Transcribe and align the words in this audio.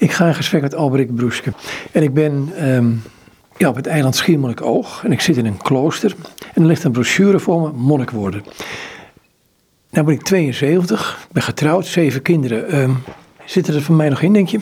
Ik 0.00 0.12
ga 0.12 0.26
in 0.26 0.34
gesprek 0.34 0.62
met 0.62 0.74
Albrecht 0.74 1.14
Broeske. 1.14 1.52
En 1.92 2.02
ik 2.02 2.14
ben 2.14 2.48
ehm, 2.56 2.90
ja, 3.56 3.68
op 3.68 3.74
het 3.74 3.86
eiland 3.86 4.16
Schiermonnikoog. 4.16 5.04
En 5.04 5.12
ik 5.12 5.20
zit 5.20 5.36
in 5.36 5.46
een 5.46 5.56
klooster. 5.56 6.14
En 6.54 6.62
er 6.62 6.68
ligt 6.68 6.84
een 6.84 6.92
brochure 6.92 7.38
voor 7.38 7.60
me, 7.60 7.70
monnik 7.72 8.10
worden. 8.10 8.44
Nou 9.90 10.06
ben 10.06 10.14
ik 10.14 10.22
72, 10.22 11.18
ik 11.26 11.32
ben 11.32 11.42
getrouwd, 11.42 11.86
zeven 11.86 12.22
kinderen. 12.22 12.78
Um, 12.78 12.96
zitten 13.44 13.74
er 13.74 13.82
voor 13.82 13.94
mij 13.94 14.08
nog 14.08 14.22
in, 14.22 14.32
denk 14.32 14.48
je? 14.48 14.60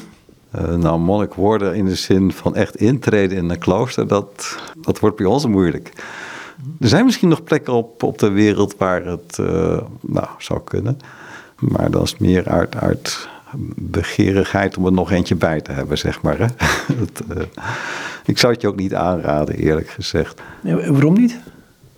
Uh, 0.56 0.74
nou, 0.74 0.98
monnik 0.98 1.34
worden 1.34 1.74
in 1.74 1.84
de 1.84 1.94
zin 1.94 2.32
van 2.32 2.54
echt 2.54 2.76
intreden 2.76 3.36
in 3.36 3.50
een 3.50 3.58
klooster, 3.58 4.08
dat, 4.08 4.58
dat 4.80 4.98
wordt 4.98 5.16
bij 5.16 5.26
ons 5.26 5.46
moeilijk. 5.46 5.92
Er 6.80 6.88
zijn 6.88 7.04
misschien 7.04 7.28
nog 7.28 7.44
plekken 7.44 7.72
op, 7.72 8.02
op 8.02 8.18
de 8.18 8.30
wereld 8.30 8.76
waar 8.76 9.04
het 9.04 9.38
uh, 9.40 9.78
nou, 10.00 10.28
zou 10.38 10.60
kunnen. 10.64 10.98
Maar 11.58 11.90
dat 11.90 12.02
is 12.02 12.16
meer 12.16 12.48
uit, 12.48 12.76
uit 12.76 13.28
begeerigheid 13.76 14.76
om 14.76 14.86
er 14.86 14.92
nog 14.92 15.10
eentje 15.10 15.34
bij 15.34 15.60
te 15.60 15.72
hebben, 15.72 15.98
zeg 15.98 16.22
maar. 16.22 16.38
Hè? 16.38 16.46
dat, 17.00 17.36
uh, 17.36 17.42
ik 18.24 18.38
zou 18.38 18.52
het 18.52 18.62
je 18.62 18.68
ook 18.68 18.76
niet 18.76 18.94
aanraden, 18.94 19.54
eerlijk 19.54 19.88
gezegd. 19.88 20.40
Ja, 20.62 20.90
waarom 20.90 21.14
niet? 21.14 21.38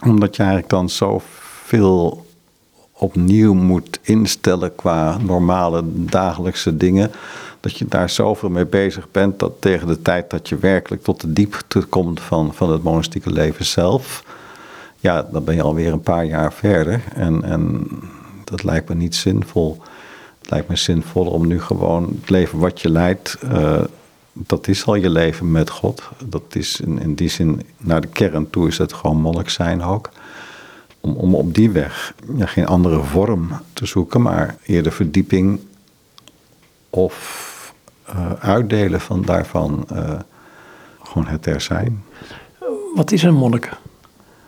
Omdat 0.04 0.36
je 0.36 0.42
eigenlijk 0.42 0.70
dan 0.70 0.88
zoveel 0.88 2.26
opnieuw 2.92 3.54
moet 3.54 3.98
instellen 4.02 4.74
qua 4.74 5.18
normale 5.18 5.82
dagelijkse 5.86 6.76
dingen. 6.76 7.10
Dat 7.60 7.76
je 7.76 7.86
daar 7.88 8.10
zoveel 8.10 8.48
mee 8.48 8.66
bezig 8.66 9.10
bent 9.10 9.38
dat 9.38 9.52
tegen 9.58 9.86
de 9.86 10.02
tijd 10.02 10.30
dat 10.30 10.48
je 10.48 10.56
werkelijk 10.56 11.02
tot 11.02 11.20
de 11.20 11.32
diepte 11.32 11.80
komt 11.80 12.20
van, 12.20 12.54
van 12.54 12.72
het 12.72 12.82
monastieke 12.82 13.30
leven 13.30 13.64
zelf. 13.64 14.24
Ja, 14.96 15.28
dan 15.32 15.44
ben 15.44 15.54
je 15.54 15.62
alweer 15.62 15.92
een 15.92 16.00
paar 16.00 16.24
jaar 16.24 16.52
verder. 16.52 17.02
En, 17.14 17.44
en 17.44 17.88
dat 18.44 18.62
lijkt 18.62 18.88
me 18.88 18.94
niet 18.94 19.14
zinvol. 19.14 19.80
Lijkt 20.50 20.68
me 20.68 20.76
zinvol 20.76 21.26
om 21.26 21.46
nu 21.46 21.60
gewoon 21.60 22.16
het 22.20 22.30
leven 22.30 22.58
wat 22.58 22.80
je 22.80 22.90
leidt. 22.90 23.38
Uh, 23.44 23.80
dat 24.32 24.68
is 24.68 24.86
al 24.86 24.94
je 24.94 25.10
leven 25.10 25.50
met 25.50 25.70
God. 25.70 26.02
Dat 26.24 26.42
is 26.52 26.80
in, 26.80 27.00
in 27.00 27.14
die 27.14 27.28
zin, 27.28 27.62
naar 27.76 28.00
de 28.00 28.08
kern 28.08 28.50
toe 28.50 28.68
is 28.68 28.78
het 28.78 28.92
gewoon 28.92 29.20
monnik 29.20 29.48
zijn 29.48 29.82
ook 29.82 30.10
om, 31.00 31.14
om 31.16 31.34
op 31.34 31.54
die 31.54 31.70
weg 31.70 32.14
ja, 32.36 32.46
geen 32.46 32.66
andere 32.66 33.02
vorm 33.02 33.48
te 33.72 33.86
zoeken, 33.86 34.22
maar 34.22 34.56
eerder 34.62 34.92
verdieping 34.92 35.60
of 36.90 37.74
uh, 38.08 38.32
uitdelen 38.32 39.00
van 39.00 39.22
daarvan 39.22 39.86
uh, 39.92 40.10
gewoon 41.02 41.26
het 41.26 41.46
er 41.46 41.60
zijn. 41.60 42.04
Wat 42.94 43.12
is 43.12 43.22
een 43.22 43.34
monnik? 43.34 43.70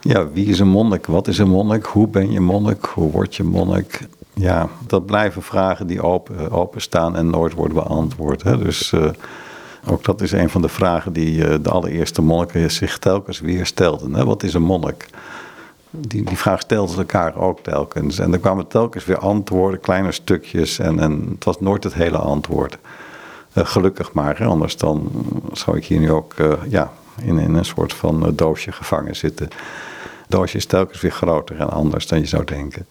Ja, 0.00 0.30
wie 0.30 0.46
is 0.46 0.58
een 0.58 0.68
monnik? 0.68 1.06
Wat 1.06 1.28
is 1.28 1.38
een 1.38 1.48
monnik? 1.48 1.84
Hoe 1.84 2.08
ben 2.08 2.30
je 2.30 2.40
monnik? 2.40 2.84
Hoe 2.84 3.10
word 3.10 3.36
je 3.36 3.42
monnik? 3.42 4.08
Ja, 4.34 4.68
dat 4.86 5.06
blijven 5.06 5.42
vragen 5.42 5.86
die 5.86 6.02
open, 6.02 6.50
openstaan 6.50 7.16
en 7.16 7.30
nooit 7.30 7.52
worden 7.52 7.76
beantwoord. 7.76 8.42
Hè? 8.42 8.58
Dus 8.58 8.92
uh, 8.92 9.10
ook 9.86 10.04
dat 10.04 10.20
is 10.20 10.32
een 10.32 10.50
van 10.50 10.62
de 10.62 10.68
vragen 10.68 11.12
die 11.12 11.60
de 11.60 11.70
allereerste 11.70 12.22
monniken 12.22 12.70
zich 12.70 12.98
telkens 12.98 13.40
weer 13.40 13.66
stelden. 13.66 14.14
Hè? 14.14 14.24
Wat 14.24 14.42
is 14.42 14.54
een 14.54 14.62
monnik? 14.62 15.08
die, 15.92 16.24
die 16.24 16.36
vraag 16.36 16.60
stelden 16.60 16.94
ze 16.94 16.98
elkaar 16.98 17.36
ook 17.36 17.60
telkens. 17.60 18.18
En 18.18 18.32
er 18.32 18.38
kwamen 18.38 18.66
telkens 18.66 19.04
weer 19.04 19.18
antwoorden, 19.18 19.80
kleine 19.80 20.12
stukjes. 20.12 20.78
En, 20.78 20.98
en 20.98 21.28
het 21.34 21.44
was 21.44 21.60
nooit 21.60 21.84
het 21.84 21.94
hele 21.94 22.18
antwoord. 22.18 22.78
Gelukkig 23.54 24.12
maar, 24.12 24.38
hè? 24.38 24.44
anders 24.44 24.76
dan 24.76 25.10
zou 25.52 25.76
ik 25.76 25.84
hier 25.84 25.98
nu 25.98 26.10
ook 26.10 26.34
ja, 26.68 26.92
in, 27.22 27.38
in 27.38 27.54
een 27.54 27.64
soort 27.64 27.94
van 27.94 28.32
doosje 28.34 28.72
gevangen 28.72 29.16
zitten. 29.16 29.46
Het 29.46 30.40
doosje 30.40 30.56
is 30.56 30.66
telkens 30.66 31.00
weer 31.00 31.10
groter 31.10 31.60
en 31.60 31.70
anders 31.70 32.06
dan 32.06 32.18
je 32.18 32.26
zou 32.26 32.44
denken. 32.44 32.86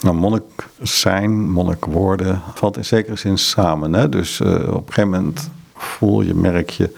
Nou, 0.00 0.16
monnik 0.16 0.42
zijn, 0.82 1.50
monnik 1.50 1.84
worden, 1.84 2.42
valt 2.54 2.76
in 2.76 2.84
zekere 2.84 3.16
zin 3.16 3.38
samen. 3.38 3.92
Hè? 3.92 4.08
Dus 4.08 4.40
op 4.40 4.48
een 4.48 4.92
gegeven 4.92 5.10
moment 5.10 5.50
voel 5.74 6.22
je, 6.22 6.34
merk 6.34 6.70
je 6.70 6.90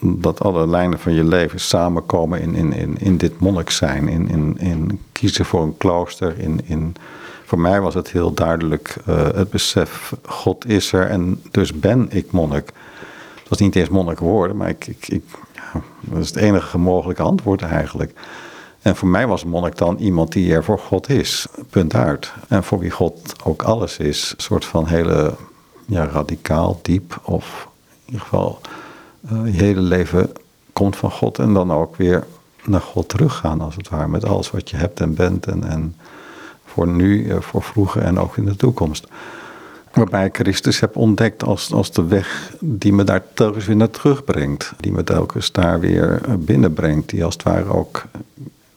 dat 0.00 0.40
alle 0.40 0.68
lijnen 0.68 0.98
van 0.98 1.12
je 1.12 1.24
leven 1.24 1.60
samenkomen 1.60 2.40
in, 2.40 2.54
in, 2.54 2.72
in, 2.72 2.98
in 2.98 3.16
dit 3.16 3.38
monnik 3.40 3.70
zijn. 3.70 4.08
In, 4.08 4.28
in, 4.28 4.58
in 4.58 5.00
kiezen 5.12 5.44
voor 5.44 5.62
een 5.62 5.76
klooster. 5.76 6.38
In, 6.38 6.60
in, 6.64 6.94
voor 7.44 7.60
mij 7.60 7.80
was 7.80 7.94
het 7.94 8.10
heel 8.10 8.34
duidelijk 8.34 8.96
uh, 9.08 9.28
het 9.34 9.50
besef, 9.50 10.12
God 10.22 10.66
is 10.68 10.92
er 10.92 11.08
en 11.08 11.42
dus 11.50 11.72
ben 11.72 12.06
ik 12.10 12.30
monnik. 12.30 12.72
Het 13.38 13.48
was 13.48 13.58
niet 13.58 13.76
eens 13.76 13.88
monnik 13.88 14.18
worden, 14.18 14.56
maar 14.56 14.68
ik, 14.68 14.86
ik, 14.86 15.08
ik 15.08 15.24
ja, 15.54 15.82
dat 16.00 16.18
is 16.18 16.28
het 16.28 16.36
enige 16.36 16.78
mogelijke 16.78 17.22
antwoord 17.22 17.62
eigenlijk. 17.62 18.12
En 18.86 18.96
voor 18.96 19.08
mij 19.08 19.26
was 19.26 19.44
monnik 19.44 19.76
dan 19.76 19.96
iemand 19.96 20.32
die 20.32 20.52
er 20.52 20.64
voor 20.64 20.78
God 20.78 21.08
is, 21.08 21.46
punt 21.70 21.94
uit. 21.94 22.32
En 22.48 22.64
voor 22.64 22.78
wie 22.78 22.90
God 22.90 23.34
ook 23.44 23.62
alles 23.62 23.98
is, 23.98 24.34
een 24.36 24.42
soort 24.42 24.64
van 24.64 24.86
hele 24.86 25.34
ja, 25.86 26.04
radicaal, 26.06 26.78
diep 26.82 27.20
of 27.22 27.68
in 27.88 28.04
ieder 28.04 28.20
geval 28.20 28.60
uh, 29.32 29.54
je 29.54 29.62
hele 29.62 29.80
leven 29.80 30.32
komt 30.72 30.96
van 30.96 31.10
God 31.10 31.38
en 31.38 31.52
dan 31.52 31.72
ook 31.72 31.96
weer 31.96 32.24
naar 32.64 32.80
God 32.80 33.08
teruggaan, 33.08 33.60
als 33.60 33.76
het 33.76 33.88
ware, 33.88 34.08
met 34.08 34.24
alles 34.24 34.50
wat 34.50 34.70
je 34.70 34.76
hebt 34.76 35.00
en 35.00 35.14
bent 35.14 35.46
en, 35.46 35.64
en 35.64 35.96
voor 36.64 36.88
nu, 36.88 37.28
eh, 37.28 37.40
voor 37.40 37.62
vroeger 37.62 38.02
en 38.02 38.18
ook 38.18 38.36
in 38.36 38.44
de 38.44 38.56
toekomst. 38.56 39.06
Waarbij 39.92 40.24
ik 40.24 40.36
Christus 40.36 40.80
heb 40.80 40.96
ontdekt 40.96 41.44
als, 41.44 41.72
als 41.72 41.90
de 41.92 42.06
weg 42.06 42.52
die 42.60 42.92
me 42.92 43.04
daar 43.04 43.22
telkens 43.34 43.66
weer 43.66 43.76
naar 43.76 43.90
terugbrengt. 43.90 44.72
Die 44.76 44.92
me 44.92 45.04
telkens 45.04 45.52
daar 45.52 45.80
weer 45.80 46.20
eh, 46.24 46.34
binnenbrengt. 46.34 47.08
Die 47.08 47.24
als 47.24 47.34
het 47.34 47.42
ware 47.42 47.72
ook, 47.72 48.04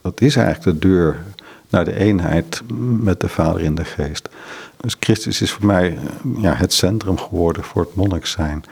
dat 0.02 0.22
is 0.22 0.36
eigenlijk 0.36 0.82
de 0.82 0.88
deur 0.88 1.24
naar 1.70 1.86
de 1.86 1.96
eenheid 1.96 2.62
met 3.00 3.20
de 3.20 3.30
Vader 3.30 3.62
in 3.62 3.76
de 3.76 3.86
Geest. 3.86 4.30
Dus 4.78 4.96
Christus 5.00 5.42
is 5.42 5.52
voor 5.52 5.66
mij 5.66 5.98
ja, 6.38 6.54
het 6.54 6.74
centrum 6.74 7.18
geworden 7.18 7.64
voor 7.64 7.82
het 7.82 7.96
monnik 7.96 8.26
zijn. 8.26 8.64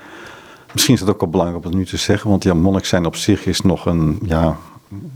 Misschien 0.73 0.93
is 0.93 0.99
het 0.99 1.09
ook 1.09 1.19
wel 1.19 1.29
belangrijk 1.29 1.63
om 1.63 1.69
het 1.69 1.79
nu 1.79 1.85
te 1.85 1.97
zeggen, 1.97 2.29
want 2.29 2.43
ja, 2.43 2.53
monnik 2.53 2.85
zijn 2.85 3.05
op 3.05 3.15
zich 3.15 3.45
is 3.45 3.61
nog 3.61 3.85
een, 3.85 4.19
ja, 4.23 4.57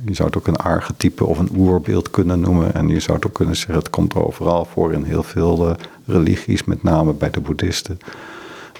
je 0.06 0.14
zou 0.14 0.28
het 0.28 0.38
ook 0.38 0.48
een 0.48 0.56
archetype 0.56 1.26
of 1.26 1.40
een 1.40 1.50
oerbeeld 1.56 2.10
kunnen 2.10 2.40
noemen. 2.40 2.74
En 2.74 2.88
je 2.88 3.00
zou 3.00 3.18
het 3.18 3.26
ook 3.28 3.34
kunnen 3.34 3.56
zeggen, 3.56 3.76
het 3.76 3.90
komt 3.90 4.16
overal 4.16 4.66
voor 4.66 4.94
in 4.94 5.04
heel 5.04 5.24
veel 5.24 5.68
uh, 5.68 5.74
religies, 6.06 6.64
met 6.64 6.84
name 6.84 7.14
bij 7.14 7.30
de 7.30 7.40
boeddhisten. 7.40 8.00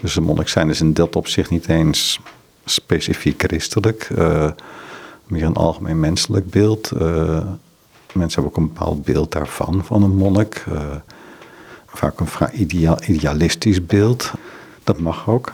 Dus 0.02 0.16
een 0.16 0.24
monnik 0.24 0.48
zijn 0.48 0.70
is 0.70 0.82
in 0.82 0.94
dat 0.94 1.16
opzicht 1.16 1.50
niet 1.50 1.68
eens 1.68 2.20
specifiek 2.66 3.44
christelijk, 3.44 4.10
uh, 4.18 4.50
meer 5.32 5.46
een 5.46 5.56
algemeen 5.56 6.00
menselijk 6.00 6.50
beeld. 6.50 6.92
Uh, 6.94 7.02
mensen 8.14 8.42
hebben 8.42 8.46
ook 8.46 8.58
een 8.58 8.74
bepaald 8.74 9.04
beeld 9.04 9.32
daarvan, 9.32 9.82
van 9.86 10.04
een 10.04 10.16
monnik. 10.16 10.66
vaak 11.88 12.20
een 12.20 12.28
vrij 12.28 12.52
idealistisch 13.06 13.86
beeld. 13.86 14.32
Dat 14.84 15.00
mag 15.00 15.30
ook. 15.30 15.54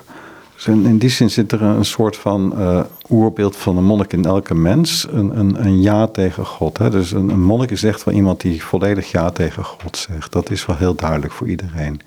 Dus 0.57 0.67
in, 0.67 0.97
die 0.97 1.09
zin 1.09 1.29
zit 1.29 1.51
er 1.51 1.61
een 1.61 1.85
soort 1.85 2.17
van 2.17 2.53
uh, 2.57 2.83
oerbeeld 3.09 3.55
van 3.55 3.77
een 3.77 3.83
monnik 3.83 4.13
in 4.13 4.25
elke 4.25 4.55
mens. 4.55 5.07
Een, 5.11 5.39
een, 5.39 5.65
een 5.65 5.81
ja 5.81 6.07
tegen 6.07 6.45
God. 6.45 6.77
Hè? 6.77 6.89
Dus 6.89 7.11
een, 7.11 7.41
monnik 7.41 7.71
is 7.71 7.83
echt 7.83 8.03
wel 8.03 8.13
iemand 8.13 8.41
die 8.41 8.63
volledig 8.63 9.11
ja 9.11 9.29
tegen 9.29 9.63
God 9.63 9.97
zegt. 9.97 10.31
Dat 10.31 10.49
is 10.49 10.65
wel 10.65 10.75
heel 10.75 10.95
duidelijk 10.95 11.33
voor 11.33 11.47
iedereen. 11.47 12.01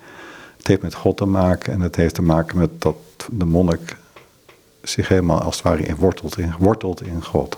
Het 0.57 0.67
heeft 0.67 0.81
met 0.81 0.93
God 0.93 1.17
te 1.17 1.25
maken 1.25 1.73
en 1.73 1.81
het 1.81 1.95
heeft 1.95 2.15
te 2.15 2.21
maken 2.21 2.57
met 2.57 2.69
dat 2.77 2.95
de 3.31 3.45
monnik 3.45 3.97
zich 4.81 5.07
helemaal 5.07 5.41
als 5.41 5.55
het 5.55 5.63
ware 5.63 5.95
wortelt 5.97 6.37
in, 6.37 6.53
wortelt 6.59 7.01
in 7.01 7.23
God. 7.23 7.57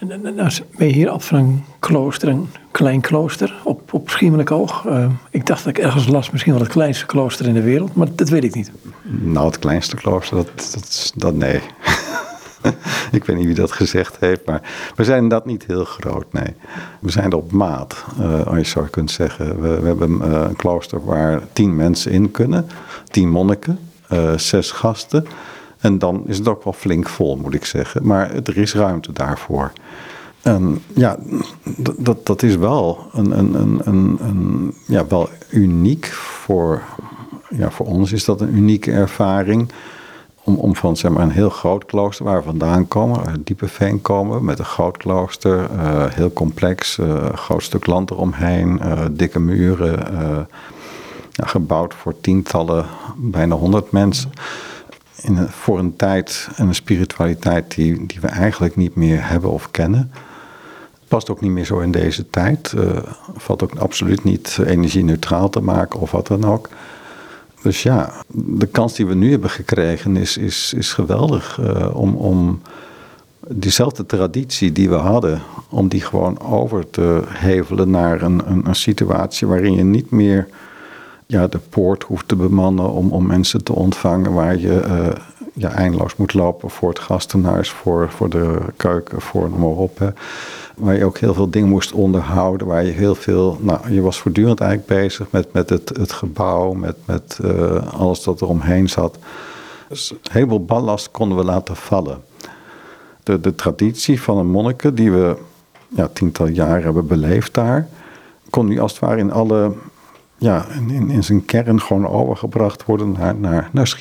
En, 0.00 0.34
nou 0.36 0.50
ben 0.76 0.86
je 0.86 0.92
hier 0.92 1.08
af 1.08 1.26
van 1.26 1.38
een 1.38 1.64
klooster, 1.78 2.28
een 2.28 2.48
klein 2.70 3.00
klooster 3.00 3.54
op, 3.64 3.92
op 3.92 4.10
Schiermonnikoog. 4.10 4.84
Uh, 4.84 5.10
ik 5.30 5.46
dacht 5.46 5.64
dat 5.64 5.76
ik 5.76 5.84
ergens 5.84 6.06
las, 6.06 6.30
misschien 6.30 6.52
wel 6.52 6.62
het 6.62 6.70
kleinste 6.70 7.06
klooster 7.06 7.46
in 7.46 7.54
de 7.54 7.62
wereld, 7.62 7.94
maar 7.94 8.14
dat 8.14 8.28
weet 8.28 8.44
ik 8.44 8.54
niet. 8.54 8.70
Nou, 9.02 9.46
het 9.46 9.58
kleinste 9.58 9.96
klooster, 9.96 10.36
dat, 10.36 10.46
dat, 10.54 11.12
dat 11.16 11.34
nee. 11.34 11.60
ik 13.12 13.24
weet 13.24 13.36
niet 13.36 13.46
wie 13.46 13.54
dat 13.54 13.72
gezegd 13.72 14.16
heeft, 14.20 14.46
maar 14.46 14.62
we 14.96 15.04
zijn 15.04 15.28
dat 15.28 15.46
niet 15.46 15.64
heel 15.66 15.84
groot, 15.84 16.32
nee. 16.32 16.54
We 17.00 17.10
zijn 17.10 17.30
er 17.30 17.36
op 17.36 17.52
maat, 17.52 18.04
uh, 18.20 18.46
als 18.46 18.56
je 18.56 18.64
zo 18.64 18.86
kunt 18.90 19.10
zeggen. 19.10 19.60
We, 19.60 19.80
we 19.80 19.86
hebben 19.86 20.10
uh, 20.10 20.44
een 20.48 20.56
klooster 20.56 21.04
waar 21.04 21.40
tien 21.52 21.76
mensen 21.76 22.12
in 22.12 22.30
kunnen, 22.30 22.66
tien 23.10 23.28
monniken, 23.28 23.78
zes 24.36 24.70
gasten. 24.70 25.26
En 25.80 25.98
dan 25.98 26.22
is 26.26 26.38
het 26.38 26.48
ook 26.48 26.64
wel 26.64 26.72
flink 26.72 27.08
vol, 27.08 27.36
moet 27.36 27.54
ik 27.54 27.64
zeggen. 27.64 28.06
Maar 28.06 28.34
er 28.34 28.56
is 28.56 28.74
ruimte 28.74 29.12
daarvoor. 29.12 29.72
En 30.42 30.82
ja, 30.94 31.16
dat, 31.98 32.26
dat 32.26 32.42
is 32.42 32.56
wel, 32.56 32.98
een, 33.12 33.38
een, 33.38 33.54
een, 33.54 34.18
een, 34.22 34.74
ja, 34.86 35.06
wel 35.06 35.28
uniek 35.50 36.06
voor, 36.06 36.82
ja, 37.48 37.70
voor 37.70 37.86
ons 37.86 38.12
is 38.12 38.24
dat 38.24 38.40
een 38.40 38.56
unieke 38.56 38.92
ervaring. 38.92 39.72
Om, 40.44 40.56
om 40.56 40.76
van 40.76 40.96
zeg 40.96 41.10
maar, 41.10 41.22
een 41.22 41.30
heel 41.30 41.50
groot 41.50 41.84
klooster 41.84 42.24
waar 42.24 42.38
we 42.38 42.44
vandaan 42.44 42.88
komen, 42.88 43.26
uit 43.26 43.46
Diepeveen 43.46 44.02
komen, 44.02 44.44
met 44.44 44.58
een 44.58 44.64
groot 44.64 44.96
klooster, 44.96 45.68
uh, 45.74 46.04
heel 46.08 46.32
complex, 46.32 46.98
uh, 46.98 47.28
groot 47.28 47.62
stuk 47.62 47.86
land 47.86 48.10
eromheen, 48.10 48.80
uh, 48.84 49.04
dikke 49.10 49.40
muren, 49.40 49.98
ja, 51.30 51.46
gebouwd 51.46 51.94
voor 51.94 52.20
tientallen, 52.20 52.86
bijna 53.16 53.54
honderd 53.54 53.90
mensen 53.90 54.30
in 55.22 55.48
voor 55.48 55.78
een 55.78 55.96
tijd 55.96 56.48
en 56.56 56.68
een 56.68 56.74
spiritualiteit 56.74 57.74
die, 57.74 58.06
die 58.06 58.20
we 58.20 58.26
eigenlijk 58.26 58.76
niet 58.76 58.94
meer 58.94 59.28
hebben 59.28 59.50
of 59.50 59.70
kennen. 59.70 60.12
Past 61.08 61.30
ook 61.30 61.40
niet 61.40 61.50
meer 61.50 61.64
zo 61.64 61.78
in 61.78 61.90
deze 61.90 62.30
tijd. 62.30 62.72
Uh, 62.76 62.96
valt 63.36 63.62
ook 63.62 63.74
absoluut 63.74 64.24
niet 64.24 64.58
energie 64.66 65.04
neutraal 65.04 65.48
te 65.48 65.60
maken 65.60 66.00
of 66.00 66.10
wat 66.10 66.26
dan 66.26 66.44
ook. 66.44 66.68
dus 67.62 67.82
ja, 67.82 68.12
de 68.34 68.66
kans 68.66 68.94
die 68.94 69.06
we 69.06 69.14
nu 69.14 69.30
hebben 69.30 69.50
gekregen 69.50 70.16
is, 70.16 70.36
is, 70.36 70.72
is 70.76 70.92
geweldig 70.92 71.58
uh, 71.60 71.96
om, 71.96 72.14
om 72.14 72.60
diezelfde 73.48 74.06
traditie 74.06 74.72
die 74.72 74.88
we 74.88 74.94
hadden, 74.94 75.42
om 75.68 75.88
die 75.88 76.00
gewoon 76.00 76.40
over 76.40 76.90
te 76.90 77.22
hevelen 77.28 77.90
naar 77.90 78.22
een, 78.22 78.50
een, 78.50 78.66
een 78.66 78.74
situatie 78.74 79.46
waarin 79.46 79.74
je 79.74 79.84
niet 79.84 80.10
meer 80.10 80.48
ja, 81.30 81.46
de 81.46 81.58
poort 81.68 82.02
hoeft 82.02 82.28
te 82.28 82.36
bemannen 82.36 82.90
om, 82.90 83.10
om 83.10 83.26
mensen 83.26 83.64
te 83.64 83.72
ontvangen, 83.72 84.32
waar 84.32 84.58
je 84.58 84.84
uh, 84.86 85.06
ja, 85.54 85.70
eindeloos 85.70 86.16
moet 86.16 86.34
lopen 86.34 86.70
voor 86.70 86.88
het 86.88 86.98
gastenhuis, 86.98 87.70
voor, 87.70 88.10
voor 88.10 88.30
de 88.30 88.58
keuken, 88.76 89.20
voor 89.20 89.50
noem 89.50 89.58
maar 89.58 89.68
op. 89.68 89.98
Hè. 89.98 90.08
Waar 90.76 90.96
je 90.96 91.04
ook 91.04 91.18
heel 91.18 91.34
veel 91.34 91.50
dingen 91.50 91.68
moest 91.68 91.92
onderhouden, 91.92 92.66
waar 92.66 92.84
je 92.84 92.92
heel 92.92 93.14
veel, 93.14 93.58
nou, 93.60 93.92
je 93.92 94.00
was 94.00 94.18
voortdurend 94.18 94.60
eigenlijk 94.60 95.00
bezig 95.00 95.26
met, 95.30 95.52
met 95.52 95.70
het, 95.70 95.88
het 95.88 96.12
gebouw, 96.12 96.72
met, 96.72 96.96
met 97.04 97.38
uh, 97.44 97.92
alles 97.92 98.22
dat 98.22 98.40
er 98.40 98.48
omheen 98.48 98.88
zat. 98.88 99.18
Dus 99.88 100.10
een 100.10 100.18
heleboel 100.32 100.64
ballast 100.64 101.10
konden 101.10 101.38
we 101.38 101.44
laten 101.44 101.76
vallen. 101.76 102.22
De, 103.22 103.40
de 103.40 103.54
traditie 103.54 104.22
van 104.22 104.38
een 104.38 104.50
monniken 104.50 104.94
die 104.94 105.12
we 105.12 105.36
ja, 105.88 106.08
tientallen 106.12 106.54
jaren 106.54 106.82
hebben 106.82 107.06
beleefd 107.06 107.54
daar, 107.54 107.88
kon 108.50 108.66
nu 108.66 108.78
als 108.78 108.92
het 108.92 109.00
ware 109.00 109.18
in 109.18 109.32
alle 109.32 109.72
ja, 110.40 110.66
in, 110.88 111.10
in 111.10 111.24
zijn 111.24 111.44
kern 111.44 111.80
gewoon 111.80 112.08
overgebracht 112.08 112.84
worden 112.84 113.12
naar, 113.12 113.34
naar, 113.34 113.68
naar. 113.72 113.94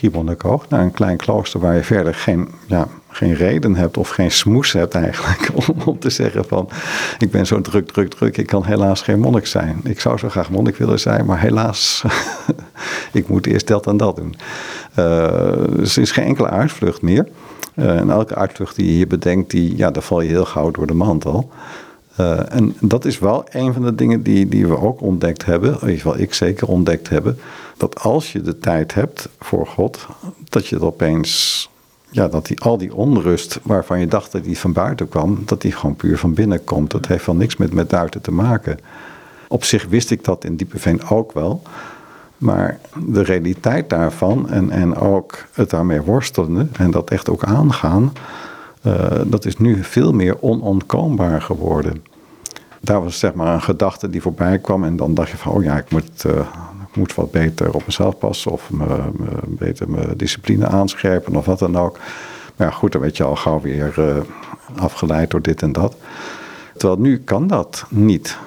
Naar 0.70 0.82
een 0.82 0.92
klein 0.92 1.18
klooster 1.18 1.60
waar 1.60 1.76
je 1.76 1.84
verder 1.84 2.14
geen, 2.14 2.48
ja, 2.66 2.88
geen 3.10 3.34
reden 3.34 3.76
hebt 3.76 3.98
of 3.98 4.10
geen 4.10 4.32
smoes 4.32 4.72
hebt 4.72 4.94
eigenlijk. 4.94 5.50
Om, 5.68 5.76
om 5.86 6.00
te 6.00 6.10
zeggen 6.10 6.46
van, 6.46 6.70
ik 7.18 7.32
ben 7.32 7.48
zo 7.48 7.62
druk, 7.62 7.92
druk, 7.92 8.10
druk. 8.10 8.38
Ik 8.38 8.48
kan 8.48 8.66
helaas 8.66 9.02
geen 9.02 9.20
monnik 9.20 9.46
zijn. 9.46 9.80
Ik 9.84 10.00
zou 10.00 10.18
zo 10.18 10.30
graag 10.30 10.50
monnik 10.50 10.76
willen 10.76 11.00
zijn, 11.00 11.26
maar 11.26 11.40
helaas, 11.40 12.04
ik 13.12 13.28
moet 13.28 13.46
eerst 13.46 13.68
dat 13.68 13.88
en 13.88 13.98
dat 13.98 14.16
doen. 14.16 14.36
Dus 15.76 15.96
er 15.96 16.02
is 16.02 16.12
geen 16.12 16.26
enkele 16.26 16.50
uitvlucht 16.50 17.02
meer. 17.02 17.28
Uh, 17.76 18.00
en 18.00 18.10
elke 18.10 18.36
uitvlucht 18.36 18.76
die 18.76 18.86
je 18.86 18.92
hier 18.92 19.08
bedenkt, 19.08 19.52
die, 19.52 19.78
ja, 19.78 19.92
daar 19.92 20.04
val 20.04 20.22
je 20.22 20.30
heel 20.30 20.46
gauw 20.46 20.72
door 20.72 20.88
de 20.88 20.94
mand 20.94 21.26
al. 21.26 21.50
Uh, 22.20 22.54
en 22.54 22.76
dat 22.80 23.06
is 23.06 23.20
wel 23.20 23.46
een 23.50 23.74
van 23.74 23.82
de 23.82 23.96
dingen 23.96 24.24
die, 24.24 24.48
die 24.48 24.68
we 24.68 24.78
ook 24.78 25.02
ontdekt 25.02 25.46
hebben, 25.46 25.70
in 25.70 25.80
ieder 25.80 25.96
geval 25.96 26.20
ik 26.20 26.34
zeker 26.34 26.68
ontdekt 26.68 27.10
hebben, 27.10 27.40
dat 27.78 28.00
als 28.00 28.32
je 28.32 28.42
de 28.42 28.60
tijd 28.60 28.94
hebt 28.94 29.30
voor 29.40 29.68
God, 29.68 30.08
dat 30.50 30.68
je 30.68 30.76
het 30.76 30.84
opeens, 30.84 31.70
ja, 32.10 32.28
dat 32.28 32.46
die, 32.46 32.60
al 32.60 32.78
die 32.78 32.96
onrust 32.96 33.60
waarvan 33.64 34.00
je 34.00 34.08
dacht 34.08 34.32
dat 34.32 34.44
die 34.44 34.58
van 34.58 34.74
buiten 34.74 35.10
kwam, 35.10 35.42
dat 35.46 35.62
die 35.62 35.72
gewoon 35.72 35.96
puur 35.96 36.18
van 36.18 36.34
binnen 36.34 36.64
komt. 36.64 36.92
Dat 36.92 37.08
heeft 37.08 37.26
wel 37.26 37.36
niks 37.36 37.58
met, 37.58 37.74
met 37.74 37.88
buiten 37.88 38.22
te 38.22 38.32
maken. 38.32 38.80
Op 39.48 39.64
zich 39.64 39.86
wist 39.86 40.12
ik 40.12 40.24
dat 40.24 40.44
in 40.44 40.56
Diepeveen 40.56 41.10
ook 41.10 41.32
wel. 41.32 41.62
Maar 42.38 42.80
de 43.06 43.22
realiteit 43.22 43.90
daarvan 43.90 44.50
en, 44.50 44.70
en 44.70 44.96
ook 44.96 45.46
het 45.54 45.70
daarmee 45.70 46.02
worstelen 46.02 46.70
en 46.78 46.92
dat 46.92 47.10
echt 47.10 47.30
ook 47.30 47.44
aangaan, 47.44 48.14
uh, 48.84 49.12
dat 49.26 49.46
is 49.46 49.58
nu 49.58 49.84
veel 49.84 50.14
meer 50.14 50.42
onontkoombaar 50.42 51.42
geworden 51.42 52.04
daar 52.80 53.04
was 53.04 53.20
zeg 53.20 53.34
maar 53.34 53.54
een 53.54 53.62
gedachte 53.62 54.10
die 54.10 54.22
voorbij 54.22 54.60
kwam. 54.60 54.84
En 54.84 54.96
dan 54.96 55.14
dacht 55.14 55.30
je 55.30 55.38
van, 55.38 55.52
oh 55.52 55.64
ja, 55.64 55.78
ik 55.78 55.92
moet, 55.92 56.24
uh, 56.28 56.34
ik 56.90 56.96
moet 56.96 57.16
wat 57.16 57.32
beter 57.32 57.74
op 57.74 57.86
mezelf 57.86 58.18
passen. 58.18 58.52
Of 58.52 58.72
me, 58.72 58.86
me, 59.18 59.28
beter 59.48 59.90
mijn 59.90 60.18
discipline 60.18 60.68
aanscherpen 60.68 61.36
of 61.36 61.46
wat 61.46 61.60
dan 61.60 61.78
ook. 61.78 62.00
Maar 62.56 62.68
ja, 62.68 62.74
goed, 62.74 62.92
dan 62.92 63.02
werd 63.02 63.18
je 63.18 63.24
al 63.24 63.36
gauw 63.36 63.62
weer 63.62 63.94
uh, 64.00 64.16
afgeleid 64.76 65.32
door 65.32 65.42
dit 65.42 65.62
en 65.62 65.72
dat. 65.72 65.96
Terwijl 66.78 67.00
nu 67.00 67.20
kan 67.20 67.48
dat 67.48 67.86
niet. 67.90 68.38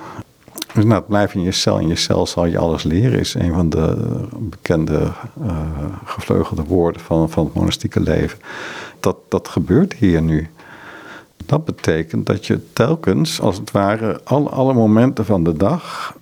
Dus 0.75 0.85
nou, 0.85 1.03
blijf 1.03 1.35
in 1.35 1.43
je 1.43 1.53
cel. 1.53 1.79
In 1.79 1.89
je 1.89 1.97
cel 1.97 2.27
zal 2.27 2.47
je 2.47 2.59
alles 2.59 2.83
leren, 2.83 3.19
is 3.19 3.35
een 3.35 3.53
van 3.53 3.71
de 3.71 3.97
bekende 4.39 5.01
uh, 5.43 5.57
gevleugelde 6.05 6.63
woorden 6.63 7.01
van, 7.01 7.31
van 7.31 7.45
het 7.45 7.55
monastieke 7.55 8.01
leven. 8.01 8.39
Dat, 9.01 9.17
dat 9.29 9.49
gebeurt 9.49 9.93
hier 9.93 10.23
nu. 10.23 10.51
Dat 11.53 11.65
betekent 11.65 12.27
dat 12.27 12.47
je 12.47 12.73
telkens, 12.73 13.41
als 13.41 13.57
het 13.57 13.71
ware, 13.71 14.21
alle, 14.25 14.49
alle 14.49 14.75
momenten 14.75 15.25
van 15.25 15.45
de 15.45 15.57
dag, 15.57 16.17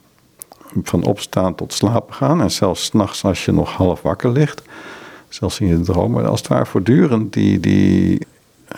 van 0.83 1.05
opstaan 1.05 1.55
tot 1.55 1.73
slapen 1.73 2.15
gaan, 2.15 2.41
en 2.41 2.51
zelfs 2.51 2.85
s'nachts 2.85 3.25
als 3.25 3.45
je 3.45 3.53
nog 3.53 3.73
half 3.73 4.03
wakker 4.03 4.31
ligt, 4.31 4.63
zelfs 5.29 5.61
in 5.61 5.67
je 5.67 5.81
dromen, 5.81 6.29
als 6.29 6.39
het 6.39 6.49
ware 6.49 6.67
voortdurend 6.67 7.33
die, 7.33 7.61
die 7.61 8.27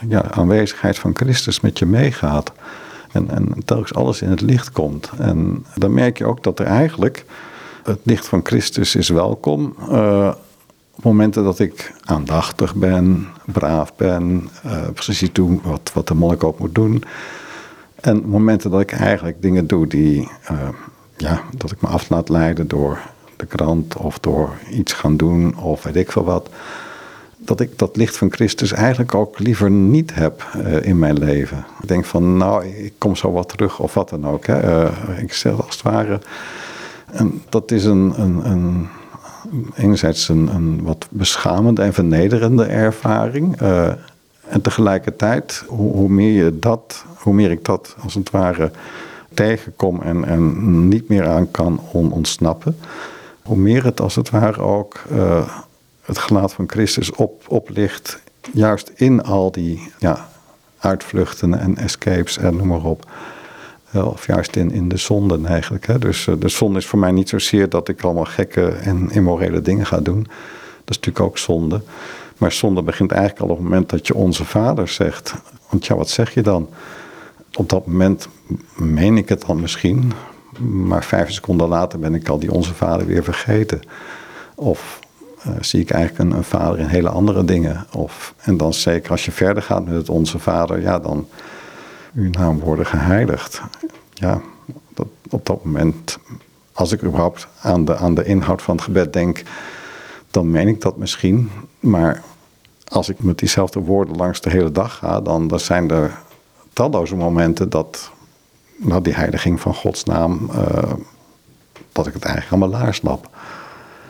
ja, 0.08 0.30
aanwezigheid 0.30 0.98
van 0.98 1.16
Christus 1.16 1.60
met 1.60 1.78
je 1.78 1.86
meegaat. 1.86 2.52
En, 3.12 3.30
en 3.30 3.64
telkens 3.64 3.94
alles 3.94 4.22
in 4.22 4.30
het 4.30 4.40
licht 4.40 4.72
komt. 4.72 5.10
En 5.18 5.66
dan 5.74 5.94
merk 5.94 6.18
je 6.18 6.26
ook 6.26 6.42
dat 6.42 6.58
er 6.58 6.66
eigenlijk 6.66 7.24
het 7.82 8.00
licht 8.02 8.26
van 8.26 8.40
Christus 8.42 8.96
is 8.96 9.08
welkom. 9.08 9.74
Op 9.88 10.36
momenten 11.02 11.44
dat 11.44 11.58
ik 11.58 11.92
aandachtig 12.04 12.74
ben, 12.74 13.26
braaf 13.44 13.94
ben, 13.96 14.48
uh, 14.66 14.88
precies 14.94 15.32
doe 15.32 15.60
wat, 15.62 15.90
wat 15.94 16.08
de 16.08 16.14
monnik 16.14 16.58
moet 16.58 16.74
doen. 16.74 17.04
En 17.94 18.24
momenten 18.24 18.70
dat 18.70 18.80
ik 18.80 18.92
eigenlijk 18.92 19.42
dingen 19.42 19.66
doe 19.66 19.86
die, 19.86 20.28
uh, 20.50 20.68
ja, 21.16 21.40
dat 21.56 21.70
ik 21.70 21.80
me 21.80 21.88
af 21.88 22.08
laat 22.08 22.28
leiden 22.28 22.68
door 22.68 22.98
de 23.36 23.46
krant 23.46 23.96
of 23.96 24.18
door 24.18 24.50
iets 24.70 24.92
gaan 24.92 25.16
doen 25.16 25.56
of 25.56 25.82
weet 25.82 25.96
ik 25.96 26.12
veel 26.12 26.24
wat. 26.24 26.48
Dat 27.36 27.60
ik 27.60 27.78
dat 27.78 27.96
licht 27.96 28.16
van 28.16 28.32
Christus 28.32 28.72
eigenlijk 28.72 29.14
ook 29.14 29.38
liever 29.38 29.70
niet 29.70 30.14
heb 30.14 30.46
uh, 30.56 30.86
in 30.86 30.98
mijn 30.98 31.18
leven. 31.18 31.64
Ik 31.82 31.88
denk 31.88 32.04
van, 32.04 32.36
nou, 32.36 32.66
ik 32.66 32.92
kom 32.98 33.16
zo 33.16 33.32
wat 33.32 33.48
terug 33.48 33.78
of 33.78 33.94
wat 33.94 34.08
dan 34.08 34.26
ook. 34.26 34.46
Hè. 34.46 34.86
ik 35.20 35.32
zeg 35.32 35.52
als 35.52 35.74
het 35.74 35.82
ware. 35.82 36.20
En 37.12 37.42
dat 37.48 37.70
is 37.70 37.84
een, 37.84 38.12
een, 38.16 38.50
een 38.50 38.88
enerzijds 39.74 40.28
een, 40.28 40.48
een 40.48 40.82
wat 40.82 41.06
beschamende 41.10 41.82
en 41.82 41.92
vernederende 41.92 42.64
ervaring. 42.64 43.62
Uh, 43.62 43.88
en 44.48 44.60
tegelijkertijd, 44.60 45.64
hoe, 45.66 46.08
meer 46.08 46.44
je 46.44 46.58
dat, 46.58 47.04
hoe 47.16 47.34
meer 47.34 47.50
ik 47.50 47.64
dat 47.64 47.96
als 48.02 48.14
het 48.14 48.30
ware 48.30 48.70
tegenkom 49.34 50.02
en, 50.02 50.24
en 50.24 50.88
niet 50.88 51.08
meer 51.08 51.28
aan 51.28 51.50
kan 51.50 51.80
ontsnappen, 51.90 52.76
hoe 53.42 53.56
meer 53.56 53.84
het 53.84 54.00
als 54.00 54.14
het 54.14 54.30
ware 54.30 54.60
ook 54.60 55.02
uh, 55.12 55.48
het 56.02 56.18
gelaat 56.18 56.52
van 56.52 56.68
Christus 56.68 57.12
op, 57.12 57.44
oplicht, 57.48 58.22
juist 58.52 58.92
in 58.94 59.22
al 59.22 59.50
die 59.50 59.92
ja, 59.98 60.28
uitvluchten 60.78 61.58
en 61.58 61.76
escapes 61.76 62.38
en 62.38 62.56
noem 62.56 62.66
maar 62.66 62.84
op. 62.84 63.10
Of 63.94 64.26
juist 64.26 64.56
in, 64.56 64.70
in 64.70 64.88
de 64.88 64.96
zonden 64.96 65.46
eigenlijk. 65.46 65.86
Hè. 65.86 65.98
Dus 65.98 66.26
eh, 66.26 66.34
de 66.38 66.48
zonde 66.48 66.78
is 66.78 66.86
voor 66.86 66.98
mij 66.98 67.12
niet 67.12 67.28
zozeer 67.28 67.68
dat 67.68 67.88
ik 67.88 68.02
allemaal 68.02 68.24
gekke 68.24 68.68
en 68.68 69.10
immorele 69.10 69.60
dingen 69.60 69.86
ga 69.86 70.00
doen. 70.00 70.22
Dat 70.84 70.90
is 70.90 70.96
natuurlijk 70.96 71.24
ook 71.24 71.38
zonde. 71.38 71.82
Maar 72.38 72.52
zonde 72.52 72.82
begint 72.82 73.12
eigenlijk 73.12 73.42
al 73.42 73.48
op 73.48 73.56
het 73.56 73.64
moment 73.64 73.90
dat 73.90 74.06
je 74.06 74.14
onze 74.14 74.44
vader 74.44 74.88
zegt. 74.88 75.34
Want 75.70 75.86
ja, 75.86 75.94
wat 75.96 76.10
zeg 76.10 76.34
je 76.34 76.42
dan? 76.42 76.68
Op 77.54 77.68
dat 77.68 77.86
moment 77.86 78.28
meen 78.74 79.16
ik 79.16 79.28
het 79.28 79.46
dan 79.46 79.60
misschien. 79.60 80.12
Maar 80.58 81.04
vijf 81.04 81.32
seconden 81.32 81.68
later 81.68 81.98
ben 81.98 82.14
ik 82.14 82.28
al 82.28 82.38
die 82.38 82.52
onze 82.52 82.74
vader 82.74 83.06
weer 83.06 83.24
vergeten. 83.24 83.80
Of 84.54 85.00
uh, 85.46 85.52
zie 85.60 85.80
ik 85.80 85.90
eigenlijk 85.90 86.24
een, 86.24 86.36
een, 86.36 86.44
vader 86.44 86.78
in 86.78 86.86
hele 86.86 87.08
andere 87.08 87.44
dingen. 87.44 87.86
Of, 87.92 88.34
en 88.40 88.56
dan 88.56 88.74
zeker 88.74 89.10
als 89.10 89.24
je 89.24 89.32
verder 89.32 89.62
gaat 89.62 89.84
met 89.84 89.94
het 89.94 90.08
onze 90.08 90.38
vader, 90.38 90.80
ja, 90.80 90.98
dan 90.98 91.26
uw 92.14 92.30
naam 92.30 92.58
worden 92.58 92.86
geheiligd. 92.86 93.62
Ja, 94.14 94.40
dat, 94.94 95.06
op 95.30 95.46
dat 95.46 95.64
moment, 95.64 96.18
als 96.72 96.92
ik 96.92 97.02
überhaupt 97.02 97.48
aan 97.60 97.84
de, 97.84 97.96
aan 97.96 98.14
de 98.14 98.24
inhoud 98.24 98.62
van 98.62 98.74
het 98.74 98.84
gebed 98.84 99.12
denk, 99.12 99.42
dan 100.30 100.50
meen 100.50 100.68
ik 100.68 100.80
dat 100.80 100.96
misschien. 100.96 101.50
Maar 101.80 102.22
als 102.88 103.08
ik 103.08 103.22
met 103.22 103.38
diezelfde 103.38 103.80
woorden 103.80 104.16
langs 104.16 104.40
de 104.40 104.50
hele 104.50 104.72
dag 104.72 104.96
ga, 104.96 105.20
dan, 105.20 105.48
dan 105.48 105.60
zijn 105.60 105.90
er 105.90 106.18
talloze 106.72 107.16
momenten 107.16 107.70
dat 107.70 108.10
nou, 108.76 109.02
die 109.02 109.14
heiliging 109.14 109.60
van 109.60 109.74
Gods 109.74 110.04
naam, 110.04 110.50
uh, 110.50 110.92
dat 111.92 112.06
ik 112.06 112.12
het 112.12 112.24
eigenlijk 112.24 112.62
allemaal 112.62 112.80
laar 112.80 112.94
snap. 112.94 113.28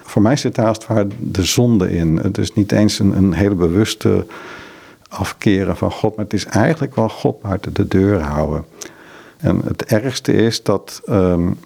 Voor 0.02 0.22
mij 0.22 0.36
zit 0.36 0.54
daar 0.54 0.66
als 0.66 0.76
het 0.76 0.86
ware 0.86 1.08
de 1.18 1.44
zonde 1.44 1.92
in. 1.92 2.16
Het 2.16 2.38
is 2.38 2.52
niet 2.52 2.72
eens 2.72 2.98
een, 2.98 3.16
een 3.16 3.32
hele 3.32 3.54
bewuste 3.54 4.26
afkeren 5.12 5.76
van 5.76 5.92
God, 5.92 6.16
maar 6.16 6.24
het 6.24 6.34
is 6.34 6.44
eigenlijk 6.44 6.94
wel 6.94 7.08
God 7.08 7.40
buiten 7.40 7.74
de 7.74 7.88
deur 7.88 8.20
houden. 8.20 8.64
En 9.36 9.60
het 9.64 9.84
ergste 9.84 10.32
is 10.32 10.62
dat, 10.62 11.00
um, 11.08 11.58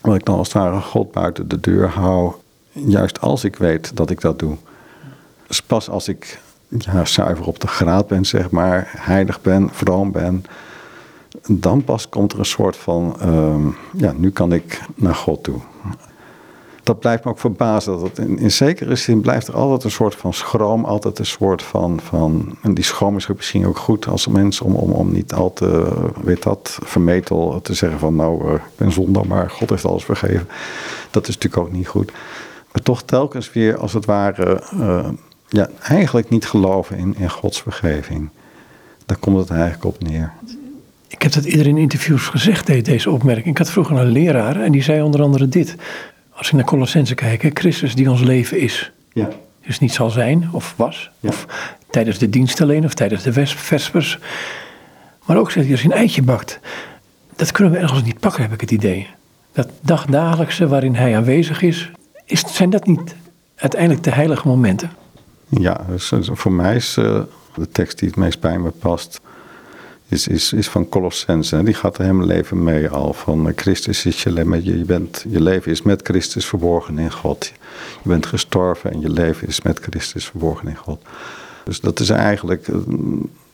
wat 0.00 0.14
ik 0.14 0.24
dan 0.24 0.38
als 0.38 0.52
het 0.52 0.62
ware 0.62 0.80
God 0.80 1.12
buiten 1.12 1.48
de 1.48 1.60
deur 1.60 1.88
hou, 1.88 2.32
juist 2.72 3.20
als 3.20 3.44
ik 3.44 3.56
weet 3.56 3.96
dat 3.96 4.10
ik 4.10 4.20
dat 4.20 4.38
doe. 4.38 4.56
Dus 5.46 5.62
pas 5.62 5.88
als 5.88 6.08
ik 6.08 6.40
ja, 6.68 7.04
zuiver 7.04 7.46
op 7.46 7.60
de 7.60 7.66
graad 7.66 8.06
ben, 8.06 8.24
zeg 8.24 8.50
maar, 8.50 8.92
heilig 8.96 9.40
ben, 9.40 9.68
vroom 9.72 10.12
ben, 10.12 10.44
dan 11.48 11.84
pas 11.84 12.08
komt 12.08 12.32
er 12.32 12.38
een 12.38 12.44
soort 12.44 12.76
van, 12.76 13.16
um, 13.22 13.76
ja, 13.92 14.12
nu 14.16 14.30
kan 14.30 14.52
ik 14.52 14.80
naar 14.94 15.14
God 15.14 15.42
toe 15.42 15.60
dat 16.86 16.98
blijft 16.98 17.24
me 17.24 17.30
ook 17.30 17.38
verbazen. 17.38 18.00
Dat 18.00 18.18
in, 18.18 18.38
in, 18.38 18.50
zekere 18.50 18.96
zin 18.96 19.20
blijft 19.20 19.48
er 19.48 19.54
altijd 19.54 19.84
een 19.84 19.90
soort 19.90 20.14
van 20.14 20.32
schroom, 20.32 20.84
altijd 20.84 21.18
een 21.18 21.26
soort 21.26 21.62
van. 21.62 22.00
van 22.02 22.56
en 22.62 22.74
die 22.74 22.84
schroom 22.84 23.16
is 23.16 23.26
misschien 23.26 23.66
ook 23.66 23.78
goed 23.78 24.06
als 24.06 24.26
mens 24.26 24.60
om, 24.60 24.74
om, 24.74 24.90
om 24.90 25.12
niet 25.12 25.32
al 25.32 25.52
te, 25.52 25.92
weet 26.22 26.42
dat, 26.42 26.78
vermetel 26.82 27.60
te 27.62 27.74
zeggen 27.74 27.98
van 27.98 28.16
nou, 28.16 28.48
uh, 28.48 28.54
ik 28.54 28.60
ben 28.76 28.92
zondaar, 28.92 29.26
maar 29.26 29.50
God 29.50 29.70
heeft 29.70 29.84
alles 29.84 30.04
vergeven. 30.04 30.48
Dat 31.10 31.28
is 31.28 31.34
natuurlijk 31.34 31.62
ook 31.62 31.72
niet 31.72 31.88
goed. 31.88 32.12
Maar 32.72 32.82
toch 32.82 33.02
telkens 33.02 33.52
weer 33.52 33.78
als 33.78 33.92
het 33.92 34.04
ware 34.04 34.62
uh, 34.74 35.08
ja, 35.48 35.68
eigenlijk 35.82 36.28
niet 36.28 36.46
geloven 36.46 36.96
in, 36.96 37.14
in 37.18 37.30
Gods 37.30 37.62
vergeving. 37.62 38.28
Daar 39.06 39.18
komt 39.18 39.38
het 39.38 39.50
eigenlijk 39.50 39.84
op 39.84 40.02
neer. 40.02 40.32
Ik 41.08 41.22
heb 41.22 41.32
dat 41.32 41.44
eerder 41.44 41.66
in 41.66 41.78
interviews 41.78 42.26
gezegd, 42.26 42.84
deze 42.84 43.10
opmerking. 43.10 43.46
Ik 43.46 43.58
had 43.58 43.70
vroeger 43.70 43.96
een 43.96 44.10
leraar 44.10 44.60
en 44.60 44.72
die 44.72 44.82
zei 44.82 45.02
onder 45.02 45.22
andere 45.22 45.48
dit. 45.48 45.76
Als 46.36 46.46
ik 46.46 46.52
naar 46.52 46.64
Colossense 46.64 47.14
kijk, 47.14 47.58
Christus 47.58 47.94
die 47.94 48.10
ons 48.10 48.20
leven 48.20 48.58
is. 48.58 48.92
Ja. 49.12 49.28
Dus 49.66 49.78
niet 49.78 49.92
zal 49.92 50.10
zijn 50.10 50.48
of 50.52 50.74
was. 50.76 51.10
Of 51.20 51.46
tijdens 51.90 52.18
de 52.18 52.30
dienst 52.30 52.60
alleen 52.60 52.84
of 52.84 52.94
tijdens 52.94 53.22
de 53.22 53.46
vespers. 53.46 54.18
Maar 55.24 55.36
ook 55.36 55.50
zegt 55.50 55.64
hij, 55.64 55.74
als 55.74 55.82
je 55.82 55.88
een 55.88 55.96
eitje 55.96 56.22
bakt. 56.22 56.60
Dat 57.36 57.50
kunnen 57.50 57.72
we 57.72 57.78
ergens 57.78 58.02
niet 58.02 58.20
pakken, 58.20 58.42
heb 58.42 58.52
ik 58.52 58.60
het 58.60 58.70
idee. 58.70 59.06
Dat 59.52 59.68
dagdagelijkse 59.80 60.68
waarin 60.68 60.94
hij 60.94 61.16
aanwezig 61.16 61.62
is. 61.62 61.90
is 62.24 62.40
zijn 62.54 62.70
dat 62.70 62.86
niet 62.86 63.14
uiteindelijk 63.56 64.02
de 64.02 64.10
heilige 64.10 64.48
momenten? 64.48 64.90
Ja, 65.48 65.86
dus 65.88 66.12
voor 66.22 66.52
mij 66.52 66.76
is 66.76 66.96
uh, 66.96 67.20
de 67.54 67.68
tekst 67.68 67.98
die 67.98 68.08
het 68.08 68.16
meest 68.16 68.40
bij 68.40 68.58
me 68.58 68.70
past 68.70 69.20
is, 70.08 70.28
is, 70.28 70.52
is 70.52 70.68
van 70.68 70.88
Colossense. 70.88 71.62
Die 71.62 71.74
gaat 71.74 71.98
er 71.98 72.04
helemaal 72.04 72.26
leven 72.26 72.62
mee 72.62 72.88
al. 72.88 73.12
Van 73.12 73.48
eh, 73.48 73.52
Christus 73.56 74.06
is 74.06 74.22
je. 74.22 74.62
Je, 74.62 74.84
bent, 74.84 75.24
je 75.28 75.40
leven 75.40 75.72
is 75.72 75.82
met 75.82 76.00
Christus 76.02 76.46
verborgen 76.46 76.98
in 76.98 77.12
God. 77.12 77.52
Je 78.02 78.08
bent 78.08 78.26
gestorven 78.26 78.92
en 78.92 79.00
je 79.00 79.10
leven 79.10 79.48
is 79.48 79.62
met 79.62 79.78
Christus 79.78 80.26
verborgen 80.26 80.68
in 80.68 80.76
God. 80.76 81.02
Dus 81.64 81.80
dat 81.80 82.00
is 82.00 82.10
eigenlijk 82.10 82.68
eh, 82.68 82.76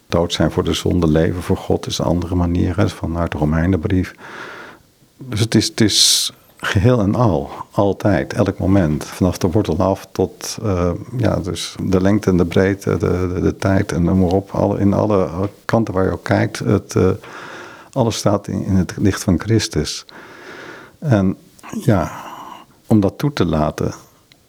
dood 0.07 0.33
zijn 0.33 0.51
voor 0.51 0.65
de 0.65 0.73
zonde, 0.73 1.09
leven 1.09 1.43
voor 1.43 1.57
God 1.57 1.87
is 1.87 1.99
een 1.99 2.05
andere 2.05 2.35
manier. 2.35 2.75
Vanuit 2.87 3.33
de 3.33 3.39
Romeinenbrief. 3.39 4.15
Dus 5.19 5.41
het 5.41 5.55
is, 5.55 5.67
het 5.67 5.81
is 5.81 6.33
geheel 6.57 7.01
en 7.01 7.15
al, 7.15 7.51
altijd, 7.73 8.33
elk 8.33 8.59
moment. 8.59 9.05
Vanaf 9.05 9.39
de 9.39 9.51
wortel 9.51 9.79
af 9.79 10.09
tot 10.13 10.59
uh, 10.63 10.91
ja, 11.17 11.37
dus 11.37 11.75
de 11.83 12.01
lengte 12.01 12.31
en 12.31 12.37
de 12.37 12.45
breedte, 12.45 12.97
de, 12.97 13.31
de, 13.35 13.41
de 13.41 13.57
tijd 13.57 13.93
en 13.93 14.03
noem 14.03 14.21
maar 14.21 14.31
op. 14.31 14.51
Alle, 14.51 14.79
in 14.79 14.93
alle 14.93 15.29
kanten 15.65 15.95
waar 15.95 16.05
je 16.05 16.13
ook 16.13 16.25
kijkt, 16.25 16.59
het, 16.59 16.95
uh, 16.95 17.11
alles 17.93 18.17
staat 18.17 18.47
in, 18.47 18.65
in, 18.65 18.77
het 18.77 18.95
licht 18.97 19.23
van 19.23 19.41
Christus. 19.41 20.05
En 20.99 21.37
ja, 21.81 22.11
om 22.87 23.01
dat 23.01 23.19
toe 23.19 23.33
te 23.33 23.45
laten 23.45 23.93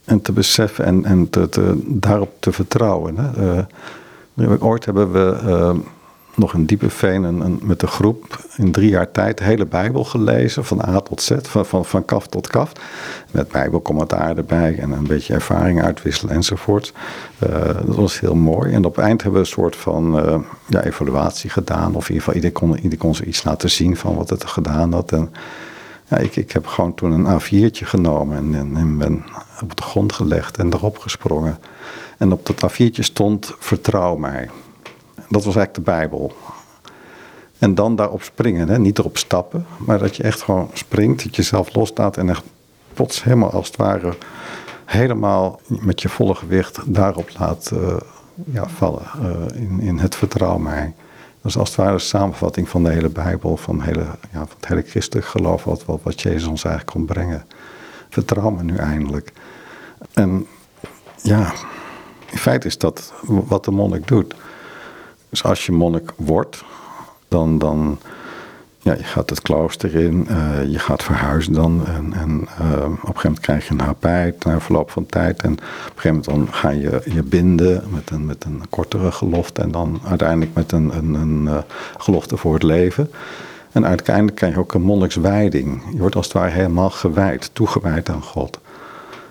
en 0.06 0.22
te 0.22 0.32
beseffen 0.32 0.86
en, 0.86 1.06
en 1.06 1.30
te, 1.30 1.82
daarop 1.86 2.32
te 2.40 2.52
vertrouwen. 2.52 3.18
Hè. 3.18 3.66
Uh, 4.36 4.64
ooit 4.64 4.86
hebben 4.86 5.12
we 5.12 5.82
nog 6.36 6.54
in 6.54 6.66
Diepeveen 6.66 7.24
een, 7.24 7.40
een, 7.40 7.60
met 7.62 7.80
de 7.80 7.88
groep 7.88 8.46
in 8.56 8.72
drie 8.72 8.90
jaar 8.90 9.12
tijd 9.12 9.38
de 9.38 9.44
hele 9.44 9.66
Bijbel 9.66 10.04
gelezen, 10.04 10.66
van 10.66 10.86
A 10.88 11.00
tot 11.00 11.22
Z, 11.22 11.32
van, 11.42 11.66
van, 11.66 11.86
van 11.86 12.06
kaf 12.06 12.28
tot 12.28 12.48
kaf. 12.48 12.72
Met 13.32 13.52
Bijbelcommentaar 13.52 14.38
erbij 14.38 14.78
en 14.80 14.92
een 14.92 15.08
beetje 15.08 15.34
ervaring 15.34 15.84
uitwisselen 15.84 16.36
enzovoort. 16.36 16.94
Uh, 17.50 17.66
dat 17.86 17.96
was 17.96 18.20
heel 18.20 18.36
mooi. 18.36 18.74
En 18.74 18.86
op 18.86 18.96
het 18.96 19.06
eind 19.06 19.22
hebben 19.22 19.42
we 19.42 19.48
een 19.48 19.54
soort 19.54 19.76
van 19.76 20.26
uh, 20.26 20.36
ja, 20.68 20.84
evaluatie 20.84 21.50
gedaan. 21.50 21.96
Of 21.96 22.10
in 22.10 22.16
ieder 22.16 22.24
geval, 22.24 22.34
iedereen 22.34 22.56
kon, 22.56 22.80
ieder 22.80 23.00
kon 23.00 23.16
ze 23.16 23.26
iets 23.26 23.44
laten 23.44 23.70
zien 23.70 23.98
van 23.98 24.16
wat 24.16 24.30
het 24.30 24.46
gedaan 24.46 24.94
had. 24.94 25.12
En 25.12 25.32
ja, 26.08 26.18
ik, 26.18 26.36
ik 26.36 26.52
heb 26.52 26.66
gewoon 26.68 26.94
toen 26.94 27.12
een 27.12 27.42
A4'tje 27.42 27.86
genomen 27.86 28.38
en, 28.38 28.56
en, 28.56 28.78
en 28.78 28.98
ben 28.98 29.24
op 29.62 29.76
de 29.76 29.84
grond 29.84 30.14
gelegd 30.14 30.58
en 30.58 30.74
erop 30.74 30.98
gesprongen. 30.98 31.58
En 32.18 32.32
op 32.32 32.46
dat 32.46 32.72
A4'tje 32.72 33.00
stond: 33.00 33.56
Vertrouw 33.60 34.16
mij. 34.16 34.50
Dat 35.16 35.44
was 35.44 35.56
eigenlijk 35.56 35.74
de 35.74 35.82
Bijbel. 35.82 36.36
En 37.60 37.76
dan 37.76 37.96
daarop 37.96 38.22
springen, 38.24 38.70
hè? 38.70 38.80
niet 38.80 39.00
erop 39.00 39.18
stappen, 39.18 39.66
maar 39.78 40.00
dat 40.00 40.16
je 40.16 40.24
echt 40.24 40.42
gewoon 40.42 40.70
springt, 40.74 41.24
dat 41.24 41.36
je 41.36 41.42
jezelf 41.42 41.76
loslaat 41.76 42.18
en 42.18 42.30
echt 42.30 42.44
plots 42.94 43.24
helemaal 43.24 43.52
als 43.52 43.68
het 43.68 43.76
ware 43.76 44.14
helemaal 44.86 45.60
met 45.68 46.02
je 46.02 46.10
volle 46.10 46.36
gewicht 46.36 46.94
daarop 46.94 47.30
laat 47.38 47.72
uh, 47.74 47.96
ja, 48.46 48.68
vallen 48.68 49.06
uh, 49.22 49.62
in, 49.62 49.80
in 49.80 49.98
het 49.98 50.16
vertrouw 50.16 50.58
mij. 50.58 50.94
Dat 51.42 51.52
is 51.52 51.58
als 51.58 51.70
het 51.70 51.78
ware 51.78 51.94
een 51.94 52.00
samenvatting 52.00 52.70
van 52.70 52.84
de 52.84 52.90
hele 52.90 53.10
Bijbel, 53.10 53.58
van, 53.58 53.82
hele, 53.82 54.06
ja, 54.32 54.40
van 54.40 54.56
het 54.56 54.68
hele 54.68 54.82
christelijk 54.82 55.28
geloof, 55.28 55.64
wat, 55.64 55.86
wat, 55.86 56.00
wat 56.04 56.22
Jezus 56.22 56.48
ons 56.48 56.64
eigenlijk 56.64 56.96
kon 56.98 57.06
brengen. 57.06 57.46
Vertrouw 58.10 58.50
me 58.50 58.64
nu 58.64 58.76
eindelijk. 58.76 59.34
En 60.14 60.48
ja, 61.22 61.54
in 62.32 62.38
feite 62.38 62.68
is 62.68 62.78
dat 62.78 63.14
wat 63.26 63.66
de 63.66 63.72
monnik 63.72 64.08
doet. 64.08 64.36
Dus 65.34 65.44
als 65.44 65.66
je 65.66 65.72
monnik 65.72 66.12
wordt, 66.16 66.64
dan, 67.28 67.58
dan 67.58 68.00
ja, 68.80 68.94
je 68.94 69.04
gaat 69.04 69.30
het 69.30 69.42
klooster 69.42 69.96
in, 69.96 70.28
uh, 70.30 70.72
je 70.72 70.80
gaat 70.80 71.04
verhuizen 71.04 71.54
dan. 71.54 71.86
En, 71.86 72.14
en 72.14 72.48
uh, 72.62 72.84
op 72.84 72.90
een 72.90 72.98
gegeven 72.98 73.22
moment 73.24 73.40
krijg 73.40 73.68
je 73.68 73.74
een 73.74 73.80
habeit 73.80 74.46
na 74.46 74.60
verloop 74.60 74.92
van 74.92 75.06
tijd. 75.06 75.42
En 75.42 75.52
op 75.52 75.60
een 75.60 75.66
gegeven 75.96 76.10
moment 76.10 76.26
dan 76.26 76.54
ga 76.54 76.70
je 76.70 77.02
je 77.06 77.24
binden 77.24 77.84
met 77.90 78.10
een, 78.10 78.26
met 78.26 78.44
een 78.44 78.62
kortere 78.70 79.12
gelofte. 79.12 79.62
En 79.62 79.72
dan 79.72 80.02
uiteindelijk 80.06 80.54
met 80.54 80.72
een, 80.72 80.98
een, 80.98 81.14
een 81.14 81.44
uh, 81.44 81.58
gelofte 81.98 82.38
voor 82.38 82.54
het 82.54 82.64
leven. 82.64 83.12
En 83.72 83.86
uiteindelijk 83.86 84.36
krijg 84.36 84.54
je 84.54 84.60
ook 84.60 84.74
een 84.74 84.82
monnikswijding. 84.82 85.84
Je 85.92 85.98
wordt 85.98 86.16
als 86.16 86.26
het 86.26 86.34
ware 86.34 86.52
helemaal 86.52 86.90
gewijd, 86.90 87.50
toegewijd 87.54 88.10
aan 88.10 88.24
God. 88.24 88.60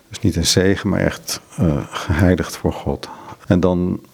Dus 0.08 0.20
niet 0.20 0.36
een 0.36 0.46
zegen, 0.46 0.88
maar 0.88 1.00
echt 1.00 1.40
geheiligd 1.90 2.56
voor 2.56 2.72
God. 2.72 3.08
En 3.46 3.60
dan 3.60 4.00
eh, 4.02 4.10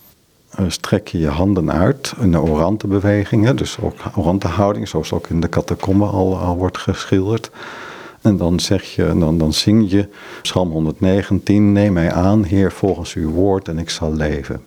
strek 0.67 1.09
je 1.09 1.19
je 1.19 1.29
handen 1.29 1.73
uit 1.73 2.15
in 2.21 2.31
de 2.31 2.41
orante 2.41 2.87
bewegingen, 2.87 3.57
dus 3.57 3.79
ook 3.81 3.95
orante 4.17 4.49
houding, 4.49 4.89
zoals 4.89 5.13
ook 5.13 5.29
in 5.29 5.41
de 5.41 5.49
catacombe 5.49 6.05
al, 6.05 6.57
wordt 6.57 6.79
geschilderd. 6.79 7.51
En 8.21 8.37
dan 8.37 8.61
zeg 8.61 8.85
je, 8.85 9.15
dan, 9.19 9.39
dan 9.39 9.53
zing 9.53 9.91
je 9.91 10.09
Psalm 10.43 10.71
119, 10.71 11.73
neem 11.73 11.93
mij 11.93 12.13
aan, 12.13 12.45
Heer, 12.45 12.73
volgens 12.73 13.15
uw 13.15 13.31
woord 13.31 13.69
en 13.69 13.79
ik 13.79 13.91
zal 13.91 14.15
leven. 14.15 14.61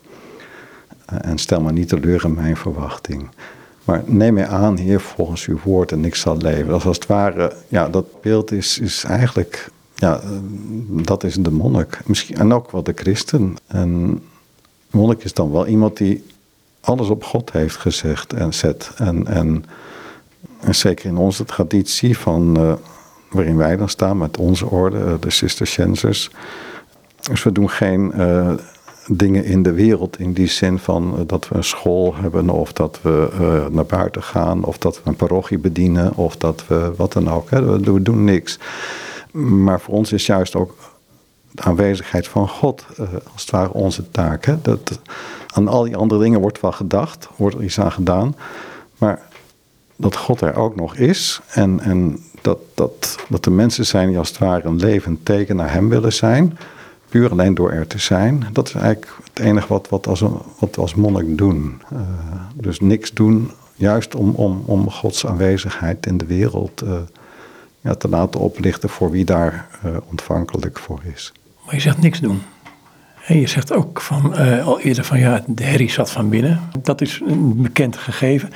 Eh, 1.05 1.17
en 1.21 1.38
stel 1.38 1.62
maar 1.62 1.74
niet 1.74 1.88
teleur 1.88 2.25
in 2.25 2.33
mijn 2.33 2.57
verwachting. 2.57 3.29
Maar 3.86 4.03
neem 4.05 4.33
mij 4.33 4.48
aan, 4.48 4.77
Heer, 4.77 5.00
volgens 5.00 5.45
uw 5.45 5.60
woord 5.63 5.91
en 5.91 6.05
ik 6.05 6.15
zal 6.15 6.38
leven. 6.38 6.67
Dat 6.67 6.79
is 6.79 6.86
als 6.86 6.95
het 6.95 7.07
ware, 7.07 7.53
ja, 7.67 7.89
dat 7.89 8.21
beeld 8.21 8.51
is, 8.51 8.79
is 8.79 9.03
eigenlijk, 9.03 9.69
ja, 9.95 10.19
eh, 10.19 10.29
dat 10.88 11.24
is 11.24 11.36
de 11.36 11.51
monnik. 11.51 12.00
Misschien, 12.05 12.36
en 12.36 12.53
ook 12.53 12.71
wel 12.71 12.83
de 12.83 12.93
christen. 12.95 13.55
En 13.67 14.21
monnik 14.91 15.24
is 15.24 15.33
dan 15.33 15.51
wel 15.51 15.67
iemand 15.67 15.98
die 15.98 16.24
alles 16.81 17.07
op 17.07 17.24
God 17.24 17.51
heeft 17.51 17.75
gezegd 17.75 18.33
en 18.33 18.53
zet. 18.53 18.91
En, 18.98 19.27
en, 19.27 19.65
zeker 20.69 21.05
in 21.05 21.17
onze 21.17 21.45
traditie 21.45 22.17
van, 22.17 22.60
uh, 22.60 22.74
waarin 23.29 23.57
wij 23.57 23.77
dan 23.77 23.89
staan 23.89 24.17
met 24.17 24.38
onze 24.38 24.65
orde, 24.65 24.98
uh, 24.98 25.13
de 25.19 25.29
Cisterciensers. 25.29 26.29
Dus 27.21 27.43
we 27.43 27.51
doen 27.51 27.69
geen 27.69 28.12
uh, 28.15 28.53
dingen 29.07 29.45
in 29.45 29.63
de 29.63 29.71
wereld 29.71 30.19
in 30.19 30.33
die 30.33 30.48
zin 30.48 30.79
van 30.79 31.24
dat 31.27 31.48
we 31.48 31.55
een 31.55 31.63
school 31.63 32.15
hebben 32.15 32.50
of 32.50 32.74
dat 32.74 33.00
we 33.01 33.67
naar 33.71 33.86
buiten 33.86 34.24
gaan 34.24 34.63
of 34.63 34.77
dat 34.77 34.95
we 34.95 35.10
een 35.10 35.15
parochie 35.15 35.57
bedienen 35.57 36.15
of 36.15 36.38
dat 36.38 36.67
we 36.67 36.93
wat 36.95 37.13
dan 37.13 37.29
ook. 37.29 37.50
Hè. 37.50 37.79
We 37.79 38.01
doen 38.01 38.24
niks. 38.24 38.60
Maar 39.31 39.81
voor 39.81 39.93
ons 39.93 40.12
is 40.12 40.25
juist 40.25 40.55
ook 40.55 40.75
de 41.51 41.62
aanwezigheid 41.62 42.27
van 42.27 42.48
God, 42.48 42.86
uh, 43.00 43.08
als 43.34 43.41
het 43.41 43.51
ware 43.51 43.74
onze 43.74 44.12
taak. 44.12 44.46
Hè? 44.46 44.62
Dat, 44.62 45.00
aan 45.53 45.67
al 45.67 45.84
die 45.84 45.96
andere 45.96 46.22
dingen 46.22 46.41
wordt 46.41 46.62
wel 46.62 46.72
gedacht, 46.72 47.29
wordt 47.36 47.55
er 47.55 47.63
iets 47.63 47.79
aan 47.79 47.91
gedaan. 47.91 48.36
Maar 48.98 49.22
dat 49.96 50.15
God 50.15 50.41
er 50.41 50.55
ook 50.55 50.75
nog 50.75 50.96
is 50.96 51.41
en, 51.48 51.79
en 51.79 52.20
dat, 52.41 52.58
dat, 52.74 53.17
dat 53.29 53.46
er 53.46 53.51
mensen 53.51 53.86
zijn 53.86 54.08
die 54.08 54.17
als 54.17 54.29
het 54.29 54.38
ware 54.38 54.67
een 54.67 54.75
levend 54.75 55.25
teken 55.25 55.55
naar 55.55 55.72
Hem 55.72 55.89
willen 55.89 56.13
zijn, 56.13 56.58
puur 57.10 57.31
alleen 57.31 57.53
door 57.53 57.72
er 57.72 57.88
te 57.88 58.00
zijn, 58.00 58.48
dat 58.51 58.67
is 58.67 58.74
eigenlijk 58.74 59.13
het 59.24 59.39
enige 59.39 59.67
wat, 59.67 59.89
wat, 59.89 60.08
als, 60.08 60.20
wat 60.60 60.75
we 60.75 60.81
als 60.81 60.96
monnik 60.96 61.38
doen. 61.38 61.81
Uh, 61.93 62.00
dus 62.53 62.79
niks 62.79 63.12
doen, 63.13 63.51
juist 63.75 64.15
om, 64.15 64.29
om, 64.29 64.63
om 64.65 64.89
Gods 64.91 65.25
aanwezigheid 65.25 66.05
in 66.05 66.17
de 66.17 66.25
wereld 66.25 66.84
uh, 66.84 66.93
ja, 67.81 67.96
te 67.96 68.10
laten 68.10 68.39
oplichten 68.39 68.89
voor 68.89 69.12
wie 69.12 69.25
daar 69.25 69.67
ontvankelijk 70.10 70.79
voor 70.79 71.00
is. 71.13 71.34
Maar 71.71 71.79
je 71.79 71.85
zegt 71.85 72.01
niks 72.01 72.19
doen. 72.19 72.41
En 73.25 73.39
je 73.39 73.47
zegt 73.47 73.73
ook 73.73 74.01
van, 74.01 74.33
uh, 74.39 74.67
al 74.67 74.79
eerder 74.79 75.03
van 75.03 75.19
ja, 75.19 75.43
de 75.47 75.63
herrie 75.63 75.91
zat 75.91 76.11
van 76.11 76.29
binnen. 76.29 76.59
Dat 76.81 77.01
is 77.01 77.21
een 77.27 77.61
bekend 77.61 77.97
gegeven. 77.97 78.49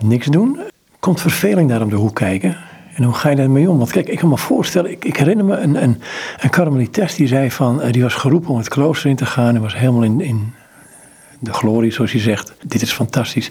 Niks 0.00 0.26
doen. 0.26 0.60
Komt 0.98 1.20
verveling 1.20 1.68
daar 1.68 1.82
om 1.82 1.88
de 1.88 1.96
hoek 1.96 2.14
kijken? 2.14 2.56
En 2.94 3.04
hoe 3.04 3.14
ga 3.14 3.30
je 3.30 3.36
daarmee 3.36 3.70
om? 3.70 3.78
Want 3.78 3.90
kijk, 3.90 4.08
ik 4.08 4.18
kan 4.18 4.28
me 4.28 4.36
voorstellen, 4.36 4.90
ik, 4.90 5.04
ik 5.04 5.16
herinner 5.16 5.44
me 5.44 5.56
een, 5.56 5.82
een, 5.82 6.00
een 6.40 6.50
karmelitest 6.50 7.16
die 7.16 7.26
zei 7.26 7.50
van, 7.50 7.80
uh, 7.82 7.92
die 7.92 8.02
was 8.02 8.14
geroepen 8.14 8.50
om 8.50 8.58
het 8.58 8.68
klooster 8.68 9.10
in 9.10 9.16
te 9.16 9.26
gaan. 9.26 9.54
En 9.54 9.60
was 9.60 9.76
helemaal 9.76 10.02
in, 10.02 10.20
in 10.20 10.52
de 11.38 11.52
glorie, 11.52 11.92
zoals 11.92 12.12
je 12.12 12.18
zegt. 12.18 12.54
Dit 12.62 12.82
is 12.82 12.92
fantastisch. 12.92 13.50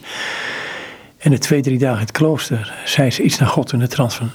En 1.18 1.32
de 1.32 1.38
twee, 1.38 1.62
drie 1.62 1.78
dagen 1.78 2.00
in 2.00 2.06
het 2.06 2.12
klooster 2.12 2.74
zei 2.86 3.12
ze 3.12 3.22
iets 3.24 3.38
naar 3.38 3.50
God 3.50 3.74
in 3.74 3.80
de 3.80 3.88
trant 3.88 4.14
van, 4.14 4.30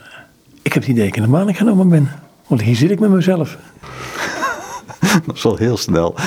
ik 0.63 0.73
heb 0.73 0.83
het 0.83 0.93
idee 0.93 1.05
dat 1.05 1.17
ik 1.17 1.17
in 1.17 1.23
de 1.23 1.37
maling 1.37 1.57
genomen 1.57 1.89
ben. 1.89 2.11
Want 2.47 2.63
hier 2.63 2.77
zit 2.77 2.91
ik 2.91 3.01
met 3.01 3.11
mezelf. 3.11 3.59
dat 5.27 5.35
is 5.35 5.43
wel 5.43 5.57
heel 5.57 5.77
snel. 5.77 6.15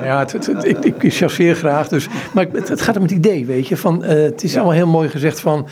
Ja, 0.00 0.18
het, 0.18 0.32
het, 0.32 0.64
ik, 0.64 0.84
ik 0.84 1.12
chasseer 1.12 1.54
graag. 1.54 1.88
Dus, 1.88 2.08
maar 2.34 2.46
het, 2.52 2.80
gaat 2.80 2.96
om 2.96 3.02
het 3.02 3.10
idee, 3.10 3.46
weet 3.46 3.68
je. 3.68 3.76
Van, 3.76 4.04
uh, 4.04 4.08
het 4.08 4.42
is 4.42 4.54
allemaal 4.54 4.72
heel 4.72 4.86
mooi 4.86 5.08
gezegd 5.08 5.40
van... 5.40 5.68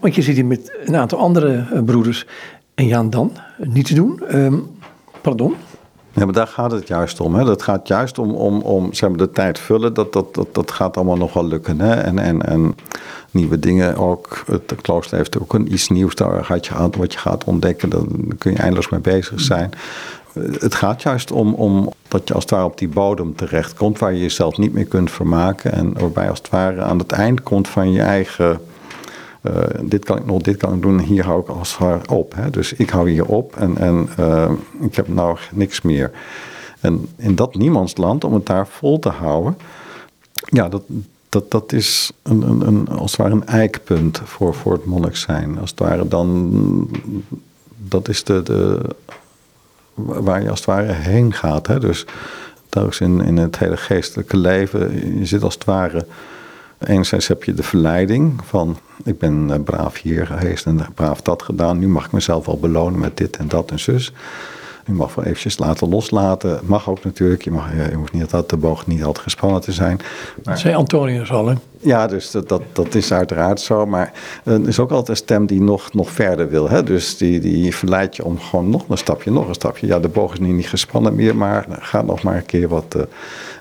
Want 0.00 0.14
je 0.14 0.22
zit 0.22 0.34
hier 0.34 0.46
met 0.46 0.78
een 0.84 0.96
aantal 0.96 1.18
andere 1.18 1.66
uh, 1.72 1.82
broeders. 1.82 2.26
En 2.74 2.86
Jan 2.86 3.10
dan, 3.10 3.32
niets 3.56 3.90
doen. 3.90 4.22
Um, 4.34 4.66
pardon? 5.20 5.54
Ja, 6.12 6.24
maar 6.24 6.34
daar 6.34 6.46
gaat 6.46 6.70
het 6.70 6.88
juist 6.88 7.20
om. 7.20 7.34
Hè. 7.34 7.44
Dat 7.44 7.62
gaat 7.62 7.88
juist 7.88 8.18
om, 8.18 8.34
om, 8.34 8.60
om 8.60 8.92
zeg 8.92 9.08
maar, 9.08 9.18
de 9.18 9.30
tijd 9.30 9.58
vullen. 9.58 9.94
Dat, 9.94 10.12
dat, 10.12 10.34
dat, 10.34 10.54
dat 10.54 10.70
gaat 10.70 10.96
allemaal 10.96 11.16
nog 11.16 11.32
wel 11.32 11.46
lukken. 11.46 11.80
Hè. 11.80 11.94
En, 11.94 12.18
en, 12.18 12.42
en 12.42 12.76
nieuwe 13.30 13.58
dingen 13.58 13.96
ook. 13.96 14.42
Het 14.46 14.74
klooster 14.80 15.16
heeft 15.16 15.38
ook 15.38 15.54
een, 15.54 15.72
iets 15.72 15.88
nieuws 15.88 16.14
daar 16.14 16.44
gaat 16.44 16.66
je, 16.66 16.74
wat 16.98 17.12
je 17.12 17.18
gaat 17.18 17.44
ontdekken. 17.44 17.88
Daar 17.88 18.02
kun 18.38 18.52
je 18.52 18.58
eindeloos 18.58 18.88
mee 18.88 19.00
bezig 19.00 19.40
zijn. 19.40 19.70
Het 20.34 20.74
gaat 20.74 21.02
juist 21.02 21.30
om, 21.30 21.54
om 21.54 21.92
dat 22.08 22.28
je 22.28 22.34
als 22.34 22.42
het 22.42 22.52
ware 22.52 22.64
op 22.64 22.78
die 22.78 22.88
bodem 22.88 23.36
terechtkomt... 23.36 23.98
waar 23.98 24.12
je 24.12 24.20
jezelf 24.20 24.56
niet 24.56 24.72
meer 24.72 24.86
kunt 24.86 25.10
vermaken. 25.10 25.72
En 25.72 25.92
waarbij 25.92 26.28
als 26.28 26.38
het 26.38 26.48
ware 26.48 26.82
aan 26.82 26.98
het 26.98 27.12
eind 27.12 27.42
komt 27.42 27.68
van 27.68 27.92
je 27.92 28.02
eigen 28.02 28.60
uh, 29.42 29.62
dit 29.82 30.04
kan 30.04 30.18
ik 30.18 30.26
nog, 30.26 30.42
dit 30.42 30.56
kan 30.56 30.74
ik 30.74 30.82
doen, 30.82 30.98
hier 30.98 31.24
hou 31.24 31.40
ik 31.40 31.48
als 31.48 31.78
het 31.78 32.08
op. 32.08 32.34
Hè. 32.34 32.50
Dus 32.50 32.72
ik 32.72 32.90
hou 32.90 33.10
hier 33.10 33.26
op 33.26 33.56
en, 33.56 33.78
en 33.78 34.08
uh, 34.18 34.50
ik 34.80 34.94
heb 34.94 35.08
nou 35.08 35.38
niks 35.52 35.80
meer. 35.80 36.10
En 36.80 37.08
in 37.16 37.34
dat 37.34 37.54
niemandsland, 37.54 38.24
om 38.24 38.34
het 38.34 38.46
daar 38.46 38.66
vol 38.66 38.98
te 38.98 39.08
houden, 39.08 39.56
ja, 40.44 40.68
dat, 40.68 40.82
dat, 41.28 41.50
dat 41.50 41.72
is 41.72 42.12
een, 42.22 42.42
een, 42.42 42.66
een, 42.66 42.88
als 42.88 43.10
het 43.10 43.20
ware 43.20 43.32
een 43.32 43.46
eikpunt 43.46 44.20
voor, 44.24 44.54
voor 44.54 44.72
het 44.72 44.84
monnik 44.84 45.16
zijn. 45.16 45.58
Als 45.58 45.70
het 45.70 45.78
ware 45.78 46.08
dan, 46.08 46.90
dat 47.76 48.08
is 48.08 48.24
de, 48.24 48.42
de, 48.42 48.80
waar 49.94 50.42
je 50.42 50.50
als 50.50 50.58
het 50.58 50.68
ware 50.68 50.92
heen 50.92 51.32
gaat. 51.32 51.66
Hè. 51.66 51.80
Dus 51.80 52.06
is 52.88 53.00
in, 53.00 53.20
in 53.20 53.36
het 53.36 53.58
hele 53.58 53.76
geestelijke 53.76 54.36
leven, 54.36 55.18
je 55.18 55.26
zit 55.26 55.42
als 55.42 55.54
het 55.54 55.64
ware 55.64 56.06
Enerzijds 56.86 57.28
heb 57.28 57.44
je 57.44 57.54
de 57.54 57.62
verleiding 57.62 58.40
van 58.44 58.78
ik 59.04 59.18
ben 59.18 59.50
eh, 59.50 59.60
braaf 59.64 60.00
hier 60.00 60.26
geweest 60.26 60.66
en 60.66 60.86
braaf 60.94 61.20
dat 61.20 61.42
gedaan. 61.42 61.78
Nu 61.78 61.88
mag 61.88 62.04
ik 62.04 62.12
mezelf 62.12 62.46
wel 62.46 62.58
belonen 62.58 63.00
met 63.00 63.16
dit 63.16 63.36
en 63.36 63.48
dat 63.48 63.70
en 63.70 63.78
zus. 63.78 64.12
Je 64.86 64.92
mag 64.92 65.14
wel 65.14 65.24
eventjes 65.24 65.58
laten 65.58 65.88
loslaten. 65.88 66.60
Mag 66.64 66.88
ook 66.88 67.04
natuurlijk. 67.04 67.42
Je, 67.42 67.50
mag, 67.50 67.72
eh, 67.72 67.88
je 67.90 67.94
hoeft 67.94 68.12
niet 68.12 68.30
dat 68.30 68.50
de 68.50 68.56
boog 68.56 68.86
niet 68.86 69.04
altijd 69.04 69.24
gespannen 69.24 69.60
te 69.60 69.72
zijn. 69.72 69.96
Maar, 69.96 70.54
dat 70.54 70.58
zei 70.58 70.74
Antonius 70.74 71.30
al, 71.30 71.46
hè? 71.46 71.54
Ja, 71.78 72.06
dus 72.06 72.30
dat, 72.30 72.48
dat, 72.48 72.62
dat 72.72 72.94
is 72.94 73.12
uiteraard 73.12 73.60
zo. 73.60 73.86
Maar 73.86 74.12
er 74.44 74.68
is 74.68 74.78
ook 74.78 74.90
altijd 74.90 75.08
een 75.08 75.16
stem 75.16 75.46
die 75.46 75.60
nog, 75.60 75.92
nog 75.92 76.10
verder 76.10 76.48
wil. 76.48 76.68
Hè? 76.68 76.82
Dus 76.82 77.16
die, 77.16 77.40
die 77.40 77.74
verleidt 77.74 78.16
je 78.16 78.24
om 78.24 78.38
gewoon 78.38 78.70
nog 78.70 78.84
een 78.88 78.98
stapje, 78.98 79.30
nog 79.30 79.48
een 79.48 79.54
stapje. 79.54 79.86
Ja, 79.86 79.98
de 79.98 80.08
boog 80.08 80.32
is 80.32 80.38
nu 80.38 80.48
niet 80.48 80.68
gespannen 80.68 81.14
meer, 81.14 81.36
maar 81.36 81.66
ga 81.68 82.02
nog 82.02 82.22
maar 82.22 82.36
een 82.36 82.46
keer 82.46 82.68
wat... 82.68 82.94
Uh, 82.96 83.02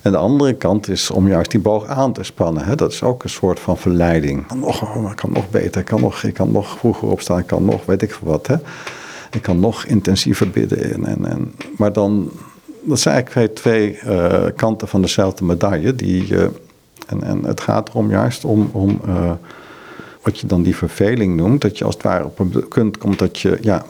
en 0.01 0.11
de 0.11 0.17
andere 0.17 0.53
kant 0.53 0.89
is 0.89 1.11
om 1.11 1.27
juist 1.27 1.51
die 1.51 1.59
boog 1.59 1.85
aan 1.85 2.13
te 2.13 2.23
spannen. 2.23 2.65
Hè? 2.65 2.75
Dat 2.75 2.91
is 2.91 3.03
ook 3.03 3.23
een 3.23 3.29
soort 3.29 3.59
van 3.59 3.77
verleiding. 3.77 4.39
Ik 4.41 4.47
kan 4.47 4.59
nog, 4.59 5.09
ik 5.11 5.15
kan 5.15 5.31
nog 5.31 5.49
beter, 5.49 5.81
ik 5.81 5.87
kan 5.87 6.01
nog, 6.01 6.23
ik 6.23 6.33
kan 6.33 6.51
nog 6.51 6.77
vroeger 6.77 7.07
opstaan, 7.07 7.39
ik 7.39 7.47
kan 7.47 7.65
nog 7.65 7.85
weet 7.85 8.01
ik 8.01 8.13
veel 8.13 8.27
wat. 8.27 8.47
Hè? 8.47 8.55
Ik 9.31 9.41
kan 9.41 9.59
nog 9.59 9.85
intensiever 9.85 10.49
bidden. 10.49 10.93
En, 10.93 11.05
en, 11.05 11.25
en, 11.25 11.53
maar 11.77 11.93
dan, 11.93 12.31
dat 12.81 12.99
zijn 12.99 13.15
eigenlijk 13.15 13.55
twee 13.55 13.99
uh, 14.05 14.43
kanten 14.55 14.87
van 14.87 15.01
dezelfde 15.01 15.45
medaille. 15.45 15.95
Die, 15.95 16.27
uh, 16.27 16.43
en, 17.07 17.23
en 17.23 17.43
het 17.43 17.61
gaat 17.61 17.89
erom 17.89 18.09
juist 18.09 18.45
om, 18.45 18.69
om 18.71 19.01
uh, 19.07 19.31
wat 20.21 20.39
je 20.39 20.47
dan 20.47 20.63
die 20.63 20.75
verveling 20.75 21.35
noemt. 21.35 21.61
Dat 21.61 21.77
je 21.77 21.83
als 21.83 21.93
het 21.93 22.03
ware 22.03 22.25
op 22.25 22.39
een 22.39 22.67
punt 22.67 22.97
komt 22.97 23.19
dat 23.19 23.39
je, 23.39 23.57
ja, 23.61 23.85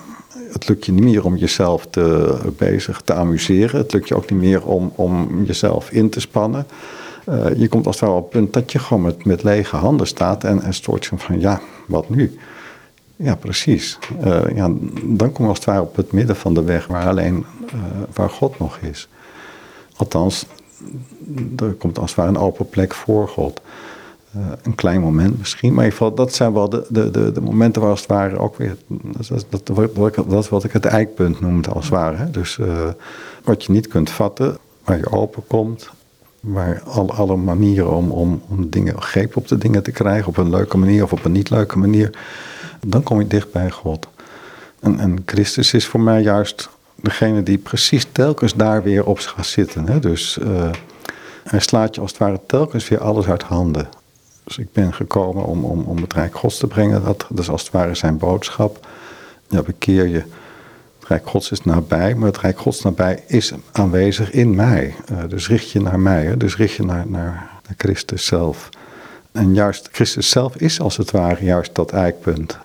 het 0.51 0.67
lukt 0.67 0.86
je 0.86 0.91
niet 0.91 1.03
meer 1.03 1.25
om 1.25 1.36
jezelf 1.36 1.88
te, 1.89 2.38
bezig 2.57 3.01
te 3.01 3.13
amuseren. 3.13 3.79
Het 3.79 3.93
lukt 3.93 4.07
je 4.07 4.15
ook 4.15 4.29
niet 4.29 4.39
meer 4.39 4.65
om, 4.65 4.91
om 4.95 5.43
jezelf 5.45 5.91
in 5.91 6.10
te 6.10 6.19
spannen. 6.19 6.65
Je 7.57 7.67
komt 7.69 7.86
als 7.86 8.00
het 8.00 8.05
ware 8.05 8.17
op 8.17 8.24
het 8.24 8.31
punt 8.31 8.53
dat 8.53 8.71
je 8.71 8.79
gewoon 8.79 9.03
met, 9.03 9.25
met 9.25 9.43
lege 9.43 9.75
handen 9.75 10.07
staat 10.07 10.43
en, 10.43 10.62
en 10.62 10.74
stoort 10.74 11.05
je 11.05 11.17
van 11.17 11.39
ja, 11.39 11.62
wat 11.88 12.10
nu? 12.10 12.38
Ja, 13.21 13.35
precies. 13.35 13.97
Uh, 14.25 14.41
ja, 14.55 14.71
dan 15.03 15.31
kom 15.31 15.43
je 15.43 15.49
als 15.49 15.57
het 15.57 15.67
ware 15.67 15.81
op 15.81 15.95
het 15.95 16.11
midden 16.11 16.35
van 16.35 16.53
de 16.53 16.63
weg 16.63 16.87
waar 16.87 17.07
alleen 17.07 17.45
uh, 17.65 17.81
waar 18.13 18.29
God 18.29 18.59
nog 18.59 18.77
is. 18.77 19.07
Althans, 19.95 20.45
er 21.57 21.71
komt 21.73 21.99
als 21.99 22.09
het 22.09 22.19
ware 22.19 22.29
een 22.29 22.37
open 22.37 22.69
plek 22.69 22.93
voor 22.93 23.27
God. 23.27 23.61
Uh, 24.37 24.41
een 24.61 24.75
klein 24.75 25.01
moment 25.01 25.37
misschien, 25.37 25.73
maar 25.73 25.85
in 25.85 25.91
ieder 25.91 26.07
geval, 26.07 26.25
dat 26.25 26.33
zijn 26.33 26.53
wel 26.53 26.69
de, 26.69 26.85
de, 26.89 27.31
de, 27.31 27.41
momenten 27.41 27.81
waar 27.81 27.91
als 27.91 28.00
het 28.00 28.09
ware 28.09 28.37
ook 28.37 28.57
weer. 28.57 28.75
Dat, 28.87 29.46
dat, 29.50 29.65
dat, 29.65 30.15
dat 30.15 30.43
is 30.43 30.50
wat 30.50 30.63
ik 30.63 30.72
het 30.72 30.85
eikpunt 30.85 31.39
noemde 31.39 31.69
als 31.69 31.85
het 31.85 31.93
ware. 31.93 32.29
Dus 32.29 32.59
wat 33.43 33.63
je 33.63 33.72
niet 33.72 33.87
kunt 33.87 34.09
vatten, 34.09 34.57
waar 34.83 34.98
je 34.98 35.11
open 35.11 35.43
komt, 35.48 35.89
waar 36.39 36.81
alle, 36.85 37.11
alle 37.11 37.35
manieren 37.35 37.96
om, 37.96 38.11
om, 38.11 38.41
om 38.48 38.69
dingen, 38.69 39.01
greep 39.01 39.35
op 39.35 39.48
de 39.48 39.57
dingen 39.57 39.83
te 39.83 39.91
krijgen, 39.91 40.27
op 40.27 40.37
een 40.37 40.50
leuke 40.50 40.77
manier 40.77 41.03
of 41.03 41.13
op 41.13 41.25
een 41.25 41.31
niet 41.31 41.50
leuke 41.50 41.77
manier 41.77 42.09
dan 42.87 43.03
kom 43.03 43.20
je 43.20 43.27
dicht 43.27 43.51
bij 43.51 43.72
God. 43.72 44.07
En, 44.79 45.00
en 45.00 45.24
Christus 45.25 45.74
is 45.74 45.87
voor 45.87 46.00
mij 46.00 46.22
juist 46.22 46.70
degene 46.96 47.44
die 47.44 47.57
precies 47.57 48.05
telkens 48.11 48.53
daar 48.53 48.83
weer 48.83 49.05
op 49.05 49.20
gaat 49.20 49.46
zitten. 49.46 49.87
Hè? 49.87 50.00
Dus 50.00 50.37
uh, 50.41 50.70
hij 51.44 51.59
slaat 51.59 51.96
je 51.96 52.01
als 52.01 52.11
het 52.11 52.20
ware 52.20 52.39
telkens 52.46 52.89
weer 52.89 53.00
alles 53.00 53.27
uit 53.27 53.44
handen. 53.44 53.89
Dus 54.44 54.57
ik 54.57 54.72
ben 54.74 54.94
gekomen 54.94 55.46
om, 55.46 55.63
om, 55.63 55.83
om 55.83 55.98
het 55.98 56.13
Rijk 56.13 56.35
Gods 56.35 56.57
te 56.57 56.67
brengen. 56.67 57.03
Dat, 57.03 57.25
dat 57.29 57.39
is 57.39 57.50
als 57.50 57.61
het 57.61 57.72
ware 57.72 57.96
zijn 57.96 58.17
boodschap. 58.17 58.87
Ja, 59.48 59.61
bekeer 59.61 60.07
je. 60.07 60.24
Het 61.00 61.07
Rijk 61.07 61.29
Gods 61.29 61.51
is 61.51 61.63
nabij, 61.63 62.15
maar 62.15 62.27
het 62.27 62.37
Rijk 62.37 62.59
Gods 62.59 62.81
nabij 62.81 63.24
is 63.27 63.53
aanwezig 63.72 64.31
in 64.31 64.55
mij. 64.55 64.96
Uh, 65.11 65.17
dus 65.27 65.48
richt 65.48 65.72
je 65.72 65.81
naar 65.81 66.00
mij, 66.00 66.25
hè? 66.25 66.37
dus 66.37 66.55
richt 66.55 66.75
je 66.75 66.83
naar, 66.83 67.07
naar, 67.07 67.50
naar 67.67 67.75
Christus 67.77 68.25
zelf. 68.25 68.70
En 69.31 69.53
juist 69.53 69.89
Christus 69.91 70.29
zelf 70.29 70.55
is 70.55 70.79
als 70.79 70.98
het 70.98 71.11
ware 71.11 71.46
juist 71.46 71.75
dat 71.75 71.91
eikpunt 71.91 72.57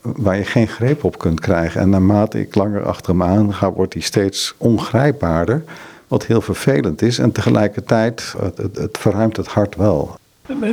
waar 0.00 0.36
je 0.36 0.44
geen 0.44 0.68
greep 0.68 1.04
op 1.04 1.18
kunt 1.18 1.40
krijgen. 1.40 1.80
En 1.80 1.90
naarmate 1.90 2.40
ik 2.40 2.54
langer 2.54 2.84
achter 2.84 3.12
hem 3.12 3.22
aan 3.22 3.54
ga, 3.54 3.72
wordt 3.72 3.92
hij 3.92 4.02
steeds 4.02 4.54
ongrijpbaarder. 4.56 5.64
Wat 6.08 6.26
heel 6.26 6.40
vervelend 6.40 7.02
is. 7.02 7.18
En 7.18 7.32
tegelijkertijd, 7.32 8.34
het, 8.42 8.58
het, 8.58 8.76
het 8.76 8.98
verruimt 8.98 9.36
het 9.36 9.46
hart 9.46 9.76
wel. 9.76 10.16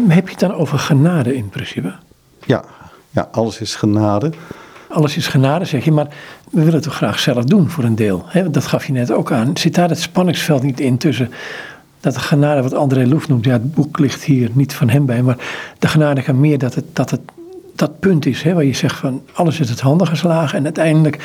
Heb 0.07 0.25
je 0.25 0.31
het 0.31 0.39
dan 0.39 0.53
over 0.53 0.79
genade 0.79 1.35
in 1.35 1.49
principe? 1.49 1.93
Ja, 2.45 2.63
ja 3.09 3.29
alles 3.31 3.61
is 3.61 3.75
genade. 3.75 4.31
Alles 4.89 5.17
is 5.17 5.27
genade, 5.27 5.65
zeg 5.65 5.85
je, 5.85 5.91
maar 5.91 6.07
we 6.49 6.59
willen 6.59 6.73
het 6.73 6.83
toch 6.83 6.95
graag 6.95 7.19
zelf 7.19 7.43
doen 7.43 7.69
voor 7.69 7.83
een 7.83 7.95
deel. 7.95 8.23
Hè? 8.25 8.49
Dat 8.49 8.65
gaf 8.65 8.85
je 8.85 8.91
net 8.91 9.11
ook 9.11 9.31
aan. 9.31 9.57
Zit 9.57 9.75
daar 9.75 9.89
het 9.89 9.99
spanningsveld 9.99 10.63
niet 10.63 10.79
in 10.79 10.97
tussen 10.97 11.31
dat 12.05 12.13
de 12.13 12.19
genade, 12.19 12.61
wat 12.61 12.73
André 12.73 13.05
Loef 13.05 13.27
noemt, 13.27 13.45
ja, 13.45 13.51
het 13.51 13.73
boek 13.73 13.99
ligt 13.99 14.23
hier 14.23 14.49
niet 14.53 14.73
van 14.73 14.89
hem 14.89 15.05
bij, 15.05 15.21
maar 15.23 15.37
de 15.79 15.87
genade 15.87 16.21
kan 16.21 16.39
meer 16.39 16.57
dat 16.57 16.75
het, 16.75 16.85
dat 16.93 17.09
het 17.09 17.21
dat 17.75 17.99
punt 17.99 18.25
is, 18.25 18.41
hè, 18.41 18.53
waar 18.53 18.65
je 18.65 18.73
zegt 18.73 18.97
van 18.97 19.21
alles 19.33 19.59
is 19.59 19.69
het 19.69 19.79
handen 19.79 20.07
geslagen 20.07 20.57
en 20.57 20.63
uiteindelijk. 20.63 21.17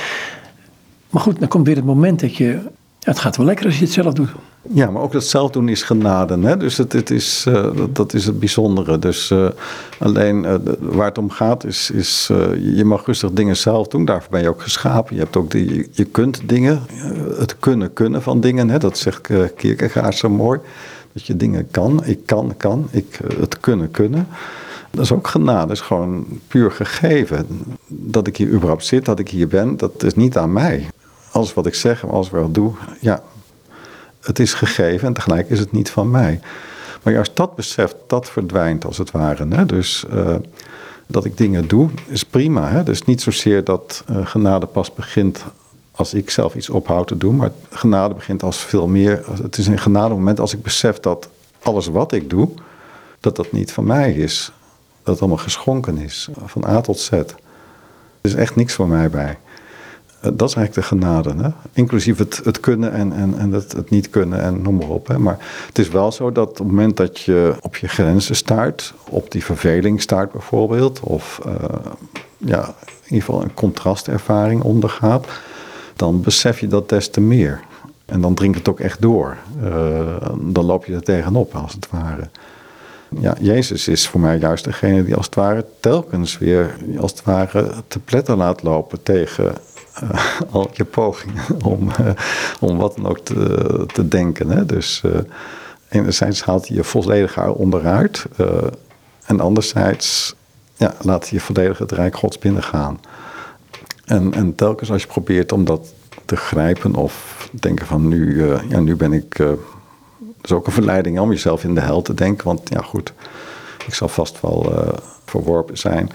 Maar 1.10 1.22
goed, 1.22 1.38
dan 1.38 1.48
komt 1.48 1.66
weer 1.66 1.76
het 1.76 1.84
moment 1.84 2.20
dat 2.20 2.36
je. 2.36 2.58
Het 3.00 3.18
gaat 3.18 3.36
wel 3.36 3.46
lekker 3.46 3.66
als 3.66 3.78
je 3.78 3.84
het 3.84 3.92
zelf 3.92 4.14
doet. 4.14 4.28
Ja, 4.62 4.90
maar 4.90 5.02
ook 5.02 5.12
dat 5.12 5.24
zelf 5.24 5.50
doen 5.50 5.68
is 5.68 5.82
genade. 5.82 6.38
Hè? 6.38 6.56
Dus 6.56 6.76
het, 6.76 6.92
het 6.92 7.10
is, 7.10 7.44
uh, 7.48 7.66
dat 7.92 8.14
is 8.14 8.26
het 8.26 8.38
bijzondere. 8.38 8.98
Dus 8.98 9.30
uh, 9.30 9.48
alleen 9.98 10.44
uh, 10.44 10.54
waar 10.78 11.06
het 11.06 11.18
om 11.18 11.30
gaat 11.30 11.64
is, 11.64 11.90
is 11.90 12.26
je 12.74 12.84
mag 12.84 13.06
rustig 13.06 13.30
dingen 13.30 13.56
zelf 13.56 13.88
doen. 13.88 14.04
Daarvoor 14.04 14.30
ben 14.30 14.42
je 14.42 14.48
ook 14.48 14.62
geschapen. 14.62 15.14
Je, 15.14 15.20
hebt 15.20 15.36
ook 15.36 15.50
die, 15.50 15.88
je 15.92 16.04
kunt 16.04 16.40
dingen, 16.44 16.82
het 17.38 17.58
kunnen 17.58 17.92
kunnen 17.92 18.22
van 18.22 18.40
dingen. 18.40 18.68
Hè? 18.68 18.78
Dat 18.78 18.98
zegt 18.98 19.28
Kierkegaard 19.56 20.16
zo 20.16 20.28
mooi. 20.28 20.60
Dat 21.12 21.26
je 21.26 21.36
dingen 21.36 21.68
kan. 21.70 22.04
Ik 22.04 22.26
kan, 22.26 22.54
kan. 22.56 22.88
Ik, 22.90 23.18
het 23.38 23.60
kunnen, 23.60 23.90
kunnen. 23.90 24.26
Dat 24.90 25.04
is 25.04 25.12
ook 25.12 25.28
genade, 25.28 25.66
dat 25.66 25.76
is 25.76 25.82
gewoon 25.82 26.26
puur 26.48 26.70
gegeven. 26.70 27.46
Dat 27.86 28.26
ik 28.26 28.36
hier 28.36 28.48
überhaupt 28.48 28.84
zit, 28.84 29.04
dat 29.04 29.18
ik 29.18 29.28
hier 29.28 29.48
ben, 29.48 29.76
dat 29.76 30.02
is 30.02 30.14
niet 30.14 30.36
aan 30.36 30.52
mij. 30.52 30.86
Alles 31.32 31.54
wat 31.54 31.66
ik 31.66 31.74
zeg 31.74 32.06
alles 32.06 32.30
wat 32.30 32.46
ik 32.46 32.54
doe, 32.54 32.72
ja, 33.00 33.22
het 34.20 34.38
is 34.38 34.54
gegeven 34.54 35.06
en 35.06 35.14
tegelijk 35.14 35.50
is 35.50 35.58
het 35.58 35.72
niet 35.72 35.90
van 35.90 36.10
mij. 36.10 36.40
Maar 37.02 37.12
juist 37.12 37.36
dat 37.36 37.56
besef, 37.56 37.94
dat 38.06 38.30
verdwijnt 38.30 38.84
als 38.84 38.98
het 38.98 39.10
ware. 39.10 39.46
Hè? 39.48 39.66
Dus 39.66 40.04
uh, 40.14 40.34
dat 41.06 41.24
ik 41.24 41.36
dingen 41.36 41.68
doe, 41.68 41.88
is 42.06 42.24
prima. 42.24 42.68
Hè? 42.68 42.82
Dus 42.82 43.02
niet 43.02 43.22
zozeer 43.22 43.64
dat 43.64 44.04
uh, 44.10 44.26
genade 44.26 44.66
pas 44.66 44.94
begint 44.94 45.44
als 45.90 46.14
ik 46.14 46.30
zelf 46.30 46.54
iets 46.54 46.70
ophoud 46.70 47.06
te 47.06 47.16
doen, 47.16 47.36
maar 47.36 47.50
genade 47.70 48.14
begint 48.14 48.42
als 48.42 48.58
veel 48.58 48.86
meer. 48.86 49.24
Het 49.42 49.58
is 49.58 49.66
een 49.66 49.78
genade 49.78 50.14
moment 50.14 50.40
als 50.40 50.52
ik 50.52 50.62
besef 50.62 51.00
dat 51.00 51.28
alles 51.62 51.86
wat 51.86 52.12
ik 52.12 52.30
doe, 52.30 52.48
dat 53.20 53.36
dat 53.36 53.52
niet 53.52 53.72
van 53.72 53.84
mij 53.84 54.12
is 54.12 54.52
dat 55.10 55.18
het 55.18 55.28
allemaal 55.28 55.44
geschonken 55.44 55.98
is, 55.98 56.28
van 56.44 56.64
A 56.66 56.80
tot 56.80 56.98
Z. 56.98 57.10
Er 57.10 57.26
is 58.20 58.34
echt 58.34 58.56
niks 58.56 58.74
voor 58.74 58.88
mij 58.88 59.10
bij. 59.10 59.38
Eh, 60.20 60.30
dat 60.34 60.48
is 60.48 60.54
eigenlijk 60.54 60.74
de 60.74 60.82
genade, 60.82 61.34
hè? 61.42 61.48
inclusief 61.72 62.18
het, 62.18 62.40
het 62.44 62.60
kunnen 62.60 62.92
en, 62.92 63.12
en, 63.12 63.38
en 63.38 63.52
het, 63.52 63.72
het 63.72 63.90
niet 63.90 64.10
kunnen 64.10 64.40
en 64.40 64.62
noem 64.62 64.76
maar 64.76 64.88
op. 64.88 65.06
Hè? 65.06 65.18
Maar 65.18 65.38
het 65.66 65.78
is 65.78 65.88
wel 65.88 66.12
zo 66.12 66.32
dat 66.32 66.48
op 66.48 66.58
het 66.58 66.66
moment 66.66 66.96
dat 66.96 67.20
je 67.20 67.54
op 67.60 67.76
je 67.76 67.88
grenzen 67.88 68.36
staart, 68.36 68.94
op 69.08 69.30
die 69.30 69.44
verveling 69.44 70.02
staart 70.02 70.32
bijvoorbeeld, 70.32 71.00
of 71.00 71.40
uh, 71.46 71.54
ja, 72.36 72.64
in 72.86 73.14
ieder 73.14 73.24
geval 73.24 73.42
een 73.42 73.54
contrastervaring 73.54 74.62
ondergaat, 74.62 75.26
dan 75.96 76.20
besef 76.20 76.60
je 76.60 76.68
dat 76.68 76.88
des 76.88 77.10
te 77.10 77.20
meer. 77.20 77.60
En 78.04 78.20
dan 78.20 78.34
dringt 78.34 78.58
het 78.58 78.68
ook 78.68 78.80
echt 78.80 79.00
door. 79.00 79.36
Uh, 79.64 80.16
dan 80.40 80.64
loop 80.64 80.84
je 80.84 80.94
er 80.94 81.02
tegenop, 81.02 81.54
als 81.54 81.72
het 81.72 81.88
ware 81.90 82.28
ja, 83.18 83.34
Jezus 83.40 83.88
is 83.88 84.08
voor 84.08 84.20
mij 84.20 84.38
juist 84.38 84.64
degene 84.64 85.04
die 85.04 85.14
als 85.14 85.26
het 85.26 85.34
ware 85.34 85.64
telkens 85.80 86.38
weer 86.38 86.76
als 86.98 87.10
het 87.10 87.24
ware 87.24 87.72
te 87.88 87.98
pletten 87.98 88.36
laat 88.36 88.62
lopen 88.62 89.02
tegen 89.02 89.54
eh, 89.94 90.40
al 90.50 90.70
je 90.72 90.84
pogingen 90.84 91.44
om, 91.64 91.90
eh, 91.90 92.10
om 92.60 92.76
wat 92.76 92.96
dan 92.96 93.06
ook 93.06 93.18
te, 93.18 93.84
te 93.86 94.08
denken. 94.08 94.50
Hè? 94.50 94.66
Dus 94.66 95.02
uh, 95.06 95.18
enerzijds 95.88 96.42
haalt 96.42 96.68
hij 96.68 96.76
je 96.76 96.84
volledig 96.84 97.46
onderuit. 97.46 98.26
en 99.24 99.40
anderzijds 99.40 100.34
ja, 100.76 100.94
laat 101.00 101.22
hij 101.22 101.32
je 101.32 101.40
volledig 101.40 101.78
het 101.78 101.92
Rijk 101.92 102.16
Gods 102.16 102.38
binnengaan. 102.38 103.00
En, 104.04 104.34
en 104.34 104.54
telkens 104.54 104.90
als 104.90 105.02
je 105.02 105.08
probeert 105.08 105.52
om 105.52 105.64
dat 105.64 105.92
te 106.24 106.36
grijpen 106.36 106.94
of 106.94 107.48
denken 107.52 107.86
van 107.86 108.08
nu, 108.08 108.44
ja, 108.68 108.80
nu 108.80 108.96
ben 108.96 109.12
ik... 109.12 109.38
dat 110.40 110.50
is 110.50 110.56
ook 110.56 110.66
een 110.66 110.72
verleiding 110.72 111.20
om 111.20 111.30
jezelf 111.30 111.64
in 111.64 111.74
de 111.74 111.80
hel 111.80 112.02
te 112.02 112.14
denken. 112.14 112.44
Want 112.44 112.60
ja 112.64 112.80
goed, 112.80 113.12
ik 113.86 113.94
zal 113.94 114.08
vast 114.08 114.40
wel 114.40 114.72
verworpen 115.24 115.78
zijn. 115.78 116.10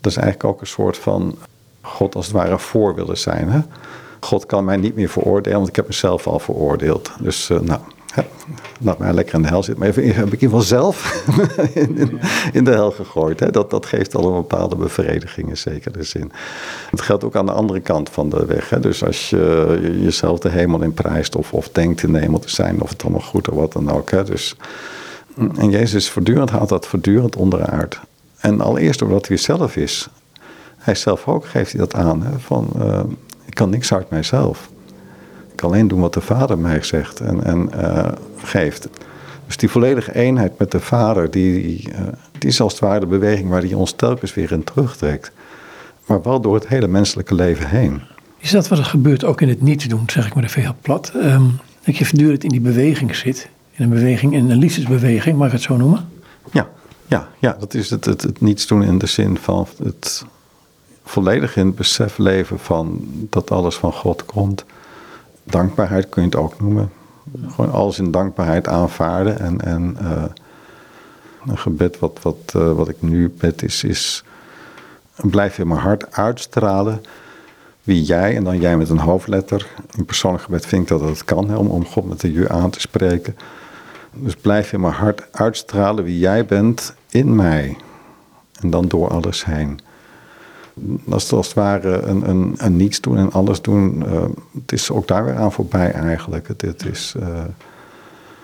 Dat 0.00 0.12
is 0.12 0.18
eigenlijk 0.18 0.54
ook 0.54 0.60
een 0.60 0.66
soort 0.66 0.98
van 0.98 1.38
God 1.80 2.14
als 2.14 2.26
het 2.26 2.34
ware 2.34 2.58
voor 2.58 2.94
willen 2.94 3.18
zijn. 3.18 3.48
Hè? 3.48 3.60
God 4.20 4.46
kan 4.46 4.64
mij 4.64 4.76
niet 4.76 4.94
meer 4.94 5.08
veroordelen, 5.08 5.56
want 5.58 5.68
ik 5.68 5.76
heb 5.76 5.86
mezelf 5.86 6.26
al 6.26 6.38
veroordeeld. 6.38 7.10
Dus 7.20 7.50
uh, 7.50 7.60
nou, 7.60 7.80
hè, 8.12 8.22
laat 8.80 8.98
mij 8.98 9.12
lekker 9.12 9.34
in 9.34 9.42
de 9.42 9.48
hel 9.48 9.62
zitten. 9.62 9.84
Maar 9.84 9.96
even, 9.96 10.14
heb 10.14 10.32
ik 10.32 10.40
in 10.40 10.48
ieder 10.48 10.48
geval 10.48 10.60
zelf 10.60 11.24
in, 12.52 12.64
de 12.64 12.70
hel 12.70 12.90
gegooid. 12.90 13.40
Hè? 13.40 13.50
Dat, 13.50 13.70
dat 13.70 13.86
geeft 13.86 14.14
al 14.14 14.26
een 14.26 14.34
bepaalde 14.34 14.76
bevrediging 14.76 15.48
in 15.48 15.56
zekere 15.56 16.02
zin. 16.02 16.32
Het 16.90 17.00
geldt 17.00 17.24
ook 17.24 17.36
aan 17.36 17.46
de 17.46 17.52
andere 17.52 17.80
kant 17.80 18.10
van 18.10 18.28
de 18.28 18.46
weg. 18.46 18.70
Hè? 18.70 18.80
Dus 18.80 19.04
als 19.04 19.30
je 19.30 19.98
jezelf 20.00 20.38
de 20.38 20.48
hemel 20.48 20.82
in 20.82 20.94
prijst 20.94 21.36
of, 21.36 21.52
of 21.52 21.68
denkt 21.68 22.02
in 22.02 22.12
de 22.12 22.18
hemel 22.18 22.38
te 22.38 22.50
zijn, 22.50 22.80
of 22.80 22.90
het 22.90 23.02
allemaal 23.02 23.20
goed 23.20 23.48
of 23.48 23.54
wat 23.54 23.72
dan 23.72 23.90
ook. 23.90 24.10
Hè? 24.10 24.24
Dus, 24.24 24.56
en 25.56 25.70
Jezus 25.70 26.10
voortdurend 26.10 26.50
haalt 26.50 26.68
dat 26.68 26.86
voortdurend 26.86 27.36
onderuit. 27.36 27.98
En 28.38 28.60
allereerst 28.60 29.02
omdat 29.02 29.28
hij 29.28 29.36
zelf 29.36 29.76
is. 29.76 30.08
Hij 30.78 30.94
zelf 30.94 31.26
ook 31.28 31.46
geeft 31.46 31.72
hij 31.72 31.80
dat 31.80 31.94
aan. 31.94 32.24
Van, 32.38 32.70
uh, 32.76 33.00
ik 33.44 33.54
kan 33.54 33.70
niks 33.70 33.92
uit 33.92 34.10
mijzelf. 34.10 34.70
Ik 35.58 35.64
kan 35.64 35.72
alleen 35.72 35.88
doen 35.88 36.00
wat 36.00 36.14
de 36.14 36.20
Vader 36.20 36.58
mij 36.58 36.82
zegt 36.82 37.20
en, 37.20 37.44
en 37.44 37.70
uh, 37.74 38.08
geeft. 38.36 38.88
Dus 39.46 39.56
die 39.56 39.68
volledige 39.68 40.14
eenheid 40.14 40.58
met 40.58 40.70
de 40.70 40.80
Vader, 40.80 41.30
die, 41.30 41.88
uh, 41.88 41.98
die 42.38 42.48
is 42.48 42.60
als 42.60 42.72
het 42.72 42.80
ware 42.80 43.00
de 43.00 43.06
beweging 43.06 43.48
waar 43.48 43.62
hij 43.62 43.74
ons 43.74 43.92
telkens 43.92 44.34
weer 44.34 44.52
in 44.52 44.64
terugtrekt. 44.64 45.32
Maar 46.06 46.22
wel 46.22 46.40
door 46.40 46.54
het 46.54 46.68
hele 46.68 46.88
menselijke 46.88 47.34
leven 47.34 47.68
heen. 47.68 48.02
Is 48.38 48.50
dat 48.50 48.68
wat 48.68 48.78
er 48.78 48.84
gebeurt 48.84 49.24
ook 49.24 49.40
in 49.40 49.48
het 49.48 49.62
niet 49.62 49.90
doen, 49.90 50.02
zeg 50.06 50.26
ik 50.26 50.34
maar 50.34 50.44
even 50.44 50.62
heel 50.62 50.76
plat? 50.80 51.12
Um, 51.14 51.58
dat 51.84 51.96
je 51.96 52.04
voortdurend 52.04 52.44
in 52.44 52.50
die 52.50 52.60
beweging 52.60 53.16
zit. 53.16 53.48
In 53.70 53.84
een 53.84 53.90
beweging, 53.90 54.34
in 54.34 54.50
een 54.50 54.58
liefdesbeweging, 54.58 55.36
mag 55.36 55.46
ik 55.46 55.52
het 55.52 55.62
zo 55.62 55.76
noemen? 55.76 56.08
Ja, 56.52 56.68
ja, 57.06 57.28
ja 57.38 57.56
dat 57.60 57.74
is 57.74 57.90
het, 57.90 58.04
het, 58.04 58.22
het 58.22 58.40
niets 58.40 58.66
doen 58.66 58.82
in 58.82 58.98
de 58.98 59.06
zin 59.06 59.38
van 59.38 59.66
het 59.82 60.24
volledig 61.04 61.56
in 61.56 61.66
het 61.66 61.74
besef 61.74 62.18
leven 62.18 62.58
van 62.58 63.08
dat 63.30 63.50
alles 63.50 63.74
van 63.74 63.92
God 63.92 64.24
komt. 64.24 64.64
Dankbaarheid 65.50 66.08
kun 66.08 66.22
je 66.22 66.28
het 66.28 66.36
ook 66.36 66.60
noemen. 66.60 66.90
Gewoon 67.46 67.72
alles 67.72 67.98
in 67.98 68.10
dankbaarheid 68.10 68.68
aanvaarden. 68.68 69.38
En, 69.40 69.60
en 69.60 69.96
uh, 70.02 70.24
een 71.46 71.58
gebed 71.58 71.98
wat, 71.98 72.18
wat, 72.22 72.52
uh, 72.56 72.72
wat 72.72 72.88
ik 72.88 73.02
nu 73.02 73.34
bid 73.38 73.62
is, 73.62 73.84
is 73.84 74.24
blijf 75.16 75.58
in 75.58 75.68
mijn 75.68 75.80
hart 75.80 76.12
uitstralen 76.16 77.00
wie 77.82 78.02
jij, 78.02 78.36
en 78.36 78.44
dan 78.44 78.60
jij 78.60 78.76
met 78.76 78.88
een 78.88 78.98
hoofdletter. 78.98 79.66
In 79.96 80.04
persoonlijk 80.04 80.44
gebed 80.44 80.66
vind 80.66 80.82
ik 80.82 80.88
dat 80.88 81.08
het 81.08 81.24
kan, 81.24 81.56
om, 81.56 81.66
om 81.66 81.86
God 81.86 82.08
met 82.08 82.20
de 82.20 82.32
je 82.32 82.48
aan 82.48 82.70
te 82.70 82.80
spreken. 82.80 83.36
Dus 84.12 84.34
blijf 84.36 84.72
in 84.72 84.80
mijn 84.80 84.92
hart 84.92 85.32
uitstralen 85.32 86.04
wie 86.04 86.18
jij 86.18 86.44
bent 86.44 86.94
in 87.08 87.36
mij. 87.36 87.76
En 88.60 88.70
dan 88.70 88.88
door 88.88 89.08
alles 89.08 89.44
heen. 89.44 89.80
Dat 91.04 91.32
als 91.32 91.46
het 91.46 91.54
ware 91.54 92.00
een, 92.00 92.28
een, 92.28 92.54
een 92.56 92.76
niets 92.76 93.00
doen 93.00 93.16
en 93.16 93.32
alles 93.32 93.62
doen. 93.62 94.02
Uh, 94.06 94.22
het 94.54 94.72
is 94.72 94.90
ook 94.90 95.08
daar 95.08 95.24
weer 95.24 95.36
aan 95.36 95.52
voorbij 95.52 95.92
eigenlijk. 95.92 96.48
Het, 96.48 96.86
is, 96.90 97.14
uh, 97.20 97.26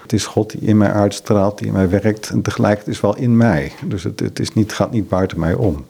het 0.02 0.12
is 0.12 0.26
God 0.26 0.50
die 0.50 0.60
in 0.60 0.76
mij 0.76 0.92
uitstraalt, 0.92 1.58
die 1.58 1.66
in 1.66 1.72
mij 1.72 1.88
werkt. 1.88 2.28
En 2.28 2.42
tegelijkertijd 2.42 2.94
is 2.94 3.00
wel 3.00 3.16
in 3.16 3.36
mij. 3.36 3.72
Dus 3.84 4.02
het, 4.02 4.20
het 4.20 4.38
is 4.38 4.52
niet, 4.52 4.72
gaat 4.72 4.90
niet 4.90 5.08
buiten 5.08 5.38
mij 5.38 5.54
om. 5.54 5.84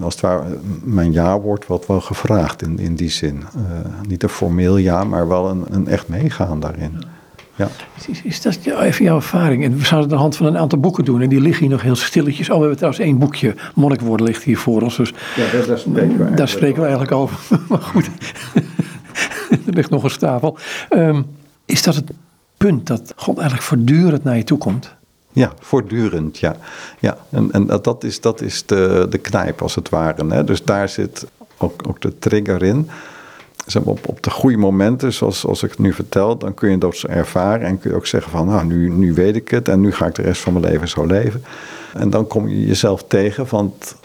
Als 0.00 0.14
het 0.14 0.22
ware, 0.22 0.58
mijn 0.82 1.12
ja 1.12 1.40
wordt 1.40 1.66
wat 1.66 1.86
wel 1.86 2.00
gevraagd 2.00 2.62
in, 2.62 2.78
in 2.78 2.94
die 2.94 3.10
zin. 3.10 3.44
Uh, 3.56 3.62
niet 4.08 4.22
een 4.22 4.28
formeel 4.28 4.76
ja, 4.76 5.04
maar 5.04 5.28
wel 5.28 5.50
een, 5.50 5.64
een 5.70 5.88
echt 5.88 6.08
meegaan 6.08 6.60
daarin. 6.60 7.04
Ja. 7.56 7.68
Is, 8.08 8.22
is, 8.22 8.42
dat 8.42 8.58
even 8.64 9.04
jouw 9.04 9.16
ervaring? 9.16 9.64
En 9.64 9.76
we 9.76 9.84
zouden 9.84 10.00
het 10.02 10.02
aan 10.02 10.08
de 10.08 10.22
hand 10.22 10.36
van 10.36 10.46
een 10.46 10.58
aantal 10.58 10.78
boeken 10.78 11.04
doen. 11.04 11.20
En 11.20 11.28
die 11.28 11.40
liggen 11.40 11.62
hier 11.62 11.72
nog 11.72 11.82
heel 11.82 11.96
stilletjes. 11.96 12.48
Oh, 12.48 12.54
we 12.54 12.60
hebben 12.60 12.76
trouwens 12.76 13.04
één 13.04 13.18
boekje. 13.18 13.54
Monnikwoorden 13.74 14.26
ligt 14.26 14.42
hier 14.42 14.58
voor 14.58 14.82
ons. 14.82 14.96
Dus 14.96 15.12
ja, 15.36 15.50
daar, 15.52 15.66
daar 15.66 15.78
spreken 15.78 15.94
we 15.94 16.00
eigenlijk, 16.00 16.36
daar 16.36 16.48
spreken 16.48 16.76
we 16.76 16.82
eigenlijk 16.82 17.12
over. 17.12 17.38
maar 17.68 17.80
goed, 17.80 18.10
er 19.66 19.72
ligt 19.74 19.90
nog 19.90 20.04
een 20.04 20.10
stapel. 20.10 20.58
Um, 20.90 21.26
is 21.64 21.82
dat 21.82 21.94
het 21.94 22.10
punt 22.56 22.86
dat 22.86 23.12
God 23.16 23.36
eigenlijk 23.36 23.66
voortdurend 23.66 24.24
naar 24.24 24.36
je 24.36 24.44
toe 24.44 24.58
komt? 24.58 24.94
Ja, 25.32 25.52
voortdurend, 25.60 26.38
ja. 26.38 26.56
ja. 26.98 27.16
En, 27.30 27.52
en 27.52 27.66
dat 27.82 28.04
is, 28.04 28.20
dat 28.20 28.40
is 28.40 28.66
de, 28.66 29.06
de 29.10 29.18
knijp 29.18 29.62
als 29.62 29.74
het 29.74 29.88
ware. 29.88 30.26
Hè? 30.26 30.44
Dus 30.44 30.64
daar 30.64 30.88
zit 30.88 31.26
ook, 31.56 31.88
ook 31.88 32.00
de 32.00 32.18
trigger 32.18 32.62
in 32.62 32.90
op, 33.84 34.08
op 34.08 34.22
de 34.22 34.30
goede 34.30 34.56
momenten, 34.56 35.12
zoals, 35.12 35.40
zoals 35.40 35.62
ik 35.62 35.70
het 35.70 35.78
nu 35.78 35.92
vertel, 35.92 36.38
dan 36.38 36.54
kun 36.54 36.70
je 36.70 36.78
dat 36.78 37.02
ervaren 37.08 37.66
en 37.66 37.78
kun 37.78 37.90
je 37.90 37.96
ook 37.96 38.06
zeggen 38.06 38.30
van, 38.30 38.46
nou, 38.46 38.64
nu, 38.88 39.14
weet 39.14 39.36
ik 39.36 39.48
het 39.48 39.68
en 39.68 39.80
nu 39.80 39.92
ga 39.92 40.06
ik 40.06 40.14
de 40.14 40.22
rest 40.22 40.40
van 40.40 40.52
mijn 40.52 40.64
leven 40.64 40.88
zo 40.88 41.06
leven. 41.06 41.44
En 41.94 42.10
dan 42.10 42.26
kom 42.26 42.48
je 42.48 42.66
jezelf 42.66 43.04
tegen, 43.06 43.46
want 43.48 43.96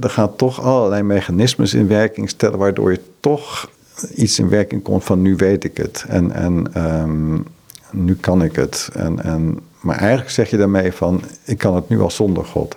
er 0.00 0.10
gaan 0.10 0.36
toch 0.36 0.62
allerlei 0.62 1.02
mechanismes 1.02 1.74
in 1.74 1.88
werking 1.88 2.28
stellen, 2.28 2.58
waardoor 2.58 2.90
je 2.90 3.00
toch 3.20 3.70
iets 4.14 4.38
in 4.38 4.48
werking 4.48 4.82
komt 4.82 5.04
van, 5.04 5.22
nu 5.22 5.36
weet 5.36 5.64
ik 5.64 5.76
het 5.76 6.04
en, 6.08 6.32
en 6.32 6.82
um, 7.02 7.46
nu 7.90 8.14
kan 8.14 8.42
ik 8.42 8.56
het. 8.56 8.88
En, 8.92 9.22
en, 9.22 9.58
maar 9.80 9.98
eigenlijk 9.98 10.30
zeg 10.30 10.50
je 10.50 10.56
daarmee 10.56 10.92
van, 10.92 11.22
ik 11.44 11.58
kan 11.58 11.74
het 11.74 11.88
nu 11.88 12.00
al 12.00 12.10
zonder 12.10 12.44
God. 12.44 12.76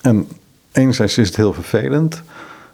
En 0.00 0.28
enerzijds 0.72 1.18
is 1.18 1.26
het 1.26 1.36
heel 1.36 1.52
vervelend 1.52 2.22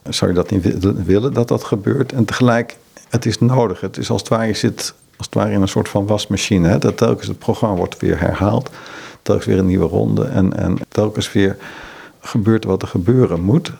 zou 0.08 0.30
je 0.30 0.36
dat 0.36 0.50
niet 0.50 0.78
willen 1.04 1.32
dat 1.32 1.48
dat 1.48 1.64
gebeurt. 1.64 2.12
En 2.12 2.24
tegelijk, 2.24 2.76
het 3.08 3.26
is 3.26 3.38
nodig. 3.38 3.80
Het 3.80 3.96
is 3.96 4.10
als 4.10 4.20
het 4.20 4.30
ware, 4.30 4.46
je 4.46 4.54
zit 4.54 4.94
als 5.16 5.26
het 5.26 5.34
ware 5.34 5.52
in 5.52 5.62
een 5.62 5.68
soort 5.68 5.88
van 5.88 6.06
wasmachine. 6.06 6.68
Hè? 6.68 6.78
Dat 6.78 6.96
telkens 6.96 7.28
het 7.28 7.38
programma 7.38 7.76
wordt 7.76 7.96
weer 7.96 8.20
herhaald. 8.20 8.70
Telkens 9.22 9.46
weer 9.46 9.58
een 9.58 9.66
nieuwe 9.66 9.86
ronde. 9.88 10.24
En, 10.24 10.56
en 10.56 10.78
telkens 10.88 11.32
weer 11.32 11.56
gebeurt 12.20 12.64
wat 12.64 12.82
er 12.82 12.88
gebeuren 12.88 13.40
moet. 13.40 13.72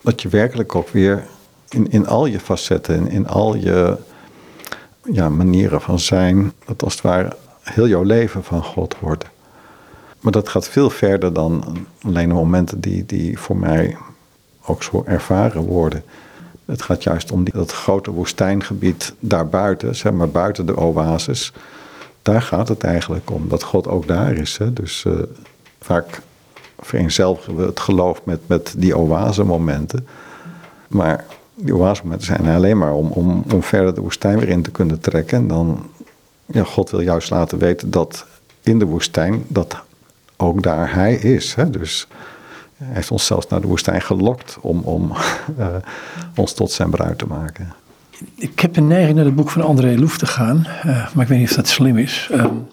Dat 0.00 0.22
je 0.22 0.28
werkelijk 0.28 0.74
ook 0.74 0.88
weer 0.88 1.26
in, 1.68 1.90
in 1.90 2.06
al 2.06 2.26
je 2.26 2.40
facetten, 2.40 2.94
in, 2.94 3.10
in 3.10 3.28
al 3.28 3.56
je 3.56 3.96
ja, 5.12 5.28
manieren 5.28 5.80
van 5.80 5.98
zijn, 5.98 6.52
dat 6.66 6.82
als 6.82 6.92
het 6.92 7.02
ware 7.02 7.36
heel 7.62 7.88
jouw 7.88 8.02
leven 8.02 8.44
van 8.44 8.62
God 8.62 8.96
wordt. 9.00 9.24
Maar 10.20 10.32
dat 10.32 10.48
gaat 10.48 10.68
veel 10.68 10.90
verder 10.90 11.32
dan 11.32 11.76
alleen 12.02 12.28
de 12.28 12.34
momenten 12.34 12.80
die, 12.80 13.06
die 13.06 13.38
voor 13.38 13.56
mij 13.56 13.96
ook 14.68 14.82
zo 14.82 15.02
ervaren 15.06 15.62
worden. 15.62 16.02
Het 16.64 16.82
gaat 16.82 17.02
juist 17.02 17.32
om 17.32 17.44
dat 17.44 17.72
grote 17.72 18.10
woestijngebied 18.10 19.14
daarbuiten, 19.20 19.96
zeg 19.96 20.12
maar 20.12 20.28
buiten 20.28 20.66
de 20.66 20.80
oases. 20.80 21.52
Daar 22.22 22.42
gaat 22.42 22.68
het 22.68 22.84
eigenlijk 22.84 23.30
om, 23.30 23.48
dat 23.48 23.62
God 23.62 23.88
ook 23.88 24.06
daar 24.06 24.32
is. 24.32 24.58
Hè? 24.58 24.72
Dus 24.72 25.04
uh, 25.06 25.12
vaak 25.80 26.20
vereenzelvigen 26.80 27.56
we 27.56 27.62
het 27.62 27.80
geloof 27.80 28.20
met, 28.24 28.40
met 28.46 28.74
die 28.76 28.96
oasemomenten. 28.96 30.06
Maar 30.88 31.24
die 31.54 31.76
oasemomenten 31.76 32.26
zijn 32.26 32.46
alleen 32.46 32.78
maar 32.78 32.92
om, 32.92 33.10
om, 33.10 33.44
om 33.52 33.62
verder 33.62 33.94
de 33.94 34.00
woestijn 34.00 34.38
weer 34.38 34.48
in 34.48 34.62
te 34.62 34.70
kunnen 34.70 35.00
trekken. 35.00 35.38
En 35.38 35.48
dan, 35.48 35.86
ja, 36.46 36.64
God 36.64 36.90
wil 36.90 37.00
juist 37.00 37.30
laten 37.30 37.58
weten 37.58 37.90
dat 37.90 38.26
in 38.62 38.78
de 38.78 38.84
woestijn, 38.84 39.44
dat 39.46 39.76
ook 40.36 40.62
daar 40.62 40.94
Hij 40.94 41.14
is. 41.14 41.54
Hè? 41.54 41.70
Dus 41.70 42.08
hij 42.78 42.94
heeft 42.94 43.10
ons 43.10 43.26
zelfs 43.26 43.46
naar 43.46 43.60
de 43.60 43.66
woestijn 43.66 44.02
gelokt 44.02 44.58
om, 44.60 44.80
om 44.80 45.12
uh, 45.58 45.66
ons 46.36 46.52
tot 46.52 46.70
zijn 46.70 46.90
bruid 46.90 47.18
te 47.18 47.26
maken. 47.26 47.72
Ik 48.34 48.60
heb 48.60 48.74
de 48.74 48.80
neiging 48.80 49.16
naar 49.16 49.24
het 49.24 49.34
boek 49.34 49.50
van 49.50 49.62
André 49.62 49.98
Loef 49.98 50.18
te 50.18 50.26
gaan, 50.26 50.66
uh, 50.86 51.12
maar 51.12 51.22
ik 51.22 51.28
weet 51.28 51.38
niet 51.38 51.48
of 51.48 51.56
dat 51.56 51.68
slim 51.68 51.96
is. 51.96 52.28
Um, 52.32 52.66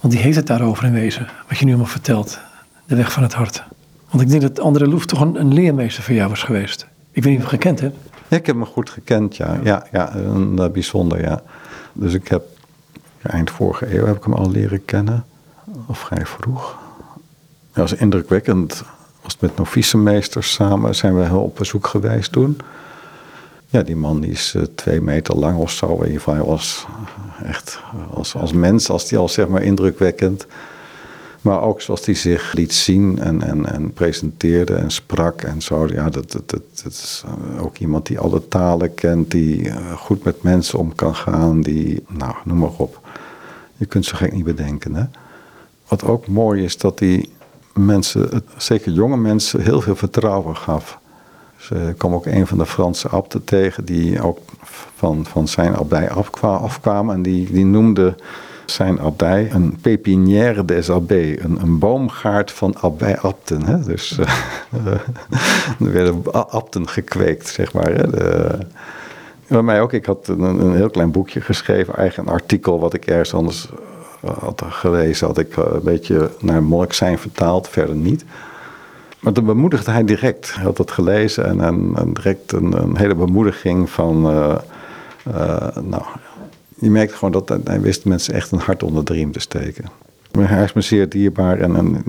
want 0.00 0.12
die 0.12 0.22
heeft 0.22 0.36
het 0.36 0.46
daarover 0.46 0.84
in 0.84 0.92
wezen, 0.92 1.28
wat 1.48 1.58
je 1.58 1.64
nu 1.64 1.70
allemaal 1.70 1.90
vertelt. 1.90 2.38
De 2.86 2.96
weg 2.96 3.12
van 3.12 3.22
het 3.22 3.32
hart. 3.32 3.62
Want 4.10 4.22
ik 4.22 4.28
denk 4.28 4.42
dat 4.42 4.60
André 4.60 4.86
Loef 4.86 5.06
toch 5.06 5.20
een, 5.20 5.40
een 5.40 5.54
leermeester 5.54 6.02
voor 6.02 6.14
jou 6.14 6.28
was 6.28 6.42
geweest. 6.42 6.86
Ik 7.10 7.22
weet 7.22 7.32
niet 7.32 7.44
of 7.44 7.50
je 7.50 7.56
hem 7.56 7.62
gekend 7.62 7.80
hebt. 7.80 7.96
Ja, 8.28 8.36
ik 8.36 8.46
heb 8.46 8.54
hem 8.54 8.64
goed 8.64 8.90
gekend, 8.90 9.36
ja. 9.36 9.58
Ja, 9.62 9.86
ja 9.92 10.14
een, 10.14 10.56
uh, 10.60 10.68
bijzonder, 10.68 11.20
ja. 11.20 11.42
Dus 11.92 12.14
ik 12.14 12.28
heb 12.28 12.42
eind 13.22 13.50
vorige 13.50 13.98
eeuw 13.98 14.06
heb 14.06 14.16
ik 14.16 14.24
hem 14.24 14.32
al 14.32 14.50
leren 14.50 14.84
kennen. 14.84 15.24
Of 15.86 15.98
vrij 15.98 16.26
vroeg. 16.26 16.78
Dat 17.76 17.90
was 17.90 17.98
indrukwekkend. 17.98 18.82
Was 19.22 19.36
met 19.40 19.56
novicemeesters 19.56 20.52
samen 20.52 20.94
zijn 20.94 21.16
we 21.16 21.24
heel 21.24 21.42
op 21.42 21.56
bezoek 21.56 21.86
geweest 21.86 22.32
toen. 22.32 22.56
Ja, 23.66 23.82
die 23.82 23.96
man 23.96 24.20
die 24.20 24.30
is 24.30 24.54
uh, 24.56 24.62
twee 24.74 25.00
meter 25.00 25.36
lang 25.36 25.58
of 25.58 25.70
zo. 25.70 25.86
In 25.86 26.06
ieder 26.06 26.20
geval 26.20 26.46
was 26.46 26.86
echt 27.42 27.80
als, 28.10 28.34
als 28.34 28.52
mens, 28.52 28.90
als 28.90 29.08
die 29.08 29.18
al 29.18 29.28
zeg 29.28 29.48
maar 29.48 29.62
indrukwekkend. 29.62 30.46
Maar 31.40 31.62
ook 31.62 31.80
zoals 31.80 32.06
hij 32.06 32.14
zich 32.14 32.52
liet 32.52 32.74
zien 32.74 33.18
en, 33.18 33.42
en, 33.42 33.66
en 33.72 33.92
presenteerde 33.92 34.74
en 34.74 34.90
sprak 34.90 35.42
en 35.42 35.62
zo. 35.62 35.86
Ja, 35.86 36.10
dat, 36.10 36.32
dat, 36.32 36.48
dat, 36.48 36.62
is 36.84 37.24
eh, 37.26 37.64
ook 37.64 37.78
iemand 37.78 38.06
die 38.06 38.18
alle 38.18 38.48
talen 38.48 38.94
kent, 38.94 39.30
die 39.30 39.70
eh, 39.70 39.92
goed 39.92 40.24
met 40.24 40.42
mensen 40.42 40.78
om 40.78 40.94
kan 40.94 41.14
gaan, 41.14 41.60
die, 41.60 42.04
nou, 42.08 42.34
noem 42.44 42.58
maar 42.58 42.72
op. 42.76 43.00
Je 43.76 43.86
kunt 43.86 44.04
zo 44.04 44.16
gek 44.16 44.32
niet 44.32 44.44
bedenken, 44.44 44.94
hè. 44.94 45.04
Wat 45.88 46.04
ook 46.04 46.26
mooi 46.26 46.64
is, 46.64 46.78
dat 46.78 46.98
hij 46.98 47.28
mensen, 47.76 48.42
zeker 48.56 48.92
jonge 48.92 49.16
mensen, 49.16 49.60
heel 49.60 49.80
veel 49.80 49.96
vertrouwen 49.96 50.56
gaf. 50.56 50.98
Uh, 51.72 51.78
kwam 51.96 52.14
ook 52.14 52.26
een 52.26 52.46
van 52.46 52.58
de 52.58 52.66
Franse 52.66 53.08
abten 53.08 53.44
tegen, 53.44 53.84
die 53.84 54.22
ook 54.22 54.38
van, 54.94 55.26
van 55.26 55.48
zijn 55.48 55.76
abdij 55.76 56.10
afkwam. 56.40 57.10
En 57.10 57.22
die, 57.22 57.52
die 57.52 57.64
noemde 57.64 58.14
zijn 58.66 59.00
abdij 59.00 59.50
een 59.52 59.78
pépinière 59.80 60.64
des 60.64 60.90
abbés, 60.90 61.36
een, 61.42 61.60
een 61.60 61.78
boomgaard 61.78 62.52
van 62.52 62.76
abdij-abten. 62.80 63.62
Hè? 63.62 63.82
Dus 63.82 64.18
uh, 64.18 64.86
er 65.86 65.92
werden 65.92 66.22
abten 66.50 66.88
gekweekt, 66.88 67.48
zeg 67.48 67.72
maar. 67.72 67.92
Hè? 67.92 68.08
Bij 69.48 69.62
mij 69.62 69.80
ook, 69.80 69.92
ik 69.92 70.06
had 70.06 70.28
een, 70.28 70.40
een, 70.40 70.74
heel 70.74 70.90
klein 70.90 71.10
boekje 71.10 71.40
geschreven, 71.40 71.96
eigen 71.96 72.28
artikel 72.28 72.80
wat 72.80 72.94
ik 72.94 73.06
ergens 73.06 73.34
anders 73.34 73.68
had 74.40 74.62
gelezen, 74.68 75.26
had 75.26 75.38
ik 75.38 75.56
een 75.56 75.80
beetje 75.82 76.30
naar 76.40 76.62
monnik 76.62 76.92
zijn 76.92 77.18
vertaald, 77.18 77.68
verder 77.68 77.94
niet. 77.94 78.24
Maar 79.20 79.32
dan 79.32 79.44
bemoedigde 79.44 79.90
hij 79.90 80.04
direct. 80.04 80.54
Hij 80.54 80.64
had 80.64 80.76
dat 80.76 80.90
gelezen 80.90 81.60
en, 81.60 81.60
en, 81.96 82.12
direct 82.14 82.52
een, 82.52 82.96
hele 82.96 83.14
bemoediging 83.14 83.90
van. 83.90 84.30
Uh, 84.30 84.54
uh, 85.28 85.76
nou, 85.82 86.02
je 86.78 86.90
merkte 86.90 87.16
gewoon 87.16 87.44
dat 87.44 87.60
hij 87.64 87.80
wist 87.80 88.04
mensen 88.04 88.34
echt 88.34 88.52
een 88.52 88.58
hart 88.58 88.82
onder 88.82 89.04
de 89.04 89.12
riem 89.12 89.32
te 89.32 89.40
steken. 89.40 89.84
Maar 90.32 90.48
hij 90.48 90.64
is 90.64 90.72
me 90.72 90.80
zeer 90.80 91.08
dierbaar 91.08 91.58
en, 91.58 91.76
en, 91.76 92.04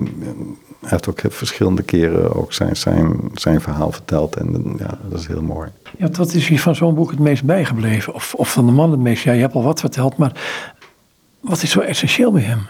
hij 0.80 0.90
heeft 0.90 1.08
ook 1.08 1.20
verschillende 1.28 1.82
keren 1.82 2.34
ook 2.34 2.52
zijn, 2.52 2.76
zijn, 2.76 3.16
zijn 3.34 3.60
verhaal 3.60 3.92
verteld. 3.92 4.36
En 4.36 4.74
ja, 4.78 4.98
dat 5.08 5.20
is 5.20 5.26
heel 5.26 5.42
mooi. 5.42 5.68
Ja, 5.98 6.08
wat 6.10 6.32
is 6.32 6.48
hier 6.48 6.60
van 6.60 6.74
zo'n 6.74 6.94
boek 6.94 7.10
het 7.10 7.18
meest 7.18 7.44
bijgebleven? 7.44 8.14
Of, 8.14 8.34
of 8.34 8.52
van 8.52 8.66
de 8.66 8.72
man 8.72 8.90
het 8.90 9.00
meest? 9.00 9.22
Ja, 9.22 9.32
je 9.32 9.40
hebt 9.40 9.54
al 9.54 9.62
wat 9.62 9.80
verteld, 9.80 10.16
maar 10.16 10.32
wat 11.40 11.62
is 11.62 11.70
zo 11.70 11.80
essentieel 11.80 12.32
bij 12.32 12.42
hem? 12.42 12.66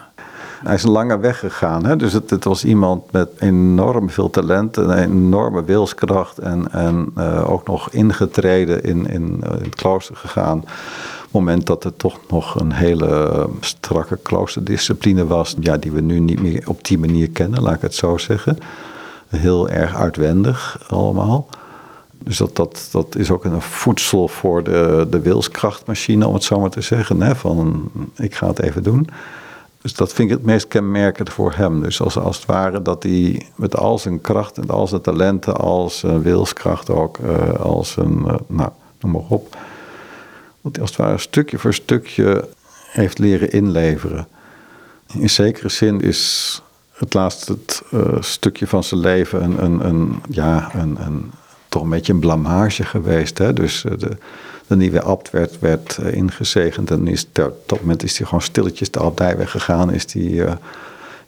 Hij 0.65 0.75
is 0.75 0.83
een 0.83 0.91
lange 0.91 1.19
weg 1.19 1.39
gegaan. 1.39 1.85
Hè? 1.85 1.97
Dus 1.97 2.13
het, 2.13 2.31
het, 2.31 2.45
was 2.45 2.65
iemand 2.65 3.13
met 3.13 3.29
enorm 3.39 4.11
veel 4.11 4.31
talent, 4.31 4.77
een 4.77 4.93
enorme 4.93 5.65
wilskracht. 5.65 6.39
En, 6.39 6.73
en 6.73 7.13
uh, 7.19 7.51
ook 7.51 7.67
nog 7.67 7.91
ingetreden 7.91 8.83
in, 8.83 9.07
in, 9.07 9.43
in, 9.43 9.45
het 9.63 9.75
klooster 9.75 10.17
gegaan. 10.17 10.59
Op 10.59 11.25
het 11.25 11.33
moment 11.33 11.67
dat 11.67 11.85
er 11.85 11.97
toch 11.97 12.19
nog 12.29 12.61
een 12.61 12.73
hele 12.73 13.49
strakke 13.61 14.19
kloosterdiscipline 14.23 15.27
was. 15.27 15.55
Ja, 15.61 15.77
die 15.77 15.93
we 15.93 16.01
nu 16.01 16.19
niet 16.19 16.43
meer 16.43 16.63
op 16.69 16.85
die 16.85 16.99
manier 16.99 17.31
kennen, 17.31 17.63
laat 17.63 17.75
ik 17.75 17.83
het 17.83 17.95
zo 17.95 18.17
zeggen. 18.17 18.59
Heel 19.29 19.69
erg 19.69 19.95
uitwendig 19.95 20.81
allemaal. 20.89 21.49
Dus 22.29 22.37
dat, 22.37 22.57
dat, 22.57 22.89
dat 22.91 23.17
is 23.17 23.31
ook 23.31 23.45
een 23.45 23.63
voedsel 23.63 24.29
voor 24.29 24.63
de, 24.63 25.07
de 25.11 25.21
wilskrachtmachine, 25.21 26.27
om 26.27 26.35
het 26.35 26.45
zo 26.45 26.61
maar 26.61 26.71
te 26.71 26.81
zeggen. 26.81 27.21
Hè? 27.23 27.37
Van, 27.37 27.91
ik 28.17 28.35
ga 28.35 28.47
het 28.47 28.63
even 28.63 28.83
doen. 28.83 29.09
Dus 29.83 29.95
dat 29.95 30.13
vind 30.13 30.31
ik 30.31 30.37
het 30.37 30.47
meest 30.47 30.69
kenmerkend 30.69 31.31
voor 31.31 31.53
hem. 31.53 31.83
Dus 31.83 32.01
als, 32.01 32.19
als 32.19 32.37
het 32.37 32.47
ware 32.47 32.83
dat 32.83 33.03
hij 33.03 33.47
met 33.57 33.77
al 33.77 33.99
zijn 33.99 34.21
kracht 34.21 34.59
en 34.59 34.69
al 34.69 34.87
zijn 34.87 35.01
talenten, 35.01 35.57
al 35.57 35.91
zijn 35.91 36.23
wilskracht 36.23 36.91
ook, 36.91 37.19
uh, 37.19 37.55
al 37.61 37.85
zijn, 37.85 38.19
uh, 38.19 38.35
nou, 38.47 38.71
noem 39.01 39.13
maar 39.13 39.23
op. 39.29 39.57
Dat 40.61 40.73
hij 40.73 40.81
als 40.81 40.91
het 40.91 40.99
ware 40.99 41.19
stukje 41.19 41.59
voor 41.59 41.75
stukje 41.75 42.49
heeft 42.91 43.19
leren 43.19 43.53
inleveren. 43.53 44.29
In 45.07 45.31
zekere 45.31 45.69
zin 45.69 46.01
is 46.01 46.63
het 46.93 47.15
laatste 47.15 47.53
het, 47.53 47.83
stukje 48.21 48.67
van 48.67 48.85
zijn 48.85 49.01
leven 49.01 49.43
een, 49.43 49.65
een, 49.65 49.87
een, 49.87 50.23
ja, 50.29 50.75
een, 50.75 50.97
een, 51.01 51.31
toch 51.69 51.83
een 51.83 51.89
beetje 51.89 52.13
een 52.13 52.19
blamage 52.19 52.85
geweest. 52.85 53.39
Hè? 53.39 53.53
Dus 53.53 53.85
de, 53.99 54.17
de 54.67 54.77
nieuwe 54.77 55.03
abt 55.03 55.31
werd, 55.31 55.59
werd 55.59 55.99
uh, 56.01 56.13
ingezegend. 56.13 56.91
En 56.91 57.09
is, 57.09 57.27
op 57.35 57.63
dat 57.67 57.81
moment 57.81 58.03
is 58.03 58.19
hij 58.19 58.27
gewoon 58.27 58.43
stilletjes 58.43 58.91
de 58.91 59.01
abdij 59.01 59.37
weggegaan. 59.37 59.93
Is 59.93 60.13
hij 60.13 60.23
uh, 60.23 60.53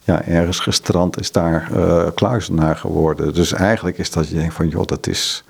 ja, 0.05 0.22
ergens 0.22 0.59
gestrand, 0.59 1.20
is 1.20 1.33
daar 1.33 1.70
uh, 1.76 2.07
kluizenaar 2.14 2.76
geworden. 2.76 3.35
Dus 3.35 3.53
eigenlijk 3.53 3.98
is 3.98 4.11
dat, 4.11 4.29
je 4.29 4.35
denkt 4.35 4.55
van 4.55 4.68
joh, 4.68 4.87
dat 4.87 5.07
is 5.07 5.44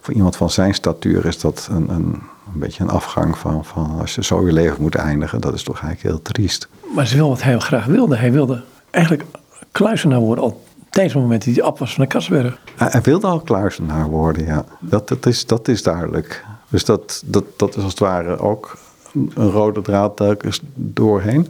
voor 0.00 0.14
iemand 0.14 0.36
van 0.36 0.50
zijn 0.50 0.74
statuur 0.74 1.26
is 1.26 1.40
dat 1.40 1.68
een, 1.70 1.88
een, 1.88 2.22
een 2.52 2.60
beetje 2.60 2.82
een 2.82 2.90
afgang 2.90 3.38
van, 3.38 3.64
van 3.64 3.98
als 4.00 4.14
je 4.14 4.24
zo 4.24 4.46
je 4.46 4.52
leven 4.52 4.82
moet 4.82 4.94
eindigen. 4.94 5.40
Dat 5.40 5.54
is 5.54 5.62
toch 5.62 5.80
eigenlijk 5.80 6.14
heel 6.14 6.32
triest. 6.32 6.68
Maar 6.94 7.04
is 7.04 7.12
wel 7.12 7.28
wat 7.28 7.42
hij 7.42 7.58
graag 7.58 7.84
wilde. 7.84 8.16
Hij 8.16 8.32
wilde 8.32 8.62
eigenlijk 8.90 9.24
kluizenaar 9.72 10.20
worden 10.20 10.44
al 10.44 10.64
tijdens 10.96 11.14
het 11.14 11.22
moment 11.22 11.44
dat 11.44 11.54
hij 11.54 11.64
af 11.64 11.78
was 11.78 11.94
van 11.94 12.04
de 12.04 12.10
Kasberg. 12.10 12.58
Hij, 12.76 13.00
wilde 13.02 13.26
al 13.26 13.40
kluizenaar 13.40 14.08
worden, 14.08 14.44
ja. 14.44 14.64
Dat, 14.80 15.08
dat, 15.08 15.26
is, 15.26 15.46
dat 15.46 15.68
is 15.68 15.82
duidelijk. 15.82 16.44
Dus 16.68 16.84
dat, 16.84 17.22
dat, 17.26 17.44
dat 17.56 17.76
is 17.76 17.82
als 17.82 17.90
het 17.90 17.98
ware 17.98 18.38
ook 18.38 18.78
een 19.12 19.50
rode 19.50 19.82
draad 19.82 20.16
telkens 20.16 20.60
doorheen. 20.74 21.48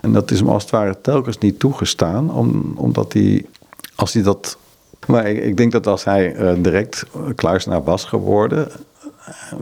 En 0.00 0.12
dat 0.12 0.30
is 0.30 0.38
hem 0.38 0.48
als 0.48 0.62
het 0.62 0.72
ware 0.72 1.00
telkens 1.00 1.38
niet 1.38 1.58
toegestaan, 1.58 2.30
om, 2.30 2.72
omdat 2.76 3.12
hij, 3.12 3.46
als 3.94 4.12
hij 4.12 4.22
dat. 4.22 4.58
Maar 5.06 5.26
ik, 5.26 5.56
denk 5.56 5.72
dat 5.72 5.86
als 5.86 6.04
hij 6.04 6.36
uh, 6.36 6.52
direct 6.62 7.04
kluisenaar 7.34 7.84
was 7.84 8.04
geworden. 8.04 8.68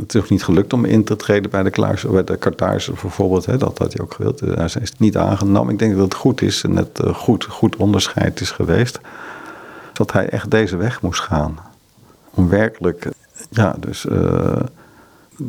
Het 0.01 0.15
is 0.15 0.21
ook 0.21 0.29
niet 0.29 0.45
gelukt 0.45 0.73
om 0.73 0.85
in 0.85 1.05
te 1.05 1.17
treden 1.17 1.51
bij 1.51 1.63
de 1.63 1.71
kluis, 1.71 2.03
bij 2.03 2.25
de 2.25 2.37
Karthuizen 2.37 2.95
bijvoorbeeld. 3.03 3.47
Hè, 3.47 3.57
dat 3.57 3.79
had 3.79 3.93
hij 3.93 4.03
ook 4.03 4.15
gewild. 4.15 4.41
Hij 4.41 4.65
is 4.65 4.93
niet 4.99 5.17
aangenomen. 5.17 5.73
Ik 5.73 5.79
denk 5.79 5.95
dat 5.95 6.05
het 6.05 6.15
goed 6.15 6.43
is 6.43 6.63
en 6.63 6.77
het 6.77 7.01
uh, 7.05 7.15
goed, 7.15 7.45
goed 7.45 7.77
onderscheid 7.77 8.41
is 8.41 8.51
geweest. 8.51 9.01
Dat 9.93 10.13
hij 10.13 10.29
echt 10.29 10.51
deze 10.51 10.77
weg 10.77 11.03
moest 11.03 11.21
gaan. 11.21 11.59
Om 12.31 12.49
werkelijk, 12.49 13.09
ja, 13.51 13.77
dus. 13.79 14.07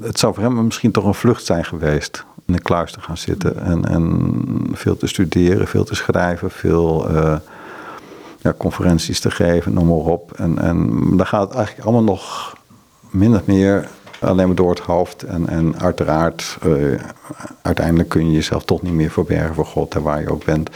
Het 0.01 0.19
zou 0.19 0.33
voor 0.33 0.43
hem 0.43 0.65
misschien 0.65 0.91
toch 0.91 1.05
een 1.05 1.13
vlucht 1.13 1.45
zijn 1.45 1.65
geweest. 1.65 2.25
In 2.45 2.53
een 2.53 2.61
kluis 2.61 2.95
gaan 2.99 3.17
zitten 3.17 3.61
en, 3.61 3.85
en 3.85 4.31
veel 4.71 4.97
te 4.97 5.07
studeren, 5.07 5.67
veel 5.67 5.83
te 5.83 5.95
schrijven, 5.95 6.51
veel 6.51 7.11
ja, 8.39 8.53
conferenties 8.57 9.19
te 9.19 9.31
geven, 9.31 9.73
noem 9.73 9.87
maar 9.87 9.95
op. 9.95 10.31
En, 10.31 10.59
en 10.59 10.87
dan 11.17 11.25
gaat 11.25 11.47
het 11.47 11.57
eigenlijk 11.57 11.87
allemaal 11.87 12.15
nog 12.15 12.55
min 13.09 13.35
of 13.35 13.45
meer 13.45 13.87
alleen 14.19 14.47
maar 14.47 14.55
door 14.55 14.69
het 14.69 14.79
hoofd. 14.79 15.23
En, 15.23 15.47
en 15.47 15.79
uiteraard, 15.79 16.57
uh, 16.65 17.01
uiteindelijk 17.61 18.09
kun 18.09 18.25
je 18.25 18.31
jezelf 18.31 18.63
toch 18.63 18.81
niet 18.81 18.93
meer 18.93 19.11
verbergen 19.11 19.55
voor 19.55 19.65
God 19.65 19.95
en 19.95 20.01
waar 20.01 20.21
je 20.21 20.31
ook 20.31 20.45
bent. 20.45 20.69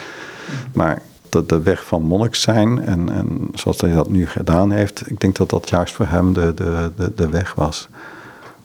Maar 0.73 1.01
de, 1.29 1.45
de 1.45 1.61
weg 1.61 1.85
van 1.85 2.01
monnik 2.01 2.35
zijn 2.35 2.85
en, 2.85 3.09
en 3.09 3.47
zoals 3.53 3.81
hij 3.81 3.93
dat 3.93 4.09
nu 4.09 4.27
gedaan 4.27 4.71
heeft, 4.71 5.09
ik 5.09 5.19
denk 5.19 5.35
dat 5.35 5.49
dat 5.49 5.69
juist 5.69 5.93
voor 5.93 6.07
hem 6.07 6.33
de, 6.33 6.53
de, 6.53 6.91
de, 6.95 7.13
de 7.15 7.29
weg 7.29 7.53
was 7.53 7.87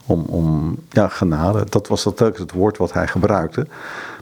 om, 0.07 0.25
om 0.27 0.77
ja, 0.89 1.07
genade. 1.07 1.65
Dat 1.69 1.87
was 1.87 2.03
dat 2.03 2.17
telkens 2.17 2.39
het 2.39 2.51
woord 2.51 2.77
wat 2.77 2.93
hij 2.93 3.07
gebruikte. 3.07 3.67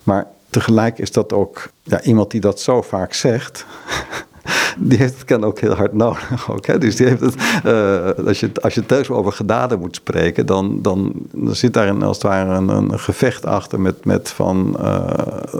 Maar 0.03 0.27
tegelijk 0.49 0.97
is 0.97 1.11
dat 1.11 1.33
ook 1.33 1.69
ja, 1.83 2.01
iemand 2.01 2.31
die 2.31 2.41
dat 2.41 2.59
zo 2.59 2.81
vaak 2.81 3.13
zegt. 3.13 3.65
Die 4.77 4.97
heeft 4.97 5.13
het 5.13 5.25
kan 5.25 5.43
ook 5.43 5.59
heel 5.59 5.73
hard 5.73 5.93
nodig. 5.93 6.49
Ook, 6.51 6.65
hè? 6.65 6.77
Dus 6.77 6.95
die 6.95 7.07
heeft 7.07 7.21
het, 7.21 7.35
uh, 7.65 8.27
als, 8.27 8.39
je, 8.39 8.51
als 8.61 8.73
je 8.73 8.85
telkens 8.85 9.09
over 9.09 9.31
genade 9.31 9.77
moet 9.77 9.95
spreken, 9.95 10.45
dan, 10.45 10.81
dan, 10.81 11.13
dan 11.31 11.55
zit 11.55 11.73
daar 11.73 11.88
een, 11.88 12.03
als 12.03 12.17
het 12.17 12.25
ware 12.25 12.53
een, 12.53 12.69
een 12.69 12.99
gevecht 12.99 13.45
achter 13.45 13.79
met, 13.79 14.05
met 14.05 14.29
van, 14.29 14.77
uh, 14.79 15.09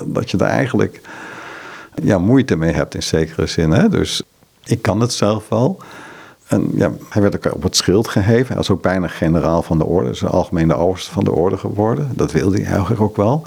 dat 0.06 0.32
je 0.32 0.38
daar 0.38 0.50
eigenlijk 0.50 1.02
ja, 2.04 2.18
moeite 2.18 2.56
mee 2.56 2.74
hebt 2.74 2.96
in 2.96 3.04
zekere 3.04 3.46
zin. 3.46 3.72
Hè? 3.72 3.90
Dus 3.90 4.24
ik 4.64 4.82
kan 4.82 5.00
het 5.00 5.14
zelf 5.14 5.50
wel. 5.50 5.78
En 6.48 6.70
ja, 6.76 6.92
hij 7.10 7.22
werd 7.22 7.36
ook 7.36 7.56
op 7.56 7.64
het 7.64 7.76
schild 7.76 8.08
geheven. 8.08 8.48
Hij 8.48 8.56
was 8.56 8.70
ook 8.70 8.82
bijna 8.82 9.08
generaal 9.08 9.62
van 9.62 9.78
de 9.78 9.86
orde. 9.86 10.10
Dus 10.10 10.22
een 10.22 10.28
algemene 10.28 10.76
overste 10.76 11.12
van 11.12 11.24
de 11.24 11.32
orde 11.32 11.58
geworden. 11.58 12.12
Dat 12.16 12.32
wilde 12.32 12.58
hij 12.58 12.72
eigenlijk 12.72 13.02
ook 13.02 13.16
wel. 13.16 13.46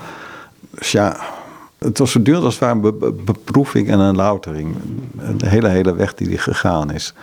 Dus 0.70 0.92
ja, 0.92 1.16
het 1.78 1.98
was 1.98 2.12
voortdurend 2.12 2.44
als 2.44 2.54
het 2.54 2.62
ware 2.62 2.74
een 2.74 2.98
be 2.98 3.12
beproeving 3.24 3.88
en 3.88 3.98
een 3.98 4.16
loutering. 4.16 4.76
De 5.36 5.48
hele, 5.48 5.68
hele 5.68 5.94
weg 5.94 6.14
die 6.14 6.28
hij 6.28 6.36
gegaan 6.36 6.92
is. 6.92 7.14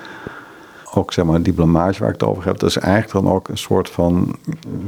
Ook 0.93 1.13
zeg 1.13 1.25
maar, 1.25 1.41
die 1.41 1.53
blamage 1.53 1.99
waar 1.99 2.13
ik 2.13 2.19
het 2.19 2.29
over 2.29 2.45
heb, 2.45 2.59
dat 2.59 2.69
is 2.69 2.77
eigenlijk 2.77 3.25
dan 3.25 3.33
ook 3.33 3.47
een 3.47 3.57
soort 3.57 3.89
van. 3.89 4.35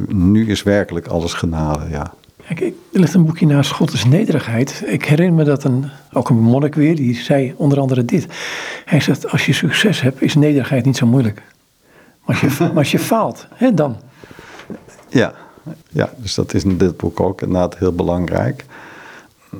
Nu 0.07 0.49
is 0.49 0.63
werkelijk 0.63 1.07
alles 1.07 1.33
genade, 1.33 1.89
ja. 1.89 2.13
Kijk, 2.55 2.61
er 2.93 2.99
ligt 2.99 3.13
een 3.13 3.25
boekje 3.25 3.45
naast 3.45 3.71
God 3.71 3.93
is 3.93 4.05
nederigheid. 4.05 4.83
Ik 4.85 5.05
herinner 5.05 5.35
me 5.35 5.43
dat 5.43 5.63
een, 5.63 5.85
ook 6.13 6.29
een 6.29 6.39
monnik 6.39 6.75
weer, 6.75 6.95
die 6.95 7.15
zei 7.15 7.53
onder 7.57 7.79
andere 7.79 8.05
dit. 8.05 8.27
Hij 8.85 8.99
zegt, 8.99 9.31
als 9.31 9.45
je 9.45 9.53
succes 9.53 10.01
hebt, 10.01 10.21
is 10.21 10.35
nederigheid 10.35 10.85
niet 10.85 10.97
zo 10.97 11.05
moeilijk. 11.05 11.41
Maar 12.25 12.41
als 12.41 12.57
je, 12.57 12.63
maar 12.63 12.77
als 12.77 12.91
je 12.91 12.99
faalt, 12.99 13.47
hè, 13.53 13.73
dan. 13.73 13.97
Ja, 15.09 15.33
ja, 15.89 16.09
dus 16.17 16.35
dat 16.35 16.53
is 16.53 16.63
in 16.63 16.77
dit 16.77 16.97
boek 16.97 17.19
ook 17.19 17.41
inderdaad 17.41 17.77
heel 17.77 17.93
belangrijk. 17.93 18.65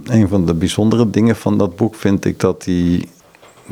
Een 0.04 0.28
van 0.28 0.46
de 0.46 0.54
bijzondere 0.54 1.10
dingen 1.10 1.36
van 1.36 1.58
dat 1.58 1.76
boek 1.76 1.96
vind 1.96 2.26
ik 2.26 2.40
dat 2.40 2.66
hij 2.66 3.08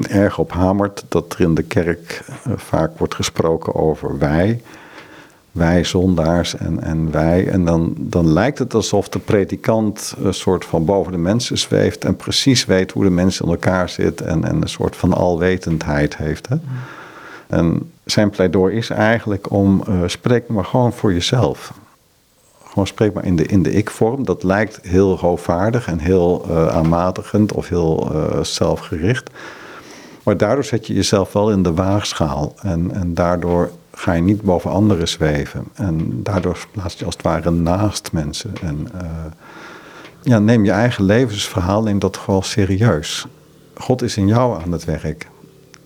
erg 0.10 0.38
op 0.38 0.52
hamert 0.52 1.06
dat 1.08 1.34
er 1.34 1.42
in 1.42 1.56
de 1.56 1.64
kerk 1.64 2.26
vaak 2.56 2.98
wordt 2.98 3.16
gesproken 3.16 3.76
over 3.76 4.18
wij. 4.18 4.62
wij 5.52 5.84
zondaars 5.84 6.56
en, 6.56 6.84
en 6.84 7.12
wij. 7.12 7.48
En 7.48 7.66
dan, 7.66 7.94
dan 7.98 8.28
lijkt 8.34 8.60
het 8.60 8.74
alsof 8.74 9.10
de 9.10 9.20
predikant 9.20 10.16
een 10.22 10.34
soort 10.34 10.66
van 10.66 10.86
boven 10.86 11.12
de 11.12 11.18
mensen 11.18 11.58
zweeft 11.58 12.06
en 12.06 12.16
precies 12.16 12.66
weet 12.66 12.92
hoe 12.92 13.04
de 13.04 13.10
mensen 13.10 13.46
in 13.46 13.52
elkaar 13.52 13.90
zitten 13.90 14.28
en, 14.28 14.44
en 14.44 14.62
een 14.62 14.70
soort 14.70 14.96
van 14.96 15.14
alwetendheid 15.14 16.18
heeft. 16.18 16.48
Hè? 16.48 16.56
En 17.48 17.92
zijn 18.06 18.30
pleidooi 18.30 18.76
is 18.76 18.90
eigenlijk 18.90 19.52
om 19.52 19.84
uh, 19.90 20.02
spreek 20.06 20.48
maar 20.48 20.66
gewoon 20.66 20.94
voor 20.94 21.14
jezelf. 21.14 21.74
Gewoon 22.76 22.90
spreek 22.90 23.14
maar 23.14 23.26
in 23.26 23.36
de, 23.36 23.46
in 23.46 23.64
de 23.64 23.72
ik-vorm. 23.72 24.26
Dat 24.26 24.44
lijkt 24.44 24.80
heel 24.82 25.20
hoogvaardig 25.20 25.88
en 25.88 26.00
heel 26.00 26.46
uh, 26.50 26.68
aanmatigend 26.68 27.54
of 27.54 27.70
heel 27.70 28.12
uh, 28.12 28.44
zelfgericht. 28.44 29.30
Maar 30.24 30.38
daardoor 30.38 30.64
zet 30.64 30.88
je 30.88 30.94
jezelf 30.94 31.34
wel 31.34 31.52
in 31.52 31.64
de 31.64 31.74
waagschaal. 31.74 32.54
En, 32.62 32.92
en 32.92 33.14
daardoor 33.14 33.72
ga 33.92 34.14
je 34.14 34.22
niet 34.22 34.42
boven 34.42 34.72
anderen 34.72 35.08
zweven. 35.08 35.64
En 35.74 36.24
daardoor 36.24 36.58
plaats 36.72 37.00
je 37.00 37.06
als 37.06 37.14
het 37.14 37.24
ware 37.24 37.52
naast 37.52 38.12
mensen. 38.12 38.54
En 38.62 38.88
uh, 38.96 39.02
ja, 40.22 40.40
neem 40.40 40.66
je 40.66 40.72
eigen 40.72 41.04
levensverhaal, 41.04 41.84
neem 41.84 42.00
dat 42.00 42.18
gewoon 42.18 42.44
serieus. 42.44 43.26
God 43.76 44.02
is 44.02 44.18
in 44.18 44.28
jou 44.28 44.62
aan 44.62 44.72
het 44.72 44.86
werk. 44.86 45.30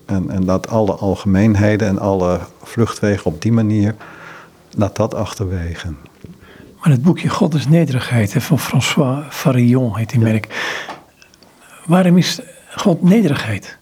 En, 0.06 0.30
en 0.30 0.45
laat 0.45 0.67
alle 0.67 0.93
algemeenheden 0.93 1.88
en 1.88 1.99
alle 1.99 2.39
vluchtwegen 2.63 3.25
op 3.25 3.41
die 3.41 3.52
manier, 3.52 3.95
laat 4.75 4.95
dat 4.95 5.13
achterwege. 5.13 5.88
Maar 6.80 6.92
het 6.92 7.04
boekje 7.04 7.30
God 7.30 7.54
is 7.54 7.68
Nederigheid 7.68 8.36
van 8.38 8.60
François 8.60 9.26
Farillon 9.30 9.98
heet 9.98 10.10
die 10.10 10.20
merk. 10.20 10.48
Waarom 11.86 12.18
is 12.18 12.39
God 12.76 13.02
nederigheid? 13.02 13.79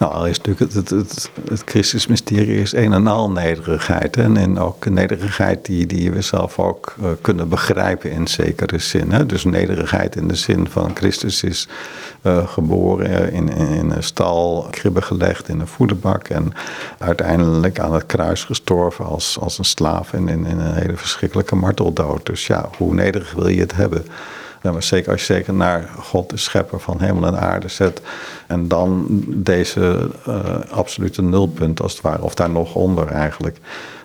Nou, 0.00 0.12
al 0.12 0.26
is 0.26 0.38
natuurlijk 0.40 0.72
het, 0.72 0.90
het, 0.90 1.30
het, 1.48 1.62
Christusmysterie 1.64 2.60
is 2.60 2.72
een 2.72 2.92
en 2.92 3.06
al 3.06 3.30
nederigheid. 3.30 4.14
Hè? 4.14 4.22
En 4.22 4.58
ook 4.58 4.86
nederigheid 4.88 5.64
die, 5.64 5.86
die 5.86 6.10
we 6.10 6.20
zelf 6.20 6.58
ook 6.58 6.94
uh, 7.00 7.08
kunnen 7.20 7.48
begrijpen 7.48 8.10
in 8.10 8.26
zekere 8.26 8.78
zin. 8.78 9.12
Hè? 9.12 9.26
Dus 9.26 9.44
nederigheid 9.44 10.16
in 10.16 10.28
de 10.28 10.34
zin 10.34 10.68
van 10.68 10.90
Christus 10.96 11.42
is 11.42 11.68
uh, 12.22 12.48
geboren 12.48 13.32
in, 13.32 13.48
in, 13.48 13.68
in, 13.68 13.90
een 13.90 14.02
stal, 14.02 14.68
kribben 14.70 15.02
gelegd 15.02 15.48
in 15.48 15.60
een 15.60 15.66
voederbak. 15.66 16.28
En 16.28 16.52
uiteindelijk 16.98 17.78
aan 17.78 17.94
het 17.94 18.06
kruis 18.06 18.44
gestorven 18.44 19.04
als, 19.04 19.38
als 19.40 19.58
een 19.58 19.64
slaaf 19.64 20.12
en 20.12 20.28
in, 20.28 20.46
in 20.46 20.58
een 20.58 20.74
hele 20.74 20.96
verschrikkelijke 20.96 21.56
marteldood. 21.56 22.26
Dus 22.26 22.46
ja, 22.46 22.68
hoe 22.76 22.94
nederig 22.94 23.32
wil 23.32 23.48
je 23.48 23.60
het 23.60 23.74
hebben? 23.74 24.04
Ja, 24.62 24.72
maar 24.72 24.82
zeker 24.82 25.12
als 25.12 25.26
je 25.26 25.32
zeker 25.32 25.54
naar 25.54 25.88
God, 25.98 26.30
de 26.30 26.36
schepper 26.36 26.80
van 26.80 27.00
hemel 27.00 27.26
en 27.26 27.40
aarde, 27.40 27.68
zet. 27.68 28.00
En 28.46 28.68
dan 28.68 29.06
deze 29.26 30.10
uh, 30.28 30.60
absolute 30.70 31.22
nulpunt 31.22 31.80
als 31.82 31.92
het 31.92 32.00
ware, 32.00 32.22
of 32.22 32.34
daar 32.34 32.50
nog 32.50 32.74
onder 32.74 33.06
eigenlijk. 33.06 33.58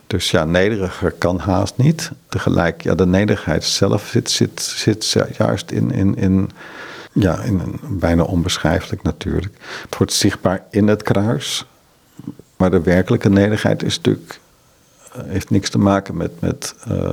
Dus 0.07 0.31
ja, 0.31 0.45
nederiger 0.45 1.11
kan 1.11 1.39
haast 1.39 1.77
niet. 1.77 2.11
Tegelijk, 2.29 2.83
ja, 2.83 2.95
de 2.95 3.05
nederigheid 3.05 3.63
zelf 3.63 4.07
zit, 4.07 4.29
zit, 4.29 4.61
zit 4.61 5.15
juist 5.37 5.71
in, 5.71 5.91
in, 5.91 6.15
in, 6.15 6.49
ja, 7.13 7.39
in 7.39 7.59
een 7.59 7.79
bijna 7.99 8.23
onbeschrijfelijk 8.23 9.03
natuurlijk. 9.03 9.57
Het 9.81 9.97
wordt 9.97 10.13
zichtbaar 10.13 10.63
in 10.69 10.87
het 10.87 11.03
kruis. 11.03 11.65
Maar 12.57 12.71
de 12.71 12.81
werkelijke 12.81 13.29
nederigheid 13.29 13.83
is 13.83 13.95
natuurlijk, 13.97 14.39
heeft 15.25 15.49
niks 15.49 15.69
te 15.69 15.77
maken 15.77 16.17
met, 16.17 16.41
met 16.41 16.75
uh, 16.91 17.11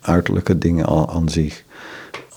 uiterlijke 0.00 0.58
dingen 0.58 0.86
aan 1.08 1.28
zich 1.28 1.64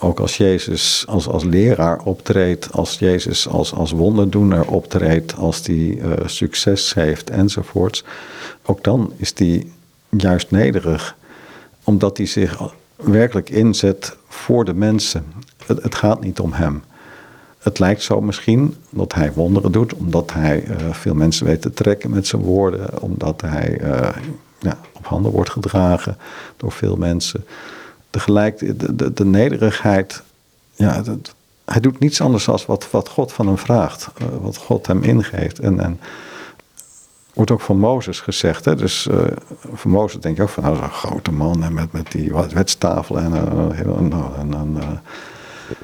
ook 0.04 0.20
als 0.20 0.38
Jezus 0.38 1.06
als, 1.08 1.28
als 1.28 1.44
leraar 1.44 2.02
optreedt, 2.04 2.72
als 2.72 3.00
Jezus 3.00 3.48
als, 3.48 3.74
als 3.74 3.92
wonderdoener 3.92 4.68
optreedt, 4.68 5.36
als 5.36 5.62
die 5.62 5.98
uh, 5.98 6.12
succes 6.26 6.94
heeft 6.94 7.30
enzovoorts, 7.30 8.04
ook 8.66 8.84
dan 8.84 9.13
is 9.18 9.34
die 9.34 9.72
juist 10.10 10.52
nederig, 10.52 11.16
omdat 11.84 12.18
hij 12.18 12.26
zich 12.26 12.74
werkelijk 12.96 13.50
inzet 13.50 14.18
voor 14.28 14.66
de 14.66 14.74
mensen. 14.74 15.26
Het, 15.66 15.96
gaat 15.96 16.24
niet 16.24 16.39
om 16.39 16.54
hem. 16.54 16.84
Het 17.60 17.80
lijkt 17.80 18.02
zo 18.02 18.22
misschien 18.22 18.76
dat 18.89 19.13
hij 19.13 19.34
wonderen 19.34 19.72
doet, 19.72 19.94
omdat 19.94 20.34
hij 20.34 20.66
uh, 20.66 20.76
veel 20.92 21.16
mensen 21.16 21.46
weet 21.46 21.62
te 21.62 21.74
trekken 21.74 22.10
met 22.10 22.28
zijn 22.28 22.42
woorden, 22.42 23.02
omdat 23.02 23.42
hij 23.42 23.80
uh, 23.82 24.10
ja, 24.60 24.78
op 24.94 25.06
handen 25.06 25.32
wordt 25.32 25.50
gedragen 25.50 26.18
door 26.58 26.72
veel 26.72 26.96
mensen 26.96 27.46
tegelijk 28.13 28.58
de, 28.58 28.95
de, 28.95 29.13
de 29.13 29.26
nederigheid, 29.26 30.23
ja, 30.76 31.04
hij 31.65 31.82
doet 31.82 31.99
niets 31.99 32.21
anders 32.21 32.45
dan 32.45 32.60
wat, 32.65 32.91
wat 32.91 33.10
God 33.10 33.32
van 33.32 33.47
hem 33.47 33.58
vraagt, 33.58 34.10
uh, 34.21 34.28
wat 34.41 34.58
God 34.58 34.88
hem 34.88 35.04
ingeeft. 35.04 35.60
En, 35.60 35.80
en 35.80 35.99
wordt 37.34 37.52
ook 37.52 37.62
van 37.62 37.80
Mozes 37.80 38.19
gezegd. 38.19 38.65
Hè? 38.65 38.76
Dus 38.76 39.08
uh, 39.12 39.21
van 39.73 39.91
Mozes 39.91 40.21
denk 40.21 40.36
je 40.38 40.41
ook 40.41 40.49
van, 40.49 40.63
nou, 40.63 40.78
een 40.78 40.89
grote 40.89 41.32
man 41.32 41.63
hè, 41.63 41.69
met, 41.69 41.91
met 41.91 42.12
die 42.12 42.34
wetstafel 42.54 43.19
en, 43.19 43.32
uh, 43.32 43.80
en, 43.80 44.13
en, 44.38 44.54
en 44.54 45.02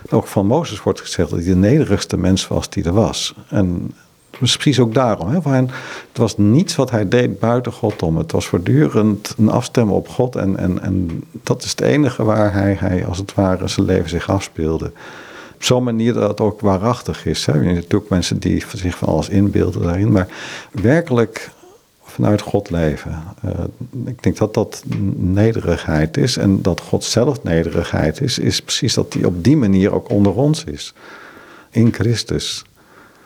ook 0.09 0.27
van 0.27 0.45
Mozes 0.45 0.83
wordt 0.83 1.01
gezegd 1.01 1.29
dat 1.29 1.39
hij 1.39 1.47
de 1.47 1.55
nederigste 1.55 2.17
mens 2.17 2.47
was 2.47 2.69
die 2.69 2.83
er 2.83 2.93
was. 2.93 3.35
En 3.47 3.93
precies 4.29 4.79
ook 4.79 4.93
daarom. 4.93 5.29
Hè? 5.29 5.55
het 5.55 5.69
was 6.13 6.37
niets 6.37 6.75
wat 6.75 6.91
hij 6.91 7.07
deed 7.07 7.39
buiten 7.39 7.71
God 7.71 8.01
om. 8.01 8.17
Het 8.17 8.31
was 8.31 8.47
voortdurend 8.47 9.33
een 9.37 9.49
afstemmen 9.49 9.95
op 9.95 10.09
God. 10.09 10.35
En, 10.35 10.57
en, 10.57 10.81
en 10.81 11.23
dat 11.43 11.63
is 11.63 11.69
het 11.69 11.81
enige 11.81 12.23
waar 12.23 12.53
hij, 12.53 12.75
hij 12.79 13.05
als 13.05 13.17
het 13.17 13.33
ware 13.33 13.67
zijn 13.67 13.85
leven 13.85 14.09
zich 14.09 14.29
afspeelde. 14.29 14.91
Op 15.55 15.63
zo'n 15.63 15.83
manier 15.83 16.13
dat 16.13 16.29
het 16.29 16.39
ook 16.39 16.61
waarachtig 16.61 17.25
is. 17.25 17.45
Hè? 17.45 17.53
Je 17.53 17.63
hebt 17.63 17.75
natuurlijk 17.75 18.09
mensen 18.09 18.39
die 18.39 18.63
zich 18.73 18.97
van 18.97 19.07
alles 19.07 19.29
inbeelden 19.29 19.81
daarin. 19.81 20.11
Maar 20.11 20.27
werkelijk 20.71 21.51
vanuit 22.03 22.41
God 22.41 22.69
leven. 22.69 23.23
Uh, 23.45 23.51
ik 24.05 24.23
denk 24.23 24.37
dat 24.37 24.53
dat 24.53 24.83
nederigheid 25.15 26.17
is. 26.17 26.37
En 26.37 26.61
dat 26.61 26.81
God 26.81 27.03
zelf 27.03 27.43
nederigheid 27.43 28.21
is, 28.21 28.39
is 28.39 28.61
precies 28.61 28.93
dat 28.93 29.13
hij 29.13 29.23
op 29.23 29.43
die 29.43 29.57
manier 29.57 29.93
ook 29.93 30.09
onder 30.09 30.33
ons 30.33 30.63
is. 30.63 30.93
In 31.69 31.93
Christus. 31.93 32.63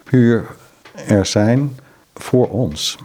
Puur 0.04 0.46
er 1.08 1.26
zijn 1.26 1.78
voor 2.16 2.50
ons. 2.50 2.98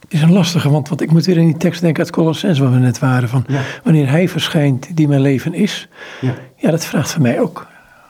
Het 0.00 0.12
is 0.12 0.22
een 0.22 0.32
lastige, 0.32 0.70
want, 0.70 0.88
want 0.88 1.00
ik 1.00 1.12
moet 1.12 1.26
weer 1.26 1.36
in 1.36 1.46
die 1.46 1.56
tekst 1.56 1.80
denken 1.80 2.02
uit 2.02 2.12
Colossens 2.12 2.58
waar 2.58 2.72
we 2.72 2.78
net 2.78 2.98
waren. 2.98 3.28
Van 3.28 3.44
ja. 3.48 3.62
Wanneer 3.84 4.10
hij 4.10 4.28
verschijnt 4.28 4.96
die 4.96 5.08
mijn 5.08 5.20
leven 5.20 5.54
is. 5.54 5.88
Ja. 6.20 6.34
ja, 6.56 6.70
dat 6.70 6.84
vraagt 6.84 7.10
van 7.10 7.22
mij 7.22 7.40
ook. 7.40 7.66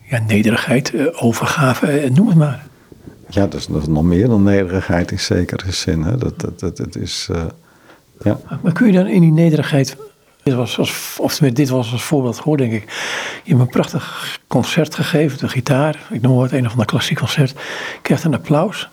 Ja, 0.09 0.19
nederigheid, 0.27 0.95
eh, 0.95 1.25
overgave, 1.25 1.87
eh, 1.87 2.11
noem 2.11 2.27
het 2.29 2.37
maar. 2.37 2.66
Ja, 3.29 3.40
dat 3.40 3.55
is, 3.55 3.66
dat 3.66 3.83
is 3.83 3.88
nog 3.88 4.03
meer 4.03 4.29
dan 4.29 4.42
nederigheid 4.42 5.11
in 5.11 5.21
zekere 5.21 5.73
zin. 5.73 6.03
Hè. 6.03 6.16
Dat, 6.16 6.40
dat, 6.40 6.61
dat, 6.61 6.77
dat 6.77 6.97
is, 6.97 7.29
uh, 7.33 7.42
ja. 8.23 8.38
Maar 8.62 8.73
kun 8.73 8.87
je 8.87 8.92
dan 8.92 9.07
in 9.07 9.21
die 9.21 9.33
nederigheid 9.33 9.97
dit 10.47 10.55
was 10.55 10.79
als, 10.79 11.16
of 11.21 11.38
dit 11.38 11.69
was 11.69 11.92
als 11.92 12.03
voorbeeld 12.03 12.38
gehoord, 12.38 12.59
denk 12.59 12.73
ik. 12.73 12.85
Je 13.45 13.51
hebt 13.51 13.61
een 13.61 13.69
prachtig 13.69 14.38
concert 14.47 14.95
gegeven, 14.95 15.38
de 15.38 15.49
gitaar. 15.49 16.07
Ik 16.11 16.23
noem 16.23 16.40
het 16.40 16.53
een 16.53 16.64
of 16.64 16.71
ander 16.71 16.87
klassiek 16.87 17.19
concert. 17.19 17.51
Je 17.51 17.99
krijgt 18.03 18.25
een 18.25 18.35
applaus. 18.35 18.88